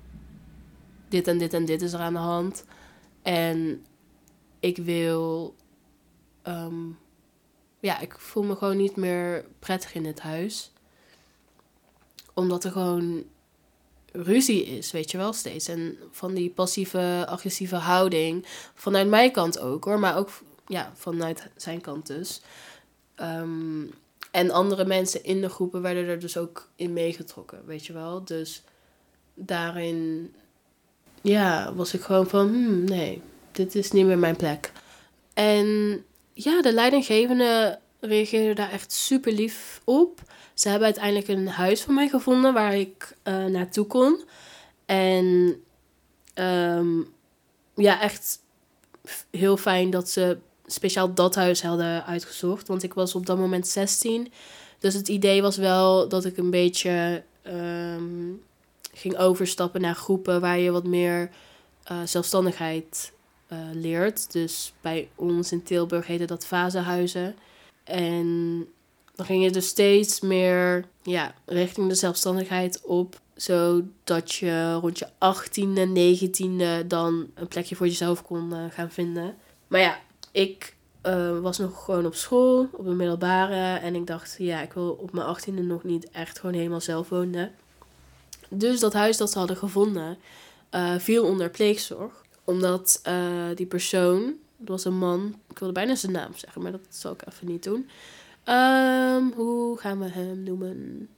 dit 1.09 1.29
en 1.29 1.39
dit 1.39 1.55
en 1.55 1.65
dit 1.65 1.83
is 1.83 1.93
er 1.93 2.01
aan 2.01 2.13
de 2.13 2.19
hand. 2.19 2.65
En 3.23 3.85
ik 4.61 4.77
wil, 4.77 5.55
um, 6.47 6.99
ja, 7.81 8.01
ik 8.01 8.19
voel 8.19 8.43
me 8.43 8.57
gewoon 8.57 8.77
niet 8.77 8.97
meer 8.97 9.45
prettig 9.59 9.95
in 9.95 10.05
het 10.05 10.21
huis. 10.21 10.73
Omdat 12.35 12.65
er 12.65 12.71
gewoon 12.71 13.25
ruzie 14.13 14.65
is, 14.65 14.91
weet 14.91 15.11
je 15.11 15.17
wel, 15.17 15.33
steeds. 15.33 15.69
En 15.69 15.99
van 16.11 16.35
die 16.35 16.51
passieve, 16.51 17.25
agressieve 17.29 17.77
houding, 17.77 18.47
vanuit 18.75 19.09
mijn 19.09 19.33
kant 19.33 19.59
ook 19.59 19.85
hoor, 19.85 19.99
maar 19.99 20.17
ook 20.17 20.31
ja, 20.67 20.93
vanuit 20.95 21.49
zijn 21.57 21.81
kant 21.81 22.07
dus. 22.07 22.43
Ehm, 23.15 23.85
en 24.31 24.51
andere 24.51 24.85
mensen 24.85 25.25
in 25.25 25.41
de 25.41 25.49
groepen 25.49 25.83
werden 25.83 26.07
er 26.07 26.19
dus 26.19 26.37
ook 26.37 26.69
in 26.77 26.93
meegetrokken, 26.93 27.67
weet 27.67 27.87
je 27.87 27.93
wel. 27.93 28.25
Dus 28.25 28.63
daarin, 29.35 30.33
ja, 31.23 31.75
was 31.75 31.95
ik 31.95 32.01
gewoon 32.01 32.29
van, 32.29 32.49
hmm, 32.49 32.85
nee, 32.85 33.23
dit 33.53 33.75
is 33.75 33.91
niet 33.91 34.07
meer 34.07 34.19
mijn 34.19 34.37
plek. 34.37 34.73
En 35.35 36.05
ja, 36.33 36.63
de 36.63 36.73
leidinggevende 36.73 37.79
reageerde 38.01 38.55
daar 38.55 38.71
echt 38.71 38.93
super 38.93 39.33
lief 39.33 39.81
op. 39.85 40.21
Ze 40.55 40.69
hebben 40.69 40.87
uiteindelijk 40.87 41.29
een 41.29 41.49
huis 41.49 41.83
voor 41.83 41.95
mij 41.95 42.09
gevonden 42.09 42.53
waar 42.55 42.75
ik 42.75 43.17
uh, 43.25 43.45
naartoe 43.45 43.87
kon. 43.87 44.25
En 44.87 45.57
um, 46.35 47.15
ja, 47.75 48.01
echt 48.01 48.39
heel 49.31 49.57
fijn 49.57 49.91
dat 49.91 50.09
ze 50.09 50.39
speciaal 50.67 51.15
dat 51.15 51.35
huis 51.35 51.63
hadden 51.63 52.05
uitgezocht. 52.07 52.69
Want 52.69 52.83
ik 52.83 52.95
was 52.95 53.15
op 53.15 53.27
dat 53.27 53.39
moment 53.39 53.67
16. 53.67 54.33
Dus 54.79 54.95
het 54.95 55.09
idee 55.09 55.43
was 55.43 55.57
wel 55.57 56.09
dat 56.09 56.25
ik 56.25 56.37
een 56.37 56.51
beetje 56.51 57.23
ehm, 57.43 58.33
ging 58.93 59.17
overstappen 59.17 59.81
naar 59.81 59.95
groepen 59.95 60.41
waar 60.41 60.59
je 60.59 60.71
wat 60.71 60.85
meer 60.85 61.31
uh, 61.91 61.99
zelfstandigheid 62.05 63.13
uh, 63.53 63.59
leert. 63.73 64.33
Dus 64.33 64.73
bij 64.81 65.09
ons 65.15 65.53
in 65.53 65.63
Tilburg 65.63 66.07
heette 66.07 66.25
dat 66.25 66.47
fasehuizen. 66.47 67.37
En 67.85 68.27
dan 69.15 69.27
ging 69.27 69.45
je 69.45 69.51
dus 69.51 69.67
steeds 69.67 70.21
meer 70.21 70.85
ja, 71.03 71.35
richting 71.45 71.89
de 71.89 71.95
zelfstandigheid 71.95 72.81
op. 72.85 73.21
Zodat 73.35 74.35
je 74.35 74.75
rond 74.75 74.99
je 74.99 75.09
18e, 75.09 75.89
19e 75.99 76.87
dan 76.87 77.27
een 77.35 77.49
plekje 77.49 77.77
voor 77.77 77.87
jezelf 77.87 78.23
kon 78.23 78.53
uh, 78.53 78.65
gaan 78.71 78.91
vinden. 78.91 79.37
Maar 79.67 79.81
ja, 79.81 79.99
ik 80.37 80.77
uh, 81.03 81.39
was 81.39 81.59
nog 81.59 81.85
gewoon 81.85 82.07
op 82.07 82.15
school, 82.15 82.69
op 82.73 82.87
een 82.87 82.97
middelbare. 82.97 83.79
En 83.79 83.95
ik 83.95 84.07
dacht, 84.07 84.37
ja, 84.39 84.61
ik 84.63 84.73
wil 84.73 84.99
op 85.01 85.13
mijn 85.13 85.37
18e 85.37 85.53
nog 85.53 85.85
niet 85.85 86.11
echt 86.11 86.39
gewoon 86.39 86.55
helemaal 86.55 86.81
zelf 86.81 87.09
wonen. 87.09 87.55
Dus 88.49 88.81
dat 88.81 88.93
huis 88.93 89.17
dat 89.17 89.33
ze 89.33 89.39
hadden 89.39 89.57
gevonden, 89.57 90.19
uh, 90.71 90.99
viel 90.99 91.25
onder 91.25 91.51
pleegzorg. 91.51 92.25
Omdat 92.45 93.01
uh, 93.09 93.15
die 93.55 93.67
persoon, 93.67 94.35
dat 94.57 94.69
was 94.69 94.85
een 94.85 94.99
man, 94.99 95.35
ik 95.51 95.59
wilde 95.59 95.75
bijna 95.75 95.95
zijn 95.95 96.13
naam 96.13 96.33
zeggen, 96.35 96.63
maar 96.63 96.73
dat 96.73 96.87
zal 96.89 97.13
ik 97.13 97.27
even 97.29 97.47
niet 97.47 97.63
doen. 97.63 97.89
Um, 98.49 99.33
hoe 99.33 99.79
gaan 99.79 99.99
we 99.99 100.09
hem 100.09 100.43
noemen? 100.43 101.09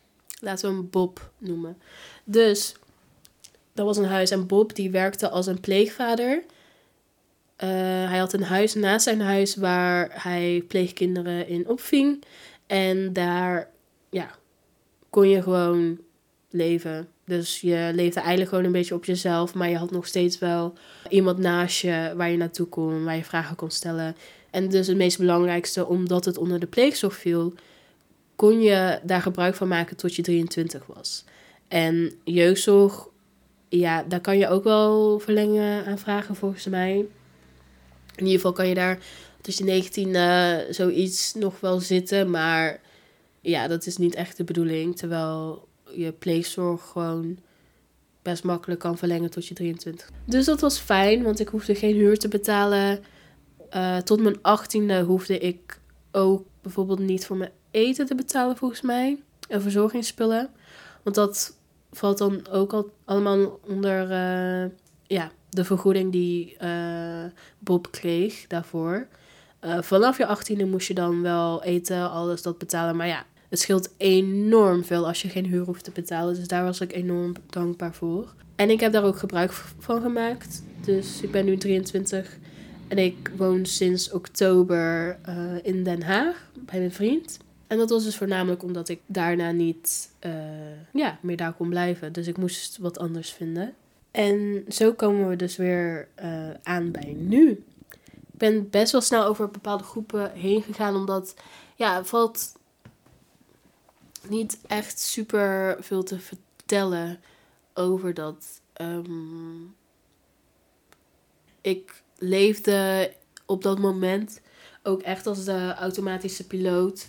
Laten 0.40 0.68
we 0.68 0.76
hem 0.76 0.90
Bob 0.90 1.30
noemen. 1.38 1.78
Dus, 2.24 2.74
dat 3.72 3.86
was 3.86 3.96
een 3.96 4.04
huis 4.04 4.30
en 4.30 4.46
Bob 4.46 4.74
die 4.74 4.90
werkte 4.90 5.30
als 5.30 5.46
een 5.46 5.60
pleegvader. 5.60 6.44
Uh, 7.64 7.68
hij 8.08 8.18
had 8.18 8.32
een 8.32 8.42
huis 8.42 8.74
naast 8.74 9.04
zijn 9.04 9.20
huis 9.20 9.56
waar 9.56 10.10
hij 10.22 10.64
pleegkinderen 10.68 11.48
in 11.48 11.68
opving. 11.68 12.24
En 12.66 13.12
daar, 13.12 13.70
ja, 14.10 14.30
kon 15.10 15.28
je 15.28 15.42
gewoon 15.42 15.98
leven. 16.50 17.08
Dus 17.24 17.60
je 17.60 17.90
leefde 17.94 18.20
eigenlijk 18.20 18.48
gewoon 18.48 18.64
een 18.64 18.72
beetje 18.72 18.94
op 18.94 19.04
jezelf, 19.04 19.54
maar 19.54 19.68
je 19.68 19.76
had 19.76 19.90
nog 19.90 20.06
steeds 20.06 20.38
wel 20.38 20.74
iemand 21.08 21.38
naast 21.38 21.80
je 21.80 22.12
waar 22.16 22.30
je 22.30 22.36
naartoe 22.36 22.66
kon, 22.66 23.04
waar 23.04 23.16
je 23.16 23.24
vragen 23.24 23.56
kon 23.56 23.70
stellen. 23.70 24.16
En 24.50 24.68
dus 24.68 24.86
het 24.86 24.96
meest 24.96 25.18
belangrijkste, 25.18 25.86
omdat 25.86 26.24
het 26.24 26.38
onder 26.38 26.60
de 26.60 26.66
pleegzorg 26.66 27.14
viel, 27.14 27.54
kon 28.36 28.60
je 28.60 29.00
daar 29.02 29.22
gebruik 29.22 29.54
van 29.54 29.68
maken 29.68 29.96
tot 29.96 30.14
je 30.14 30.22
23 30.22 30.86
was. 30.86 31.24
En 31.68 32.12
jeugdzorg, 32.24 33.08
ja, 33.68 34.04
daar 34.08 34.20
kan 34.20 34.38
je 34.38 34.48
ook 34.48 34.64
wel 34.64 35.18
verlengen 35.18 35.86
aan 35.86 35.98
vragen 35.98 36.36
volgens 36.36 36.66
mij. 36.66 37.06
In 38.18 38.24
ieder 38.24 38.40
geval 38.40 38.52
kan 38.52 38.68
je 38.68 38.74
daar 38.74 38.98
tussen 39.40 39.64
19 39.64 40.08
uh, 40.08 40.56
zoiets 40.70 41.34
nog 41.34 41.60
wel 41.60 41.80
zitten, 41.80 42.30
maar 42.30 42.80
ja, 43.40 43.68
dat 43.68 43.86
is 43.86 43.96
niet 43.96 44.14
echt 44.14 44.36
de 44.36 44.44
bedoeling. 44.44 44.96
Terwijl 44.96 45.68
je 45.92 46.12
pleegzorg 46.12 46.88
gewoon 46.88 47.38
best 48.22 48.44
makkelijk 48.44 48.80
kan 48.80 48.98
verlengen 48.98 49.30
tot 49.30 49.46
je 49.46 49.54
23. 49.54 50.10
Dus 50.24 50.44
dat 50.44 50.60
was 50.60 50.78
fijn, 50.78 51.22
want 51.22 51.40
ik 51.40 51.48
hoefde 51.48 51.74
geen 51.74 51.94
huur 51.94 52.18
te 52.18 52.28
betalen. 52.28 53.04
Uh, 53.76 53.96
tot 53.96 54.20
mijn 54.20 54.36
18e 54.36 55.06
hoefde 55.06 55.38
ik 55.38 55.80
ook 56.12 56.46
bijvoorbeeld 56.62 56.98
niet 56.98 57.26
voor 57.26 57.36
mijn 57.36 57.50
eten 57.70 58.06
te 58.06 58.14
betalen, 58.14 58.56
volgens 58.56 58.80
mij. 58.80 59.22
En 59.48 59.62
verzorgingsspullen. 59.62 60.50
Want 61.02 61.16
dat 61.16 61.56
valt 61.90 62.18
dan 62.18 62.48
ook 62.48 62.72
al 62.72 62.90
allemaal 63.04 63.60
onder 63.66 64.02
uh, 64.02 64.70
ja, 65.06 65.30
de 65.50 65.64
vergoeding 65.64 66.12
die 66.12 66.56
uh, 66.62 67.24
Bob 67.58 67.90
kreeg 67.90 68.46
daarvoor. 68.46 69.06
vanaf 69.80 70.18
je 70.18 70.36
18e 70.36 70.68
moest 70.68 70.88
je 70.88 70.94
dan 70.94 71.22
wel 71.22 71.62
eten, 71.62 72.10
alles 72.10 72.42
dat 72.42 72.58
betalen. 72.58 72.96
Maar 72.96 73.06
ja, 73.06 73.24
het 73.48 73.60
scheelt 73.60 73.90
enorm 73.96 74.84
veel 74.84 75.06
als 75.06 75.22
je 75.22 75.28
geen 75.28 75.46
huur 75.46 75.64
hoeft 75.64 75.84
te 75.84 75.90
betalen. 75.90 76.34
Dus 76.34 76.48
daar 76.48 76.64
was 76.64 76.80
ik 76.80 76.92
enorm 76.92 77.32
dankbaar 77.50 77.94
voor. 77.94 78.34
En 78.56 78.70
ik 78.70 78.80
heb 78.80 78.92
daar 78.92 79.04
ook 79.04 79.18
gebruik 79.18 79.52
van 79.78 80.00
gemaakt. 80.00 80.62
Dus 80.84 81.22
ik 81.22 81.30
ben 81.30 81.44
nu 81.44 81.56
23 81.56 82.38
en 82.88 82.98
ik 82.98 83.30
woon 83.36 83.66
sinds 83.66 84.10
oktober 84.10 85.18
uh, 85.28 85.34
in 85.62 85.84
Den 85.84 86.02
Haag 86.02 86.50
bij 86.54 86.78
mijn 86.78 86.92
vriend. 86.92 87.38
En 87.66 87.78
dat 87.78 87.90
was 87.90 88.04
dus 88.04 88.16
voornamelijk 88.16 88.62
omdat 88.62 88.88
ik 88.88 89.00
daarna 89.06 89.50
niet 89.50 90.10
ja, 90.92 91.18
meer 91.22 91.36
daar 91.36 91.52
kon 91.52 91.68
blijven. 91.68 92.12
Dus 92.12 92.26
ik 92.26 92.36
moest 92.36 92.78
wat 92.78 92.98
anders 92.98 93.30
vinden. 93.30 93.74
En 94.18 94.64
zo 94.68 94.92
komen 94.92 95.28
we 95.28 95.36
dus 95.36 95.56
weer 95.56 96.08
uh, 96.22 96.50
aan 96.62 96.90
bij 96.90 97.14
nu. 97.18 97.64
Ik 97.90 98.18
ben 98.38 98.70
best 98.70 98.92
wel 98.92 99.00
snel 99.00 99.24
over 99.24 99.50
bepaalde 99.50 99.84
groepen 99.84 100.32
heen 100.32 100.62
gegaan, 100.62 100.94
omdat 100.94 101.34
ja, 101.76 101.96
het 101.96 102.08
valt 102.08 102.52
niet 104.28 104.58
echt 104.66 105.00
super 105.00 105.76
veel 105.80 106.02
te 106.02 106.18
vertellen 106.18 107.20
over 107.74 108.14
dat. 108.14 108.60
Um, 108.80 109.74
ik 111.60 112.02
leefde 112.16 113.12
op 113.46 113.62
dat 113.62 113.78
moment 113.78 114.40
ook 114.82 115.02
echt 115.02 115.26
als 115.26 115.44
de 115.44 115.74
automatische 115.74 116.46
piloot. 116.46 117.08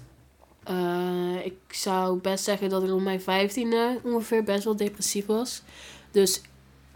Uh, 0.69 1.45
ik 1.45 1.57
zou 1.67 2.19
best 2.19 2.43
zeggen 2.43 2.69
dat 2.69 2.83
ik 2.83 2.91
op 2.91 3.01
mijn 3.01 3.21
vijftiende 3.21 3.99
ongeveer 4.03 4.43
best 4.43 4.63
wel 4.63 4.75
depressief 4.75 5.25
was. 5.25 5.61
Dus 6.11 6.41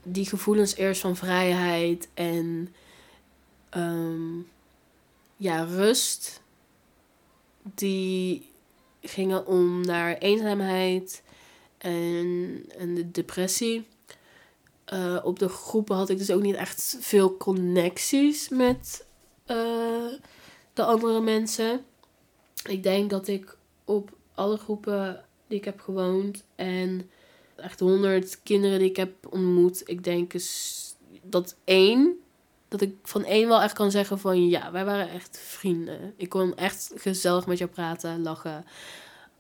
die 0.04 0.26
gevoelens 0.26 0.76
eerst 0.76 1.02
van 1.02 1.16
vrijheid 1.16 2.10
en 2.14 2.74
um, 3.78 4.48
ja, 5.38 5.64
rust, 5.64 6.42
die 7.62 8.50
gingen 9.02 9.48
om 9.48 9.82
naar 9.82 10.18
eenzaamheid 10.18 11.24
en, 11.78 12.64
en 12.78 12.96
de 12.96 13.12
depressie. 13.12 13.88
Uh, 14.94 15.20
op 15.24 15.40
de 15.40 15.50
groepen 15.50 15.96
had 15.96 16.10
ik 16.10 16.18
dus 16.18 16.32
ook 16.32 16.42
niet 16.42 16.56
echt 16.56 16.98
veel 17.00 17.38
connecties 17.38 18.50
met 18.50 19.06
uh, 19.48 20.14
de 20.74 20.84
andere 20.84 21.22
mensen. 21.22 21.86
Ik 22.70 22.84
denk 22.84 23.10
dat 23.10 23.28
ik 23.28 23.58
op 23.86 24.12
alle 24.36 24.58
groepen 24.58 25.26
die 25.48 25.58
ik 25.58 25.66
heb 25.66 25.80
gewoond 25.80 26.44
en 26.56 27.10
echt 27.64 27.80
honderd 27.80 28.40
kinderen 28.44 28.80
die 28.80 28.90
ik 28.90 28.96
heb 28.96 29.14
ontmoet, 29.30 29.82
ik 29.86 30.04
denk 30.04 30.34
dat 31.22 31.56
één, 31.64 32.20
dat 32.68 32.82
ik 32.82 32.96
van 33.04 33.24
één 33.24 33.48
wel 33.48 33.62
echt 33.62 33.74
kan 33.74 33.92
zeggen 33.92 34.20
van 34.20 34.50
ja, 34.50 34.72
wij 34.72 34.86
waren 34.86 35.10
echt 35.10 35.40
vrienden. 35.40 36.14
Ik 36.18 36.30
kon 36.30 36.56
echt 36.56 36.92
gezellig 36.96 37.48
met 37.48 37.58
jou 37.58 37.70
praten, 37.70 38.24
lachen, 38.24 38.66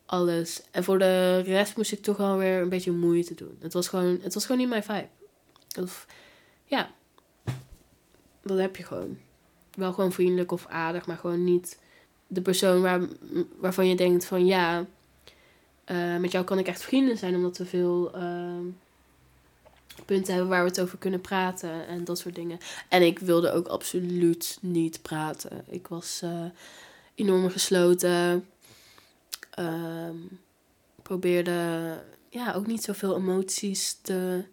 alles. 0.05 0.61
En 0.71 0.83
voor 0.83 0.99
de 0.99 1.39
rest 1.39 1.77
moest 1.77 1.91
ik 1.91 2.01
toch 2.01 2.17
wel 2.17 2.37
weer 2.37 2.61
een 2.61 2.69
beetje 2.69 2.91
moeite 2.91 3.33
doen. 3.33 3.57
Het 3.59 3.73
was 3.73 3.87
gewoon, 3.87 4.19
het 4.21 4.33
was 4.33 4.45
gewoon 4.45 4.61
niet 4.61 4.69
mijn 4.69 4.83
vibe. 4.83 5.07
Of 5.79 6.07
ja, 6.65 6.91
dat 8.41 8.57
heb 8.57 8.75
je 8.75 8.83
gewoon. 8.83 9.17
Wel 9.73 9.93
gewoon 9.93 10.11
vriendelijk 10.11 10.51
of 10.51 10.65
aardig, 10.67 11.05
maar 11.05 11.17
gewoon 11.17 11.43
niet 11.43 11.79
de 12.27 12.41
persoon 12.41 12.81
waar, 12.81 13.01
waarvan 13.57 13.87
je 13.87 13.95
denkt 13.95 14.25
van 14.25 14.45
ja, 14.45 14.85
uh, 15.91 16.17
met 16.17 16.31
jou 16.31 16.45
kan 16.45 16.59
ik 16.59 16.67
echt 16.67 16.81
vrienden 16.81 17.17
zijn 17.17 17.35
omdat 17.35 17.57
we 17.57 17.65
veel 17.65 18.17
uh, 18.17 18.59
punten 20.05 20.33
hebben 20.33 20.51
waar 20.51 20.63
we 20.63 20.69
het 20.69 20.81
over 20.81 20.97
kunnen 20.97 21.21
praten 21.21 21.87
en 21.87 22.03
dat 22.03 22.19
soort 22.19 22.35
dingen. 22.35 22.59
En 22.89 23.01
ik 23.01 23.19
wilde 23.19 23.51
ook 23.51 23.67
absoluut 23.67 24.57
niet 24.61 25.01
praten. 25.01 25.63
Ik 25.69 25.87
was 25.87 26.21
uh, 26.23 26.45
enorm 27.15 27.49
gesloten. 27.49 28.47
Ehm, 29.49 30.15
probeerde 31.01 31.99
ja, 32.29 32.53
ook 32.53 32.67
niet 32.67 32.83
zoveel 32.83 33.15
emoties 33.15 33.97
te 34.01 34.43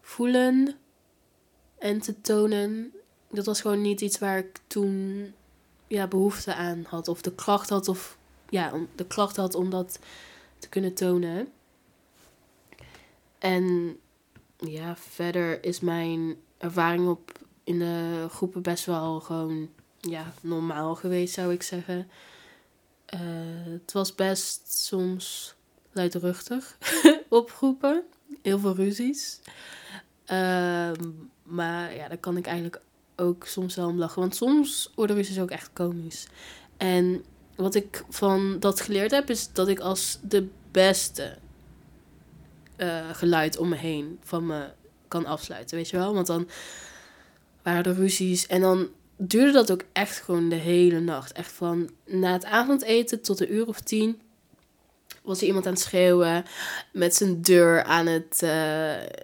voelen 0.00 0.76
en 1.78 2.00
te 2.00 2.20
tonen. 2.20 2.92
Dat 3.30 3.46
was 3.46 3.60
gewoon 3.60 3.80
niet 3.80 4.00
iets 4.00 4.18
waar 4.18 4.38
ik 4.38 4.58
toen 4.66 5.26
ja, 5.86 6.06
behoefte 6.06 6.54
aan 6.54 6.84
had. 6.88 7.08
Of 7.08 7.22
de 7.22 7.34
kracht 7.34 7.68
had, 7.68 7.88
of 7.88 8.18
ja, 8.52 8.72
de 8.94 9.06
kracht 9.06 9.36
had 9.36 9.54
om 9.54 9.70
dat 9.70 9.98
te 10.58 10.68
kunnen 10.68 10.94
tonen. 10.94 11.52
En 13.38 13.96
ja, 14.56 14.96
verder 14.96 15.64
is 15.64 15.80
mijn 15.80 16.36
ervaring 16.58 17.08
op 17.08 17.38
in 17.64 17.78
de 17.78 18.26
groepen 18.30 18.62
best 18.62 18.84
wel 18.84 19.20
gewoon 19.20 19.68
ja, 20.00 20.32
normaal 20.40 20.94
geweest, 20.94 21.34
zou 21.34 21.52
ik 21.52 21.62
zeggen. 21.62 22.10
Uh, 23.14 23.20
het 23.64 23.92
was 23.92 24.14
best 24.14 24.72
soms 24.72 25.54
luidruchtig 25.92 26.78
op 27.28 27.50
groepen. 27.50 28.02
Heel 28.42 28.58
veel 28.58 28.74
ruzies. 28.74 29.40
Ehm, 30.24 31.10
maar 31.42 31.94
ja, 31.94 32.08
daar 32.08 32.18
kan 32.18 32.36
ik 32.36 32.46
eigenlijk 32.46 32.82
ook 33.16 33.46
soms 33.46 33.74
wel 33.74 33.88
om 33.88 33.98
lachen. 33.98 34.20
Want 34.20 34.36
soms 34.36 34.92
worden 34.94 35.16
ruzies 35.16 35.40
ook 35.40 35.50
echt 35.50 35.70
komisch. 35.72 36.26
En 36.76 37.24
wat 37.62 37.74
ik 37.74 38.04
van 38.08 38.56
dat 38.60 38.80
geleerd 38.80 39.10
heb, 39.10 39.30
is 39.30 39.52
dat 39.52 39.68
ik 39.68 39.80
als 39.80 40.18
de 40.22 40.48
beste 40.70 41.36
uh, 42.76 43.10
geluid 43.12 43.58
om 43.58 43.68
me 43.68 43.76
heen 43.76 44.18
van 44.22 44.46
me 44.46 44.68
kan 45.08 45.26
afsluiten. 45.26 45.76
Weet 45.76 45.90
je 45.90 45.96
wel? 45.96 46.14
Want 46.14 46.26
dan 46.26 46.48
waren 47.62 47.84
er 47.84 47.94
ruzies. 47.94 48.46
En 48.46 48.60
dan 48.60 48.88
duurde 49.16 49.52
dat 49.52 49.72
ook 49.72 49.84
echt 49.92 50.20
gewoon 50.20 50.48
de 50.48 50.54
hele 50.54 51.00
nacht. 51.00 51.32
Echt 51.32 51.52
van 51.52 51.90
na 52.06 52.32
het 52.32 52.44
avondeten 52.44 53.20
tot 53.20 53.40
een 53.40 53.54
uur 53.54 53.66
of 53.66 53.80
tien 53.80 54.20
was 55.22 55.40
er 55.40 55.46
iemand 55.46 55.66
aan 55.66 55.72
het 55.72 55.82
schreeuwen 55.82 56.44
met 56.92 57.14
zijn 57.14 57.42
deur 57.42 57.82
aan 57.82 58.06
het 58.06 58.40
uh, 58.44 58.50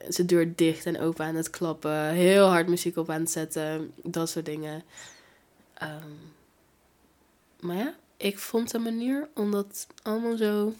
zijn 0.09 0.27
deur 0.27 0.55
dicht 0.57 0.87
en 0.87 1.01
open 1.01 1.25
aan 1.25 1.35
het 1.35 1.51
klappen, 1.51 2.09
heel 2.09 2.47
hard 2.47 2.69
muziek 2.69 2.97
op 2.97 3.11
aan 3.11 3.21
het 3.21 3.31
zetten, 3.31 3.93
dat 4.03 4.31
soort 4.31 4.45
dingen. 4.45 4.83
Ehm, 5.75 6.13
maar 7.61 7.77
ja, 7.77 7.95
ik 8.19 8.39
vond 8.39 8.73
een 8.73 8.83
manier 8.83 9.29
om 9.35 9.51
dat 9.51 9.87
allemaal 10.03 10.37
zo 10.37 10.75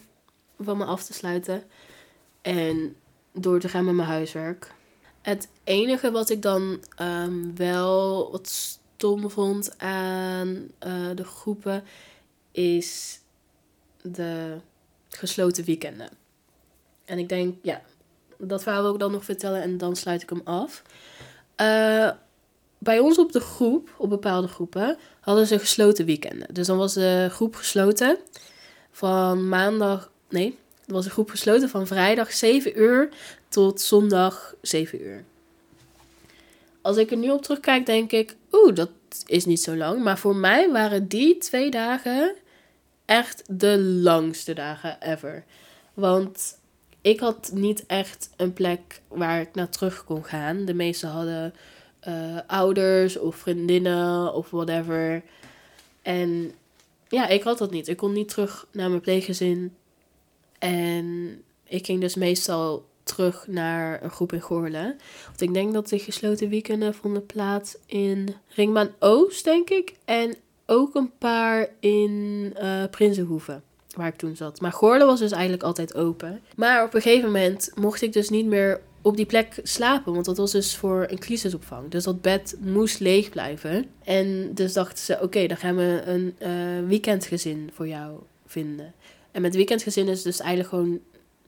van 0.59 0.77
me 0.77 0.85
af 0.85 1.03
te 1.03 1.13
sluiten 1.13 1.63
en 2.41 2.95
door 3.33 3.59
te 3.59 3.69
gaan 3.69 3.85
met 3.85 3.93
mijn 3.93 4.07
huiswerk. 4.07 4.73
Het 5.21 5.49
enige 5.63 6.11
wat 6.11 6.29
ik 6.29 6.41
dan 6.41 6.83
um, 7.01 7.55
wel 7.55 8.31
wat 8.31 8.47
stom 8.47 9.29
vond 9.29 9.77
aan 9.77 10.47
uh, 10.85 11.09
de 11.15 11.23
groepen 11.23 11.83
is 12.51 13.19
de 14.01 14.57
gesloten 15.09 15.63
weekenden. 15.63 16.09
En 17.05 17.19
ik 17.19 17.29
denk, 17.29 17.55
ja, 17.61 17.81
dat 18.37 18.63
verhaal 18.63 18.81
wil 18.81 18.93
ik 18.93 18.99
dan 18.99 19.11
nog 19.11 19.25
vertellen 19.25 19.61
en 19.61 19.77
dan 19.77 19.95
sluit 19.95 20.21
ik 20.21 20.29
hem 20.29 20.41
af. 20.43 20.83
Uh, 21.61 22.11
bij 22.89 22.99
ons 22.99 23.17
op 23.17 23.31
de 23.31 23.39
groep, 23.39 23.89
op 23.97 24.09
bepaalde 24.09 24.47
groepen, 24.47 24.97
hadden 25.19 25.47
ze 25.47 25.59
gesloten 25.59 26.05
weekenden. 26.05 26.53
Dus 26.53 26.67
dan 26.67 26.77
was 26.77 26.93
de 26.93 27.27
groep 27.31 27.55
gesloten 27.55 28.17
van 28.91 29.49
maandag, 29.49 30.11
nee, 30.29 30.57
was 30.85 31.05
een 31.05 31.11
groep 31.11 31.29
gesloten 31.29 31.69
van 31.69 31.87
vrijdag 31.87 32.31
7 32.31 32.79
uur 32.79 33.09
tot 33.49 33.81
zondag 33.81 34.55
7 34.61 35.01
uur. 35.01 35.23
Als 36.81 36.97
ik 36.97 37.11
er 37.11 37.17
nu 37.17 37.29
op 37.29 37.41
terugkijk, 37.41 37.85
denk 37.85 38.11
ik, 38.11 38.35
oeh, 38.51 38.75
dat 38.75 38.89
is 39.25 39.45
niet 39.45 39.61
zo 39.61 39.75
lang. 39.75 40.03
Maar 40.03 40.17
voor 40.17 40.35
mij 40.35 40.71
waren 40.71 41.07
die 41.07 41.37
twee 41.37 41.71
dagen 41.71 42.35
echt 43.05 43.43
de 43.47 43.79
langste 43.79 44.53
dagen 44.53 44.97
ever. 45.01 45.43
Want 45.93 46.57
ik 47.01 47.19
had 47.19 47.51
niet 47.53 47.85
echt 47.85 48.29
een 48.37 48.53
plek 48.53 49.01
waar 49.07 49.41
ik 49.41 49.55
naar 49.55 49.69
terug 49.69 50.03
kon 50.03 50.25
gaan. 50.25 50.65
De 50.65 50.73
meesten 50.73 51.09
hadden 51.09 51.53
uh, 52.07 52.39
ouders 52.47 53.17
of 53.17 53.35
vriendinnen 53.35 54.33
of 54.33 54.49
whatever. 54.49 55.23
En 56.01 56.51
ja, 57.07 57.27
ik 57.27 57.43
had 57.43 57.57
dat 57.57 57.71
niet. 57.71 57.87
Ik 57.87 57.97
kon 57.97 58.13
niet 58.13 58.29
terug 58.29 58.67
naar 58.71 58.89
mijn 58.89 59.01
pleeggezin. 59.01 59.75
En 60.59 61.37
ik 61.63 61.85
ging 61.85 62.01
dus 62.01 62.15
meestal 62.15 62.87
terug 63.03 63.47
naar 63.47 64.03
een 64.03 64.09
groep 64.09 64.33
in 64.33 64.41
Goorlen. 64.41 64.97
Want 65.25 65.41
ik 65.41 65.53
denk 65.53 65.73
dat 65.73 65.89
de 65.89 65.99
gesloten 65.99 66.49
weekenden 66.49 66.93
vonden 66.93 67.25
plaats 67.25 67.77
in 67.85 68.35
Ringbaan 68.47 68.91
Oost, 68.99 69.43
denk 69.43 69.69
ik. 69.69 69.93
En 70.05 70.35
ook 70.65 70.95
een 70.95 71.11
paar 71.17 71.69
in 71.79 72.53
uh, 72.61 72.83
Prinsenhoeven, 72.91 73.63
waar 73.95 74.07
ik 74.07 74.15
toen 74.15 74.35
zat. 74.35 74.61
Maar 74.61 74.73
Goorlen 74.73 75.07
was 75.07 75.19
dus 75.19 75.31
eigenlijk 75.31 75.63
altijd 75.63 75.95
open. 75.95 76.41
Maar 76.55 76.83
op 76.83 76.93
een 76.93 77.01
gegeven 77.01 77.25
moment 77.25 77.71
mocht 77.75 78.01
ik 78.01 78.13
dus 78.13 78.29
niet 78.29 78.45
meer 78.45 78.81
op 79.01 79.17
die 79.17 79.25
plek 79.25 79.59
slapen. 79.63 80.13
Want 80.13 80.25
dat 80.25 80.37
was 80.37 80.51
dus 80.51 80.75
voor 80.75 81.07
een 81.09 81.19
crisisopvang. 81.19 81.89
Dus 81.91 82.03
dat 82.03 82.21
bed 82.21 82.55
moest 82.59 82.99
leeg 82.99 83.29
blijven. 83.29 83.85
En 84.03 84.53
dus 84.53 84.73
dachten 84.73 85.03
ze, 85.03 85.19
oké, 85.21 85.47
dan 85.47 85.57
gaan 85.57 85.75
we 85.75 86.01
een 86.05 86.35
uh, 86.41 86.87
weekendgezin 86.87 87.69
voor 87.73 87.87
jou 87.87 88.19
vinden. 88.45 88.93
En 89.31 89.41
met 89.41 89.55
weekendgezin 89.55 90.07
is 90.07 90.21
dus 90.21 90.39
eigenlijk 90.39 90.69
gewoon 90.69 90.99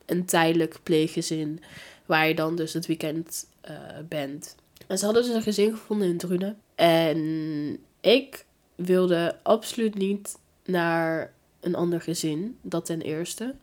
een 0.06 0.26
tijdelijk 0.26 0.80
pleeggezin. 0.84 1.62
Waar 2.06 2.28
je 2.28 2.36
dan 2.36 2.56
dus 2.56 2.74
het 2.74 2.86
weekend 2.86 3.48
uh, 3.70 3.76
bent. 4.08 4.56
En 4.88 4.98
ze 4.98 5.06
hadden 5.06 5.24
dus 5.24 5.34
een 5.34 5.42
gezin 5.42 5.72
gevonden 5.72 6.08
in 6.08 6.18
Drunen. 6.18 6.58
En 6.76 7.78
ik 8.02 8.46
wilde 8.76 9.36
absoluut 9.42 9.96
niet 9.96 10.38
naar 10.66 11.34
een 11.60 11.76
ander 11.76 12.02
gezin. 12.02 12.58
Dat 12.62 12.86
ten 12.86 13.02
eerste. 13.02 13.56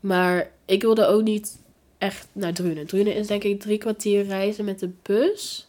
Maar 0.00 0.50
ik 0.64 0.82
wilde 0.82 1.06
ook 1.06 1.22
niet 1.22 1.58
echt 1.98 2.28
naar 2.32 2.52
Drunen. 2.52 2.86
Drunen 2.86 3.14
is 3.14 3.26
denk 3.26 3.44
ik 3.44 3.60
drie 3.60 3.78
kwartier 3.78 4.24
reizen 4.24 4.64
met 4.64 4.78
de 4.78 4.90
bus. 5.02 5.68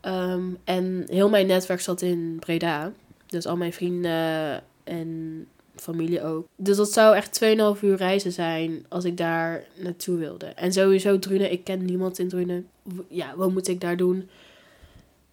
Ehm, 0.00 0.44
en 0.64 1.04
heel 1.06 1.28
mijn 1.28 1.46
netwerk 1.46 1.80
zat 1.80 2.02
in 2.02 2.36
Breda. 2.40 2.92
Dus 3.26 3.46
al 3.46 3.56
mijn 3.56 3.72
vrienden 3.72 4.62
en 4.84 5.46
familie 5.76 6.22
ook. 6.22 6.46
Dus 6.56 6.76
dat 6.76 6.92
zou 6.92 7.16
echt 7.16 7.32
2,5 7.32 7.82
uur 7.82 7.96
reizen 7.96 8.32
zijn 8.32 8.86
als 8.88 9.04
ik 9.04 9.16
daar 9.16 9.64
naartoe 9.74 10.18
wilde. 10.18 10.46
En 10.46 10.72
sowieso 10.72 11.18
Drunen, 11.18 11.52
ik 11.52 11.64
ken 11.64 11.84
niemand 11.84 12.18
in 12.18 12.28
Drunen. 12.28 12.68
Ja, 13.08 13.36
wat 13.36 13.50
moet 13.50 13.68
ik 13.68 13.80
daar 13.80 13.96
doen? 13.96 14.28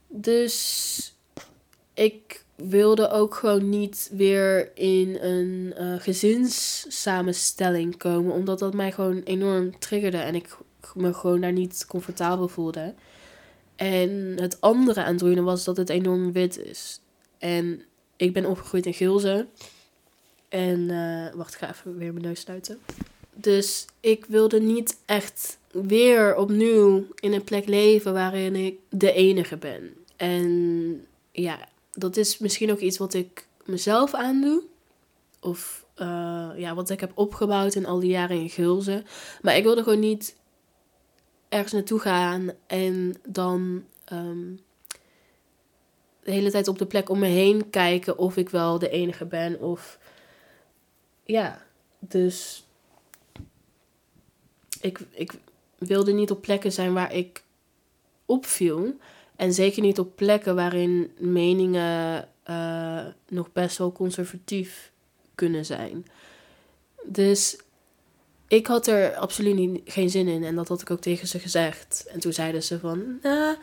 Dus 0.08 1.14
ik 1.94 2.45
wilde 2.56 3.10
ook 3.10 3.36
gewoon 3.36 3.70
niet 3.70 4.10
weer 4.12 4.72
in 4.78 5.18
een 5.22 5.74
uh, 5.80 5.96
gezinssamenstelling 6.00 7.98
komen. 7.98 8.34
Omdat 8.34 8.60
dat 8.60 8.74
mij 8.74 8.92
gewoon 8.92 9.22
enorm 9.24 9.80
triggerde 9.80 10.18
en 10.18 10.36
ik 10.36 10.58
me 10.94 11.14
gewoon 11.14 11.42
daar 11.42 11.52
niet 11.52 11.86
comfortabel 11.88 12.48
voelde. 12.48 12.94
En 13.76 14.36
het 14.40 14.62
andere 14.62 15.04
aan 15.04 15.44
was 15.44 15.64
dat 15.64 15.78
het 15.78 15.90
enorm 15.90 16.32
wit 16.32 16.58
is. 16.58 17.00
En 17.38 17.82
ik 18.16 18.34
ben 18.34 18.46
opgegroeid 18.46 18.86
in 18.86 18.94
Gilze. 18.94 19.48
En 20.50 20.80
uh, 20.80 21.34
wacht, 21.34 21.54
ik 21.54 21.60
ga 21.60 21.70
even 21.70 21.98
weer 21.98 22.14
mijn 22.14 22.26
neus 22.26 22.40
sluiten. 22.40 22.80
Dus 23.34 23.86
ik 24.00 24.26
wilde 24.26 24.60
niet 24.60 24.98
echt 25.06 25.58
weer 25.72 26.36
opnieuw 26.36 27.06
in 27.16 27.34
een 27.34 27.44
plek 27.44 27.68
leven 27.68 28.14
waarin 28.14 28.56
ik 28.56 28.78
de 28.90 29.12
enige 29.12 29.58
ben. 29.58 29.94
En 30.16 31.06
ja, 31.32 31.68
dat 31.96 32.18
is 32.18 32.38
misschien 32.38 32.72
ook 32.72 32.80
iets 32.80 32.98
wat 32.98 33.14
ik 33.14 33.48
mezelf 33.66 34.14
aandoe. 34.14 34.64
Of 35.40 35.86
uh, 35.98 36.50
ja, 36.56 36.76
wat 36.76 36.90
ik 36.90 37.00
heb 37.00 37.12
opgebouwd 37.16 37.76
in 37.76 37.86
al 37.86 38.00
die 38.00 38.10
jaren 38.10 38.40
in 38.40 38.50
Gulzen. 38.50 39.06
Maar 39.42 39.58
ik 39.58 39.64
wilde 39.64 39.84
gewoon 39.84 40.00
niet 40.00 40.36
ergens 41.50 41.74
naartoe 41.74 42.00
gaan 42.00 42.52
en 42.68 43.16
dan 43.28 43.84
um, 44.14 44.60
de 46.24 46.32
hele 46.32 46.52
tijd 46.52 46.68
op 46.68 46.78
de 46.78 46.86
plek 46.86 47.10
om 47.10 47.20
me 47.20 47.28
heen 47.28 47.70
kijken 47.70 48.18
of 48.18 48.38
ik 48.38 48.50
wel 48.50 48.80
de 48.80 48.90
enige 48.90 49.26
ben. 49.26 49.60
Of 49.62 50.00
ja, 51.24 51.66
dus 52.00 52.66
ik, 54.82 55.00
ik 55.12 55.34
wilde 55.78 56.12
niet 56.12 56.32
op 56.32 56.42
plekken 56.42 56.72
zijn 56.72 56.94
waar 56.94 57.14
ik 57.14 57.44
opviel. 58.26 58.98
En 59.36 59.54
zeker 59.54 59.82
niet 59.82 60.00
op 60.00 60.16
plekken 60.16 60.56
waarin 60.56 61.12
meningen 61.20 62.28
uh, 62.50 63.06
nog 63.30 63.52
best 63.54 63.78
wel 63.78 63.92
conservatief 63.92 64.92
kunnen 65.36 65.66
zijn. 65.66 66.06
Dus 67.06 67.58
ik 68.48 68.68
had 68.68 68.88
er 68.88 69.16
absoluut 69.16 69.56
niet, 69.56 69.82
geen 69.86 70.10
zin 70.10 70.28
in. 70.28 70.44
En 70.44 70.56
dat 70.56 70.68
had 70.68 70.82
ik 70.82 70.92
ook 70.92 71.02
tegen 71.02 71.28
ze 71.28 71.40
gezegd. 71.40 72.06
En 72.10 72.20
toen 72.20 72.34
zeiden 72.34 72.64
ze 72.64 72.80
van, 72.80 73.20
nou, 73.22 73.56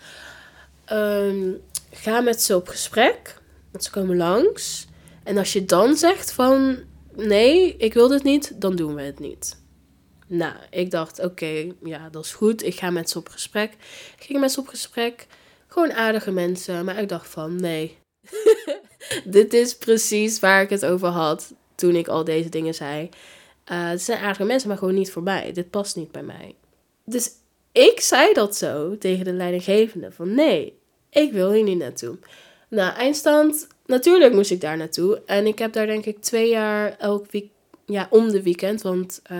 um, 0.93 1.61
ga 1.91 2.20
met 2.20 2.43
ze 2.43 2.57
op 2.57 2.68
gesprek. 2.68 3.41
Want 3.70 3.85
ze 3.85 3.91
komen 3.91 4.16
langs. 4.16 4.87
En 5.23 5.39
als 5.39 5.53
je 5.53 5.64
dan 5.64 5.97
zegt 5.97 6.33
van, 6.33 6.79
nee, 7.16 7.77
ik 7.77 7.95
wil 7.95 8.09
dit 8.09 8.23
niet, 8.23 8.61
dan 8.61 8.77
doen 8.77 8.95
we 8.95 9.03
het 9.03 9.18
niet. 9.18 9.61
Nou, 10.27 10.55
ik 10.70 10.91
dacht, 10.91 11.20
oké, 11.20 11.73
ja, 11.85 12.09
dat 12.11 12.25
is 12.25 12.33
goed. 12.33 12.64
Ik 12.64 12.79
ga 12.79 12.91
met 12.91 13.11
ze 13.11 13.18
op 13.18 13.29
gesprek. 13.29 13.73
Ik 14.16 14.25
ging 14.25 14.41
met 14.41 14.53
ze 14.53 14.61
op 14.61 14.66
gesprek. 14.66 15.27
Gewoon 15.73 15.93
aardige 15.93 16.31
mensen. 16.31 16.85
Maar 16.85 16.99
ik 16.99 17.09
dacht 17.09 17.29
van, 17.29 17.61
nee. 17.61 17.99
Dit 19.25 19.53
is 19.53 19.77
precies 19.77 20.41
waar 20.41 20.62
ik 20.62 20.70
het 20.70 20.85
over 20.85 21.09
had 21.09 21.53
toen 21.75 21.97
ik 21.97 22.09
al 22.09 22.25
deze 22.25 22.49
dingen 22.49 22.75
zei. 22.75 23.09
Uh, 23.73 23.89
het 23.89 24.03
zijn 24.03 24.18
aardige 24.18 24.45
mensen, 24.45 24.68
maar 24.68 24.79
gewoon 24.79 24.95
niet 24.95 25.11
voor 25.11 25.23
mij. 25.23 25.53
Dit 25.53 25.70
past 25.70 25.97
niet 25.97 26.12
bij 26.12 26.23
mij. 26.23 26.55
Dus 27.05 27.31
ik 27.73 28.01
zei 28.01 28.33
dat 28.33 28.57
zo 28.57 28.99
tegen 28.99 29.25
de 29.25 29.33
leidinggevende. 29.33 30.12
Van 30.12 30.35
nee, 30.35 30.79
ik 31.11 31.33
wil 31.33 31.53
hier 31.53 31.62
niet 31.62 31.79
naartoe. 31.79 32.18
Nou, 32.68 32.95
eindstand, 32.95 33.66
natuurlijk 33.87 34.35
moest 34.35 34.51
ik 34.51 34.61
daar 34.61 34.77
naartoe. 34.77 35.23
En 35.27 35.47
ik 35.47 35.59
heb 35.59 35.73
daar 35.73 35.87
denk 35.87 36.05
ik 36.05 36.20
twee 36.20 36.49
jaar 36.49 36.97
elk 36.99 37.31
week, 37.31 37.51
ja, 37.87 38.07
om 38.11 38.31
de 38.31 38.43
weekend. 38.43 38.83
Want 38.83 39.23
uh, 39.33 39.39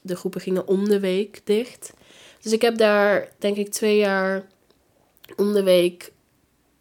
de 0.00 0.16
groepen 0.16 0.40
gingen 0.40 0.66
om 0.66 0.88
de 0.88 1.00
week 1.00 1.40
dicht. 1.44 1.92
Dus 2.40 2.52
ik 2.52 2.62
heb 2.62 2.76
daar 2.76 3.28
denk 3.38 3.56
ik 3.56 3.70
twee 3.70 3.96
jaar 3.96 4.48
om 5.36 5.52
de 5.52 5.62
week 5.62 6.12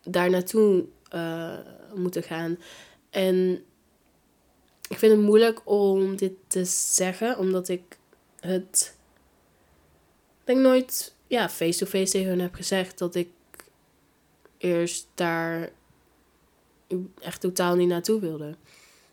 daar 0.04 0.30
naartoe 0.30 0.86
uh, 1.14 1.58
moeten 1.94 2.24
gaan. 2.24 2.58
En 3.10 3.64
ik 4.90 4.98
vind 4.98 5.12
het 5.12 5.22
moeilijk 5.22 5.62
om 5.64 6.16
dit 6.16 6.34
te 6.48 6.66
zeggen, 6.66 7.38
omdat 7.38 7.68
ik 7.68 7.98
het 8.40 8.96
denk 10.44 10.60
nooit 10.60 11.14
ja, 11.28 11.50
face-to-face 11.50 11.98
-face 11.98 12.12
tegen 12.12 12.30
hun 12.30 12.40
heb 12.40 12.54
gezegd 12.54 12.98
dat 12.98 13.16
ik 13.16 13.30
eerst 14.58 15.08
daar 15.16 15.72
echt 17.20 17.42
totaal 17.42 17.76
niet 17.76 17.88
naartoe 17.88 18.20
wilde. 18.20 18.56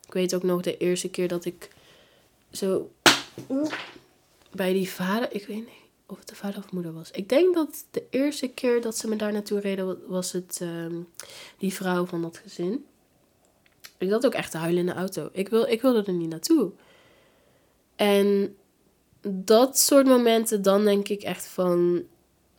Ik 0.06 0.12
weet 0.12 0.34
ook 0.34 0.42
nog 0.42 0.62
de 0.62 0.76
eerste 0.76 1.10
keer 1.10 1.28
dat 1.28 1.44
ik 1.44 1.70
zo 2.52 2.90
bij 4.50 4.72
die 4.72 4.90
vader, 4.90 5.32
ik 5.32 5.46
weet 5.46 5.56
niet, 5.56 5.85
of 6.06 6.18
het 6.18 6.28
de 6.28 6.34
vader 6.34 6.58
of 6.58 6.72
moeder 6.72 6.92
was. 6.92 7.10
Ik 7.10 7.28
denk 7.28 7.54
dat 7.54 7.84
de 7.90 8.04
eerste 8.10 8.48
keer 8.48 8.80
dat 8.82 8.96
ze 8.96 9.08
me 9.08 9.16
daar 9.16 9.32
naartoe 9.32 9.60
reden, 9.60 9.98
was 10.06 10.32
het 10.32 10.58
ehm, 10.60 10.94
die 11.58 11.74
vrouw 11.74 12.06
van 12.06 12.22
dat 12.22 12.36
gezin. 12.36 12.84
Ik 13.98 14.08
zat 14.08 14.26
ook 14.26 14.34
echt 14.34 14.50
te 14.50 14.58
huilen 14.58 14.80
in 14.80 14.86
de 14.86 15.00
auto. 15.00 15.28
Ik, 15.32 15.48
wil, 15.48 15.62
ik 15.66 15.82
wilde 15.82 16.02
er 16.02 16.12
niet 16.12 16.28
naartoe. 16.28 16.70
En 17.96 18.56
dat 19.28 19.78
soort 19.78 20.06
momenten, 20.06 20.62
dan 20.62 20.84
denk 20.84 21.08
ik 21.08 21.22
echt 21.22 21.46
van... 21.46 22.02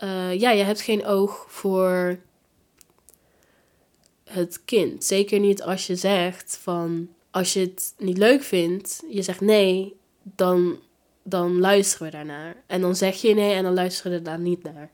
Uh, 0.03 0.39
ja, 0.39 0.51
je 0.51 0.63
hebt 0.63 0.81
geen 0.81 1.05
oog 1.05 1.45
voor 1.47 2.19
het 4.23 4.61
kind. 4.65 5.03
Zeker 5.03 5.39
niet 5.39 5.63
als 5.63 5.87
je 5.87 5.95
zegt 5.95 6.57
van... 6.61 7.09
Als 7.31 7.53
je 7.53 7.59
het 7.59 7.93
niet 7.97 8.17
leuk 8.17 8.43
vindt, 8.43 9.03
je 9.09 9.21
zegt 9.21 9.41
nee, 9.41 9.95
dan, 10.21 10.79
dan 11.29 11.59
luisteren 11.59 12.07
we 12.07 12.13
daarnaar. 12.13 12.55
En 12.67 12.81
dan 12.81 12.95
zeg 12.95 13.15
je 13.15 13.33
nee 13.33 13.53
en 13.53 13.63
dan 13.63 13.73
luisteren 13.73 14.11
we 14.11 14.21
daar 14.21 14.39
niet 14.39 14.63
naar. 14.63 14.89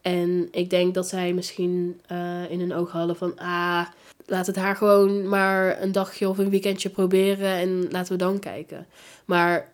En 0.00 0.48
ik 0.50 0.70
denk 0.70 0.94
dat 0.94 1.08
zij 1.08 1.32
misschien 1.32 2.00
uh, 2.12 2.50
in 2.50 2.60
hun 2.60 2.74
ogen 2.74 2.98
hadden 2.98 3.16
van... 3.16 3.38
Ah, 3.38 3.86
laat 4.26 4.46
het 4.46 4.56
haar 4.56 4.76
gewoon 4.76 5.28
maar 5.28 5.82
een 5.82 5.92
dagje 5.92 6.28
of 6.28 6.38
een 6.38 6.50
weekendje 6.50 6.88
proberen 6.88 7.52
en 7.52 7.90
laten 7.90 8.12
we 8.12 8.18
dan 8.18 8.38
kijken. 8.38 8.86
Maar 9.24 9.72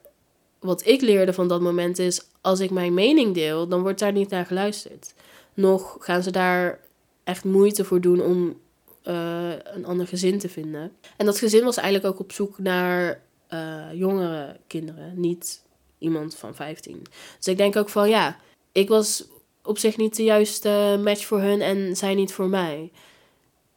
wat 0.58 0.86
ik 0.86 1.00
leerde 1.00 1.32
van 1.32 1.48
dat 1.48 1.60
moment 1.60 1.98
is, 1.98 2.26
als 2.40 2.60
ik 2.60 2.70
mijn 2.70 2.94
mening 2.94 3.34
deel, 3.34 3.68
dan 3.68 3.82
wordt 3.82 3.98
daar 3.98 4.12
niet 4.12 4.30
naar 4.30 4.46
geluisterd. 4.46 5.14
Nog 5.54 5.96
gaan 6.00 6.22
ze 6.22 6.30
daar 6.30 6.80
echt 7.24 7.44
moeite 7.44 7.84
voor 7.84 8.00
doen 8.00 8.20
om 8.20 8.60
uh, 9.04 9.50
een 9.64 9.86
ander 9.86 10.06
gezin 10.06 10.38
te 10.38 10.48
vinden. 10.48 10.92
En 11.16 11.26
dat 11.26 11.38
gezin 11.38 11.64
was 11.64 11.76
eigenlijk 11.76 12.14
ook 12.14 12.20
op 12.20 12.32
zoek 12.32 12.58
naar 12.58 13.20
uh, 13.52 13.84
jongere 13.92 14.56
kinderen, 14.66 15.20
niet 15.20 15.62
iemand 16.04 16.36
van 16.36 16.54
15. 16.54 17.02
Dus 17.36 17.46
ik 17.46 17.56
denk 17.56 17.76
ook 17.76 17.88
van 17.88 18.08
ja, 18.08 18.36
ik 18.72 18.88
was 18.88 19.24
op 19.62 19.78
zich 19.78 19.96
niet 19.96 20.16
de 20.16 20.24
juiste 20.24 21.00
match 21.02 21.24
voor 21.24 21.40
hun 21.40 21.60
en 21.60 21.96
zij 21.96 22.14
niet 22.14 22.32
voor 22.32 22.48
mij. 22.48 22.92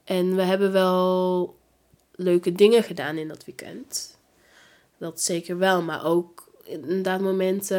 En 0.04 0.36
we 0.36 0.42
hebben 0.42 0.72
wel 0.72 1.56
leuke 2.16 2.52
dingen 2.52 2.84
gedaan 2.84 3.18
in 3.18 3.28
dat 3.28 3.46
weekend. 3.46 4.18
Dat 4.98 5.22
zeker 5.22 5.58
wel, 5.58 5.82
maar 5.82 6.06
ook 6.06 6.52
inderdaad 6.64 7.22
momenten 7.22 7.78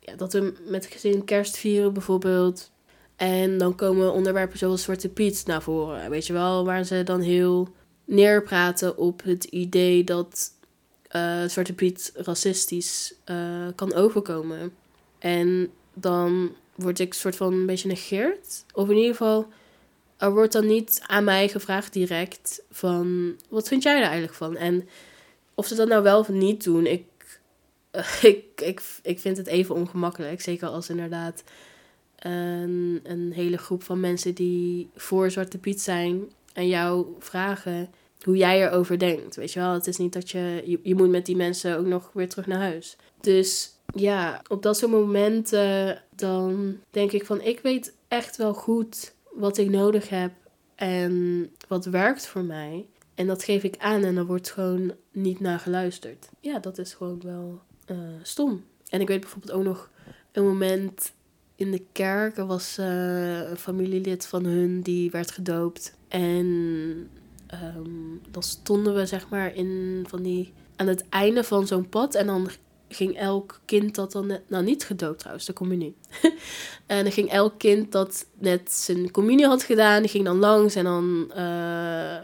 ja, 0.00 0.14
dat 0.16 0.32
we 0.32 0.54
met 0.66 0.86
gezin 0.86 1.24
kerst 1.24 1.56
vieren 1.56 1.92
bijvoorbeeld. 1.92 2.70
En 3.16 3.58
dan 3.58 3.74
komen 3.74 4.12
onderwerpen 4.12 4.58
zoals 4.58 4.82
Zwarte 4.82 5.08
Piet 5.08 5.42
naar 5.46 5.62
voren. 5.62 6.10
Weet 6.10 6.26
je 6.26 6.32
wel, 6.32 6.64
waar 6.64 6.84
ze 6.84 7.02
dan 7.02 7.20
heel 7.20 7.68
neerpraten 8.04 8.96
op 8.96 9.22
het 9.22 9.44
idee 9.44 10.04
dat 10.04 10.50
uh, 11.16 11.44
Zwarte 11.44 11.72
Piet 11.72 12.12
racistisch 12.14 13.14
uh, 13.30 13.66
kan 13.74 13.94
overkomen. 13.94 14.72
En 15.18 15.70
dan 15.94 16.54
word 16.74 16.98
ik 16.98 17.14
soort 17.14 17.36
van 17.36 17.52
een 17.52 17.66
beetje 17.66 17.88
negeerd. 17.88 18.64
Of 18.72 18.88
in 18.88 18.96
ieder 18.96 19.10
geval 19.10 19.48
er 20.16 20.32
wordt 20.32 20.52
dan 20.52 20.66
niet 20.66 21.02
aan 21.06 21.24
mij 21.24 21.48
gevraagd 21.48 21.92
direct 21.92 22.62
van 22.70 23.36
wat 23.48 23.68
vind 23.68 23.82
jij 23.82 23.96
er 23.96 24.02
eigenlijk 24.02 24.34
van? 24.34 24.56
En 24.56 24.88
of 25.54 25.66
ze 25.66 25.74
dat 25.74 25.88
nou 25.88 26.02
wel 26.02 26.18
of 26.18 26.28
niet 26.28 26.64
doen, 26.64 26.86
ik, 26.86 27.04
ik, 28.22 28.60
ik, 28.60 28.82
ik 29.02 29.18
vind 29.18 29.36
het 29.36 29.46
even 29.46 29.74
ongemakkelijk. 29.74 30.40
Zeker 30.40 30.68
als 30.68 30.88
inderdaad 30.88 31.42
een, 32.18 33.00
een 33.02 33.32
hele 33.32 33.58
groep 33.58 33.82
van 33.82 34.00
mensen 34.00 34.34
die 34.34 34.90
voor 34.96 35.30
Zwarte 35.30 35.58
Piet 35.58 35.80
zijn 35.80 36.32
en 36.52 36.68
jou 36.68 37.06
vragen 37.18 37.90
hoe 38.24 38.36
jij 38.36 38.62
erover 38.62 38.98
denkt. 38.98 39.36
Weet 39.36 39.52
je 39.52 39.60
wel, 39.60 39.72
het 39.72 39.86
is 39.86 39.96
niet 39.96 40.12
dat 40.12 40.30
je, 40.30 40.78
je, 40.82 40.94
moet 40.94 41.10
met 41.10 41.26
die 41.26 41.36
mensen 41.36 41.78
ook 41.78 41.86
nog 41.86 42.10
weer 42.12 42.28
terug 42.28 42.46
naar 42.46 42.58
huis. 42.58 42.96
Dus 43.20 43.74
ja, 43.94 44.42
op 44.48 44.62
dat 44.62 44.76
soort 44.76 44.90
momenten 44.90 46.02
dan 46.16 46.78
denk 46.90 47.12
ik 47.12 47.26
van 47.26 47.40
ik 47.40 47.60
weet 47.60 47.94
echt 48.08 48.36
wel 48.36 48.54
goed 48.54 49.14
wat 49.32 49.58
ik 49.58 49.70
nodig 49.70 50.08
heb 50.08 50.32
en 50.74 51.46
wat 51.68 51.84
werkt 51.84 52.26
voor 52.26 52.44
mij. 52.44 52.86
En 53.14 53.26
dat 53.26 53.44
geef 53.44 53.62
ik 53.62 53.74
aan 53.78 54.04
en 54.04 54.16
er 54.16 54.26
wordt 54.26 54.50
gewoon 54.50 54.92
niet 55.12 55.40
naar 55.40 55.58
geluisterd. 55.58 56.28
Ja, 56.40 56.58
dat 56.58 56.78
is 56.78 56.94
gewoon 56.94 57.20
wel 57.24 57.60
uh, 57.90 57.98
stom. 58.22 58.64
En 58.88 59.00
ik 59.00 59.08
weet 59.08 59.20
bijvoorbeeld 59.20 59.52
ook 59.52 59.64
nog 59.64 59.90
een 60.32 60.44
moment 60.44 61.12
in 61.56 61.70
de 61.70 61.82
kerk. 61.92 62.36
Er 62.36 62.46
was 62.46 62.76
uh, 62.78 63.50
een 63.50 63.56
familielid 63.56 64.26
van 64.26 64.44
hun 64.44 64.80
die 64.80 65.10
werd 65.10 65.30
gedoopt. 65.30 65.94
En 66.08 67.08
um, 67.54 68.20
dan 68.30 68.42
stonden 68.42 68.94
we 68.94 69.06
zeg 69.06 69.28
maar 69.28 69.54
in 69.54 70.04
van 70.08 70.22
die 70.22 70.52
aan 70.76 70.86
het 70.86 71.04
einde 71.08 71.44
van 71.44 71.66
zo'n 71.66 71.88
pad. 71.88 72.14
En 72.14 72.26
dan 72.26 72.50
ging 72.88 73.16
elk 73.16 73.60
kind 73.64 73.94
dat 73.94 74.12
dan 74.12 74.26
net, 74.26 74.42
nou 74.48 74.64
niet 74.64 74.84
gedoopt 74.84 75.18
trouwens, 75.18 75.46
de 75.46 75.52
communie. 75.52 75.96
en 76.86 77.02
dan 77.02 77.12
ging 77.12 77.30
elk 77.30 77.58
kind 77.58 77.92
dat 77.92 78.26
net 78.38 78.72
zijn 78.72 79.10
communie 79.10 79.46
had 79.46 79.62
gedaan, 79.62 80.00
die 80.00 80.10
ging 80.10 80.24
dan 80.24 80.38
langs 80.38 80.74
en 80.74 80.84
dan 80.84 81.32
uh, 81.36 82.16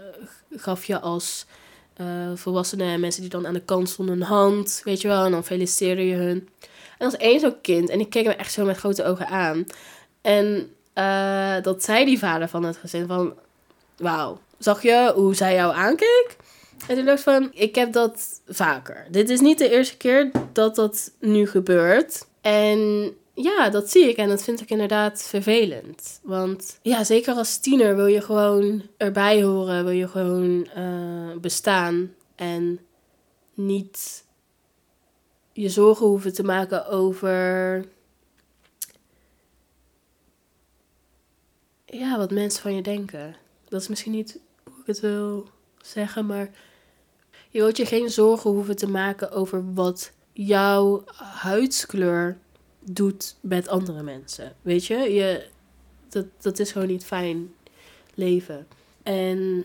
gaf 0.50 0.84
je 0.84 1.00
als 1.00 1.46
uh, 2.00 2.30
volwassenen 2.34 2.86
en 2.86 3.00
mensen 3.00 3.20
die 3.20 3.30
dan 3.30 3.46
aan 3.46 3.54
de 3.54 3.60
kant 3.60 3.88
stonden 3.88 4.14
een 4.14 4.26
hand, 4.26 4.80
weet 4.84 5.00
je 5.00 5.08
wel, 5.08 5.24
en 5.24 5.30
dan 5.30 5.44
feliciteerde 5.44 6.06
je 6.06 6.14
hun. 6.14 6.48
En 6.98 7.04
als 7.04 7.16
één 7.16 7.40
zo'n 7.40 7.60
kind, 7.60 7.88
en 7.88 8.00
ik 8.00 8.10
keek 8.10 8.24
hem 8.24 8.38
echt 8.38 8.52
zo 8.52 8.64
met 8.64 8.76
grote 8.76 9.04
ogen 9.04 9.28
aan. 9.28 9.66
En 10.20 10.70
uh, 10.94 11.62
dat 11.62 11.84
zei 11.84 12.04
die 12.04 12.18
vader 12.18 12.48
van 12.48 12.62
het 12.64 12.76
gezin 12.76 13.06
van, 13.06 13.34
wauw, 13.96 14.38
zag 14.58 14.82
je 14.82 15.12
hoe 15.14 15.34
zij 15.34 15.54
jou 15.54 15.74
aankeek? 15.74 16.36
En 16.88 16.96
toen 16.96 17.04
dacht 17.04 17.22
van, 17.22 17.50
ik 17.52 17.74
heb 17.74 17.92
dat 17.92 18.40
vaker. 18.48 19.06
Dit 19.10 19.30
is 19.30 19.40
niet 19.40 19.58
de 19.58 19.70
eerste 19.70 19.96
keer 19.96 20.30
dat 20.52 20.74
dat 20.74 21.10
nu 21.20 21.46
gebeurt. 21.46 22.26
En 22.40 23.12
ja, 23.34 23.68
dat 23.70 23.90
zie 23.90 24.08
ik 24.08 24.16
en 24.16 24.28
dat 24.28 24.42
vind 24.42 24.60
ik 24.60 24.70
inderdaad 24.70 25.22
vervelend. 25.22 26.20
Want 26.22 26.78
ja, 26.82 27.04
zeker 27.04 27.34
als 27.34 27.58
tiener 27.58 27.96
wil 27.96 28.06
je 28.06 28.20
gewoon 28.20 28.82
erbij 28.96 29.42
horen, 29.42 29.84
wil 29.84 29.92
je 29.92 30.08
gewoon 30.08 30.68
uh, 30.76 31.36
bestaan 31.40 32.14
en 32.34 32.80
niet 33.54 34.24
je 35.52 35.68
zorgen 35.68 36.06
hoeven 36.06 36.32
te 36.32 36.42
maken 36.42 36.86
over 36.86 37.84
ja, 41.86 42.18
wat 42.18 42.30
mensen 42.30 42.62
van 42.62 42.74
je 42.74 42.82
denken. 42.82 43.36
Dat 43.68 43.80
is 43.80 43.88
misschien 43.88 44.12
niet 44.12 44.38
ik 44.86 44.94
het 44.94 45.00
wil 45.00 45.48
zeggen, 45.80 46.26
maar 46.26 46.50
je 47.48 47.60
wilt 47.60 47.76
je 47.76 47.86
geen 47.86 48.10
zorgen 48.10 48.50
hoeven 48.50 48.76
te 48.76 48.88
maken 48.88 49.30
over 49.30 49.74
wat 49.74 50.12
jouw 50.32 51.04
huidskleur 51.22 52.38
doet 52.80 53.36
met 53.40 53.68
andere 53.68 54.02
mensen. 54.02 54.56
Weet 54.62 54.86
je, 54.86 54.96
je 54.96 55.46
dat, 56.08 56.26
dat 56.40 56.58
is 56.58 56.72
gewoon 56.72 56.88
niet 56.88 57.04
fijn 57.04 57.54
leven. 58.14 58.66
En 59.02 59.64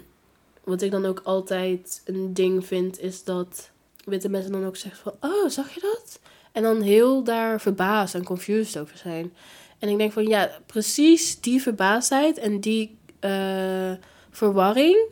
wat 0.64 0.82
ik 0.82 0.92
dan 0.92 1.06
ook 1.06 1.22
altijd 1.24 2.02
een 2.06 2.34
ding 2.34 2.66
vind, 2.66 3.00
is 3.00 3.24
dat 3.24 3.72
witte 4.06 4.30
mensen 4.30 4.52
dan 4.52 4.66
ook 4.66 4.78
zeggen 4.78 5.02
van, 5.02 5.32
oh, 5.32 5.50
zag 5.50 5.74
je 5.74 5.80
dat? 5.82 6.20
En 6.52 6.64
dan 6.64 6.82
heel 6.82 7.24
daar 7.24 7.62
verbaasd 7.62 8.16
en 8.16 8.24
confused 8.24 8.82
over 8.82 8.98
zijn. 8.98 9.34
En 9.80 9.90
ik 9.90 9.98
denk 9.98 10.12
van, 10.12 10.28
ja, 10.28 10.52
precies 10.66 11.40
die 11.40 11.62
verbaasdheid 11.62 12.38
en 12.38 12.60
die 12.60 12.98
uh, 13.20 13.92
verwarring, 14.32 15.06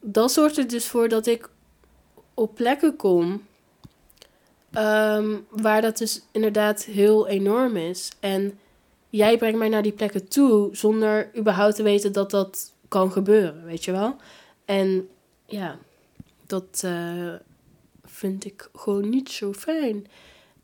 dat 0.00 0.32
zorgt 0.32 0.58
er 0.58 0.68
dus 0.68 0.86
voor 0.86 1.08
dat 1.08 1.26
ik 1.26 1.48
op 2.34 2.54
plekken 2.54 2.96
kom 2.96 3.42
um, 4.78 5.46
waar 5.50 5.82
dat 5.82 5.98
dus 5.98 6.22
inderdaad 6.30 6.84
heel 6.84 7.28
enorm 7.28 7.76
is. 7.76 8.10
En 8.20 8.58
jij 9.08 9.36
brengt 9.36 9.58
mij 9.58 9.68
naar 9.68 9.82
die 9.82 9.92
plekken 9.92 10.28
toe 10.28 10.76
zonder 10.76 11.30
überhaupt 11.36 11.74
te 11.74 11.82
weten 11.82 12.12
dat 12.12 12.30
dat 12.30 12.72
kan 12.88 13.12
gebeuren, 13.12 13.64
weet 13.64 13.84
je 13.84 13.92
wel? 13.92 14.16
En 14.64 15.08
ja, 15.46 15.78
dat 16.46 16.82
uh, 16.84 17.34
vind 18.04 18.44
ik 18.44 18.68
gewoon 18.74 19.08
niet 19.08 19.30
zo 19.30 19.52
fijn. 19.52 20.06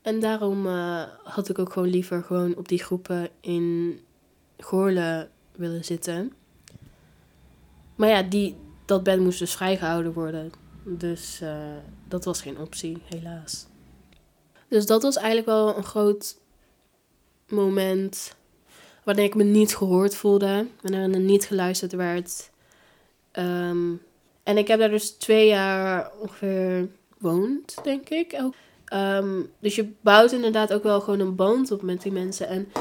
En 0.01 0.19
daarom 0.19 0.65
uh, 0.65 1.03
had 1.23 1.49
ik 1.49 1.59
ook 1.59 1.73
gewoon 1.73 1.89
liever 1.89 2.23
gewoon 2.23 2.55
op 2.55 2.67
die 2.67 2.83
groepen 2.83 3.29
in 3.39 3.99
Goorlen 4.57 5.29
willen 5.55 5.85
zitten. 5.85 6.33
Maar 8.01 8.09
ja, 8.09 8.21
die, 8.21 8.55
dat 8.85 9.03
bed 9.03 9.19
moest 9.19 9.39
dus 9.39 9.53
vrijgehouden 9.53 10.13
worden. 10.13 10.51
Dus 10.83 11.39
uh, 11.43 11.55
dat 12.07 12.25
was 12.25 12.41
geen 12.41 12.59
optie, 12.59 13.01
helaas. 13.05 13.65
Dus 14.67 14.85
dat 14.85 15.01
was 15.01 15.15
eigenlijk 15.15 15.47
wel 15.47 15.77
een 15.77 15.83
groot 15.83 16.37
moment 17.49 18.35
wanneer 19.03 19.23
ik 19.23 19.35
me 19.35 19.43
niet 19.43 19.75
gehoord 19.75 20.15
voelde, 20.15 20.67
wanneer 20.81 21.01
er 21.01 21.19
niet 21.19 21.45
geluisterd 21.45 21.91
werd. 21.91 22.49
Um, 23.33 24.01
en 24.43 24.57
ik 24.57 24.67
heb 24.67 24.79
daar 24.79 24.89
dus 24.89 25.09
twee 25.09 25.47
jaar 25.47 26.11
ongeveer 26.19 26.87
gewoond, 27.17 27.75
denk 27.83 28.09
ik. 28.09 28.41
Um, 28.93 29.51
dus 29.59 29.75
je 29.75 29.91
bouwt 30.01 30.31
inderdaad 30.31 30.73
ook 30.73 30.83
wel 30.83 31.01
gewoon 31.01 31.19
een 31.19 31.35
band 31.35 31.71
op 31.71 31.81
met 31.81 32.01
die 32.01 32.11
mensen. 32.11 32.47
En 32.47 32.71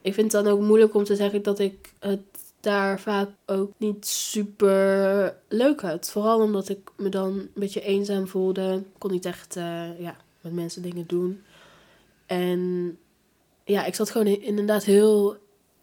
ik 0.00 0.14
vind 0.14 0.32
het 0.32 0.44
dan 0.44 0.52
ook 0.52 0.60
moeilijk 0.60 0.94
om 0.94 1.04
te 1.04 1.16
zeggen 1.16 1.42
dat 1.42 1.58
ik 1.58 1.92
het 1.98 2.20
daar 2.66 3.00
vaak 3.00 3.28
ook 3.46 3.72
niet 3.76 4.06
super 4.06 5.36
leuk 5.48 5.84
uit. 5.84 6.10
Vooral 6.10 6.40
omdat 6.40 6.68
ik 6.68 6.90
me 6.96 7.08
dan 7.08 7.32
een 7.32 7.50
beetje 7.54 7.80
eenzaam 7.80 8.28
voelde. 8.28 8.82
Kon 8.98 9.10
niet 9.10 9.24
echt 9.24 9.56
uh, 9.56 10.00
ja, 10.00 10.16
met 10.40 10.52
mensen 10.52 10.82
dingen 10.82 11.06
doen. 11.06 11.42
En 12.26 12.98
ja, 13.64 13.84
ik 13.84 13.94
zat 13.94 14.10
gewoon 14.10 14.26
inderdaad 14.26 14.84
heel 14.84 15.36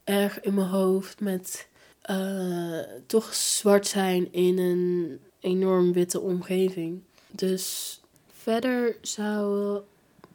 erg 0.04 0.42
in 0.42 0.54
mijn 0.54 0.68
hoofd 0.68 1.20
met 1.20 1.68
uh, 2.10 2.80
toch 3.06 3.34
zwart 3.34 3.88
zijn 3.88 4.34
in 4.34 4.58
een 4.58 5.20
enorm 5.40 5.94
witte 5.94 6.20
omgeving. 6.20 7.02
Dus 7.32 8.00
verder 8.32 8.96
zou, 9.02 9.80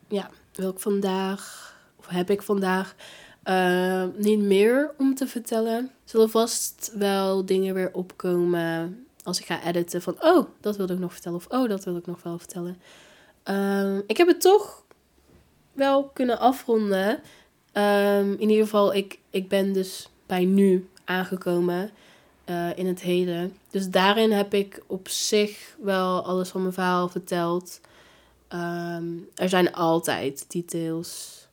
ja, 0.08 0.30
wil 0.54 0.70
ik 0.70 0.78
vandaag, 0.78 1.74
of 1.98 2.06
heb 2.06 2.30
ik 2.30 2.42
vandaag 2.42 2.94
uh, 3.48 4.04
niet 4.16 4.40
meer 4.40 4.94
om 4.98 5.14
te 5.14 5.26
vertellen. 5.26 5.90
Zullen 6.04 6.30
vast 6.30 6.92
wel 6.94 7.44
dingen 7.44 7.74
weer 7.74 7.90
opkomen 7.92 9.06
als 9.22 9.40
ik 9.40 9.46
ga 9.46 9.64
editen 9.64 10.02
van, 10.02 10.16
oh, 10.20 10.48
dat 10.60 10.76
wilde 10.76 10.92
ik 10.92 10.98
nog 10.98 11.12
vertellen. 11.12 11.38
Of, 11.38 11.46
oh, 11.48 11.68
dat 11.68 11.84
wil 11.84 11.96
ik 11.96 12.06
nog 12.06 12.22
wel 12.22 12.38
vertellen. 12.38 12.80
Uh, 13.44 13.98
ik 14.06 14.16
heb 14.16 14.26
het 14.26 14.40
toch 14.40 14.84
wel 15.72 16.04
kunnen 16.04 16.38
afronden. 16.38 17.20
Um, 17.72 18.32
in 18.32 18.50
ieder 18.50 18.64
geval, 18.64 18.94
ik, 18.94 19.18
ik 19.30 19.48
ben 19.48 19.72
dus 19.72 20.08
bij 20.26 20.44
nu 20.44 20.88
aangekomen 21.04 21.90
uh, 22.46 22.78
in 22.78 22.86
het 22.86 23.00
heden. 23.00 23.56
Dus 23.70 23.90
daarin 23.90 24.32
heb 24.32 24.54
ik 24.54 24.82
op 24.86 25.08
zich 25.08 25.76
wel 25.80 26.24
alles 26.24 26.48
van 26.48 26.60
mijn 26.60 26.72
verhaal 26.72 27.08
verteld. 27.08 27.80
Um, 28.52 29.28
er 29.34 29.48
zijn 29.48 29.72
altijd 29.72 30.44
details. 30.48 31.46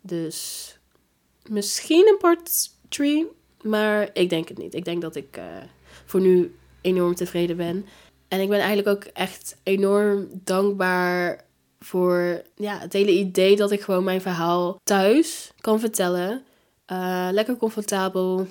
Dus 0.00 0.75
misschien 1.48 2.08
een 2.08 2.18
part 2.18 2.70
3, 2.88 3.26
maar 3.62 4.10
ik 4.12 4.30
denk 4.30 4.48
het 4.48 4.58
niet. 4.58 4.74
Ik 4.74 4.84
denk 4.84 5.02
dat 5.02 5.16
ik 5.16 5.36
uh, 5.36 5.44
voor 6.04 6.20
nu 6.20 6.54
enorm 6.80 7.14
tevreden 7.14 7.56
ben. 7.56 7.86
En 8.28 8.40
ik 8.40 8.48
ben 8.48 8.58
eigenlijk 8.58 8.88
ook 8.88 9.12
echt 9.12 9.56
enorm 9.62 10.28
dankbaar 10.44 11.44
voor 11.78 12.42
ja, 12.54 12.78
het 12.78 12.92
hele 12.92 13.12
idee 13.12 13.56
dat 13.56 13.70
ik 13.70 13.80
gewoon 13.80 14.04
mijn 14.04 14.20
verhaal 14.20 14.80
thuis 14.84 15.52
kan 15.60 15.80
vertellen. 15.80 16.44
Uh, 16.92 17.28
lekker 17.32 17.56
comfortabel. 17.56 18.46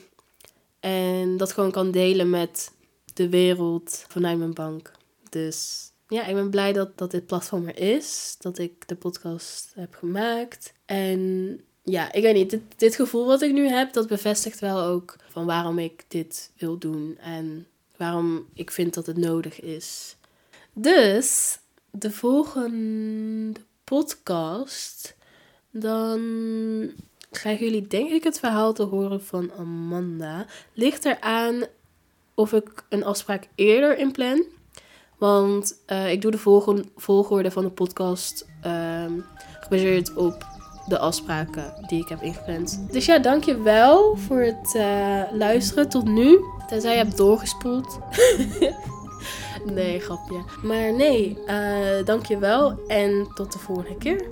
En 0.79 1.37
dat 1.37 1.51
gewoon 1.51 1.71
kan 1.71 1.91
delen 1.91 2.29
met 2.29 2.71
de 3.13 3.29
wereld 3.29 4.05
vanuit 4.07 4.37
mijn 4.37 4.53
bank. 4.53 4.91
Dus 5.29 5.89
ja, 6.07 6.25
ik 6.25 6.35
ben 6.35 6.49
blij 6.49 6.73
dat, 6.73 6.97
dat 6.97 7.11
dit 7.11 7.25
platform 7.25 7.67
er 7.67 7.79
is. 7.79 8.35
Dat 8.39 8.57
ik 8.57 8.87
de 8.87 8.95
podcast 8.95 9.71
heb 9.75 9.95
gemaakt. 9.95 10.73
En 10.85 11.61
ja, 11.86 12.11
ik 12.11 12.23
weet 12.23 12.33
niet. 12.33 12.49
Dit, 12.49 12.61
dit 12.75 12.95
gevoel 12.95 13.25
wat 13.25 13.41
ik 13.41 13.51
nu 13.53 13.67
heb, 13.67 13.93
dat 13.93 14.07
bevestigt 14.07 14.59
wel 14.59 14.81
ook 14.81 15.15
van 15.29 15.45
waarom 15.45 15.79
ik 15.79 16.03
dit 16.07 16.51
wil 16.57 16.77
doen. 16.77 17.17
En 17.19 17.67
waarom 17.97 18.47
ik 18.53 18.71
vind 18.71 18.93
dat 18.93 19.05
het 19.05 19.17
nodig 19.17 19.61
is. 19.61 20.15
Dus 20.73 21.59
de 21.91 22.11
volgende 22.11 23.59
podcast, 23.83 25.15
dan 25.71 26.21
krijgen 27.31 27.65
jullie 27.65 27.88
denk 27.88 28.09
ik 28.09 28.23
het 28.23 28.39
verhaal 28.39 28.73
te 28.73 28.83
horen 28.83 29.23
van 29.23 29.51
Amanda. 29.57 30.45
Ligt 30.73 31.05
eraan 31.05 31.63
of 32.33 32.53
ik 32.53 32.86
een 32.89 33.03
afspraak 33.03 33.47
eerder 33.55 33.97
inplan. 33.97 34.43
Want 35.17 35.77
uh, 35.88 36.11
ik 36.11 36.21
doe 36.21 36.31
de 36.31 36.38
volgorde 36.95 37.51
van 37.51 37.63
de 37.63 37.69
podcast 37.69 38.47
uh, 38.65 39.05
gebaseerd 39.59 40.13
op 40.13 40.54
de 40.88 40.99
afspraken 40.99 41.73
die 41.88 42.01
ik 42.01 42.09
heb 42.09 42.21
ingepland. 42.21 42.86
Dus 42.91 43.05
ja, 43.05 43.19
dankjewel 43.19 44.15
voor 44.15 44.41
het 44.41 44.73
uh, 44.75 45.21
luisteren 45.31 45.89
tot 45.89 46.07
nu. 46.07 46.39
Tenzij 46.67 46.91
je 46.91 46.97
hebt 46.97 47.17
doorgespoeld. 47.17 47.99
nee, 49.75 49.99
grapje. 49.99 50.43
Maar 50.63 50.93
nee, 50.93 51.38
uh, 51.47 52.05
dankjewel 52.05 52.79
en 52.88 53.27
tot 53.33 53.51
de 53.51 53.59
volgende 53.59 53.97
keer. 53.97 54.27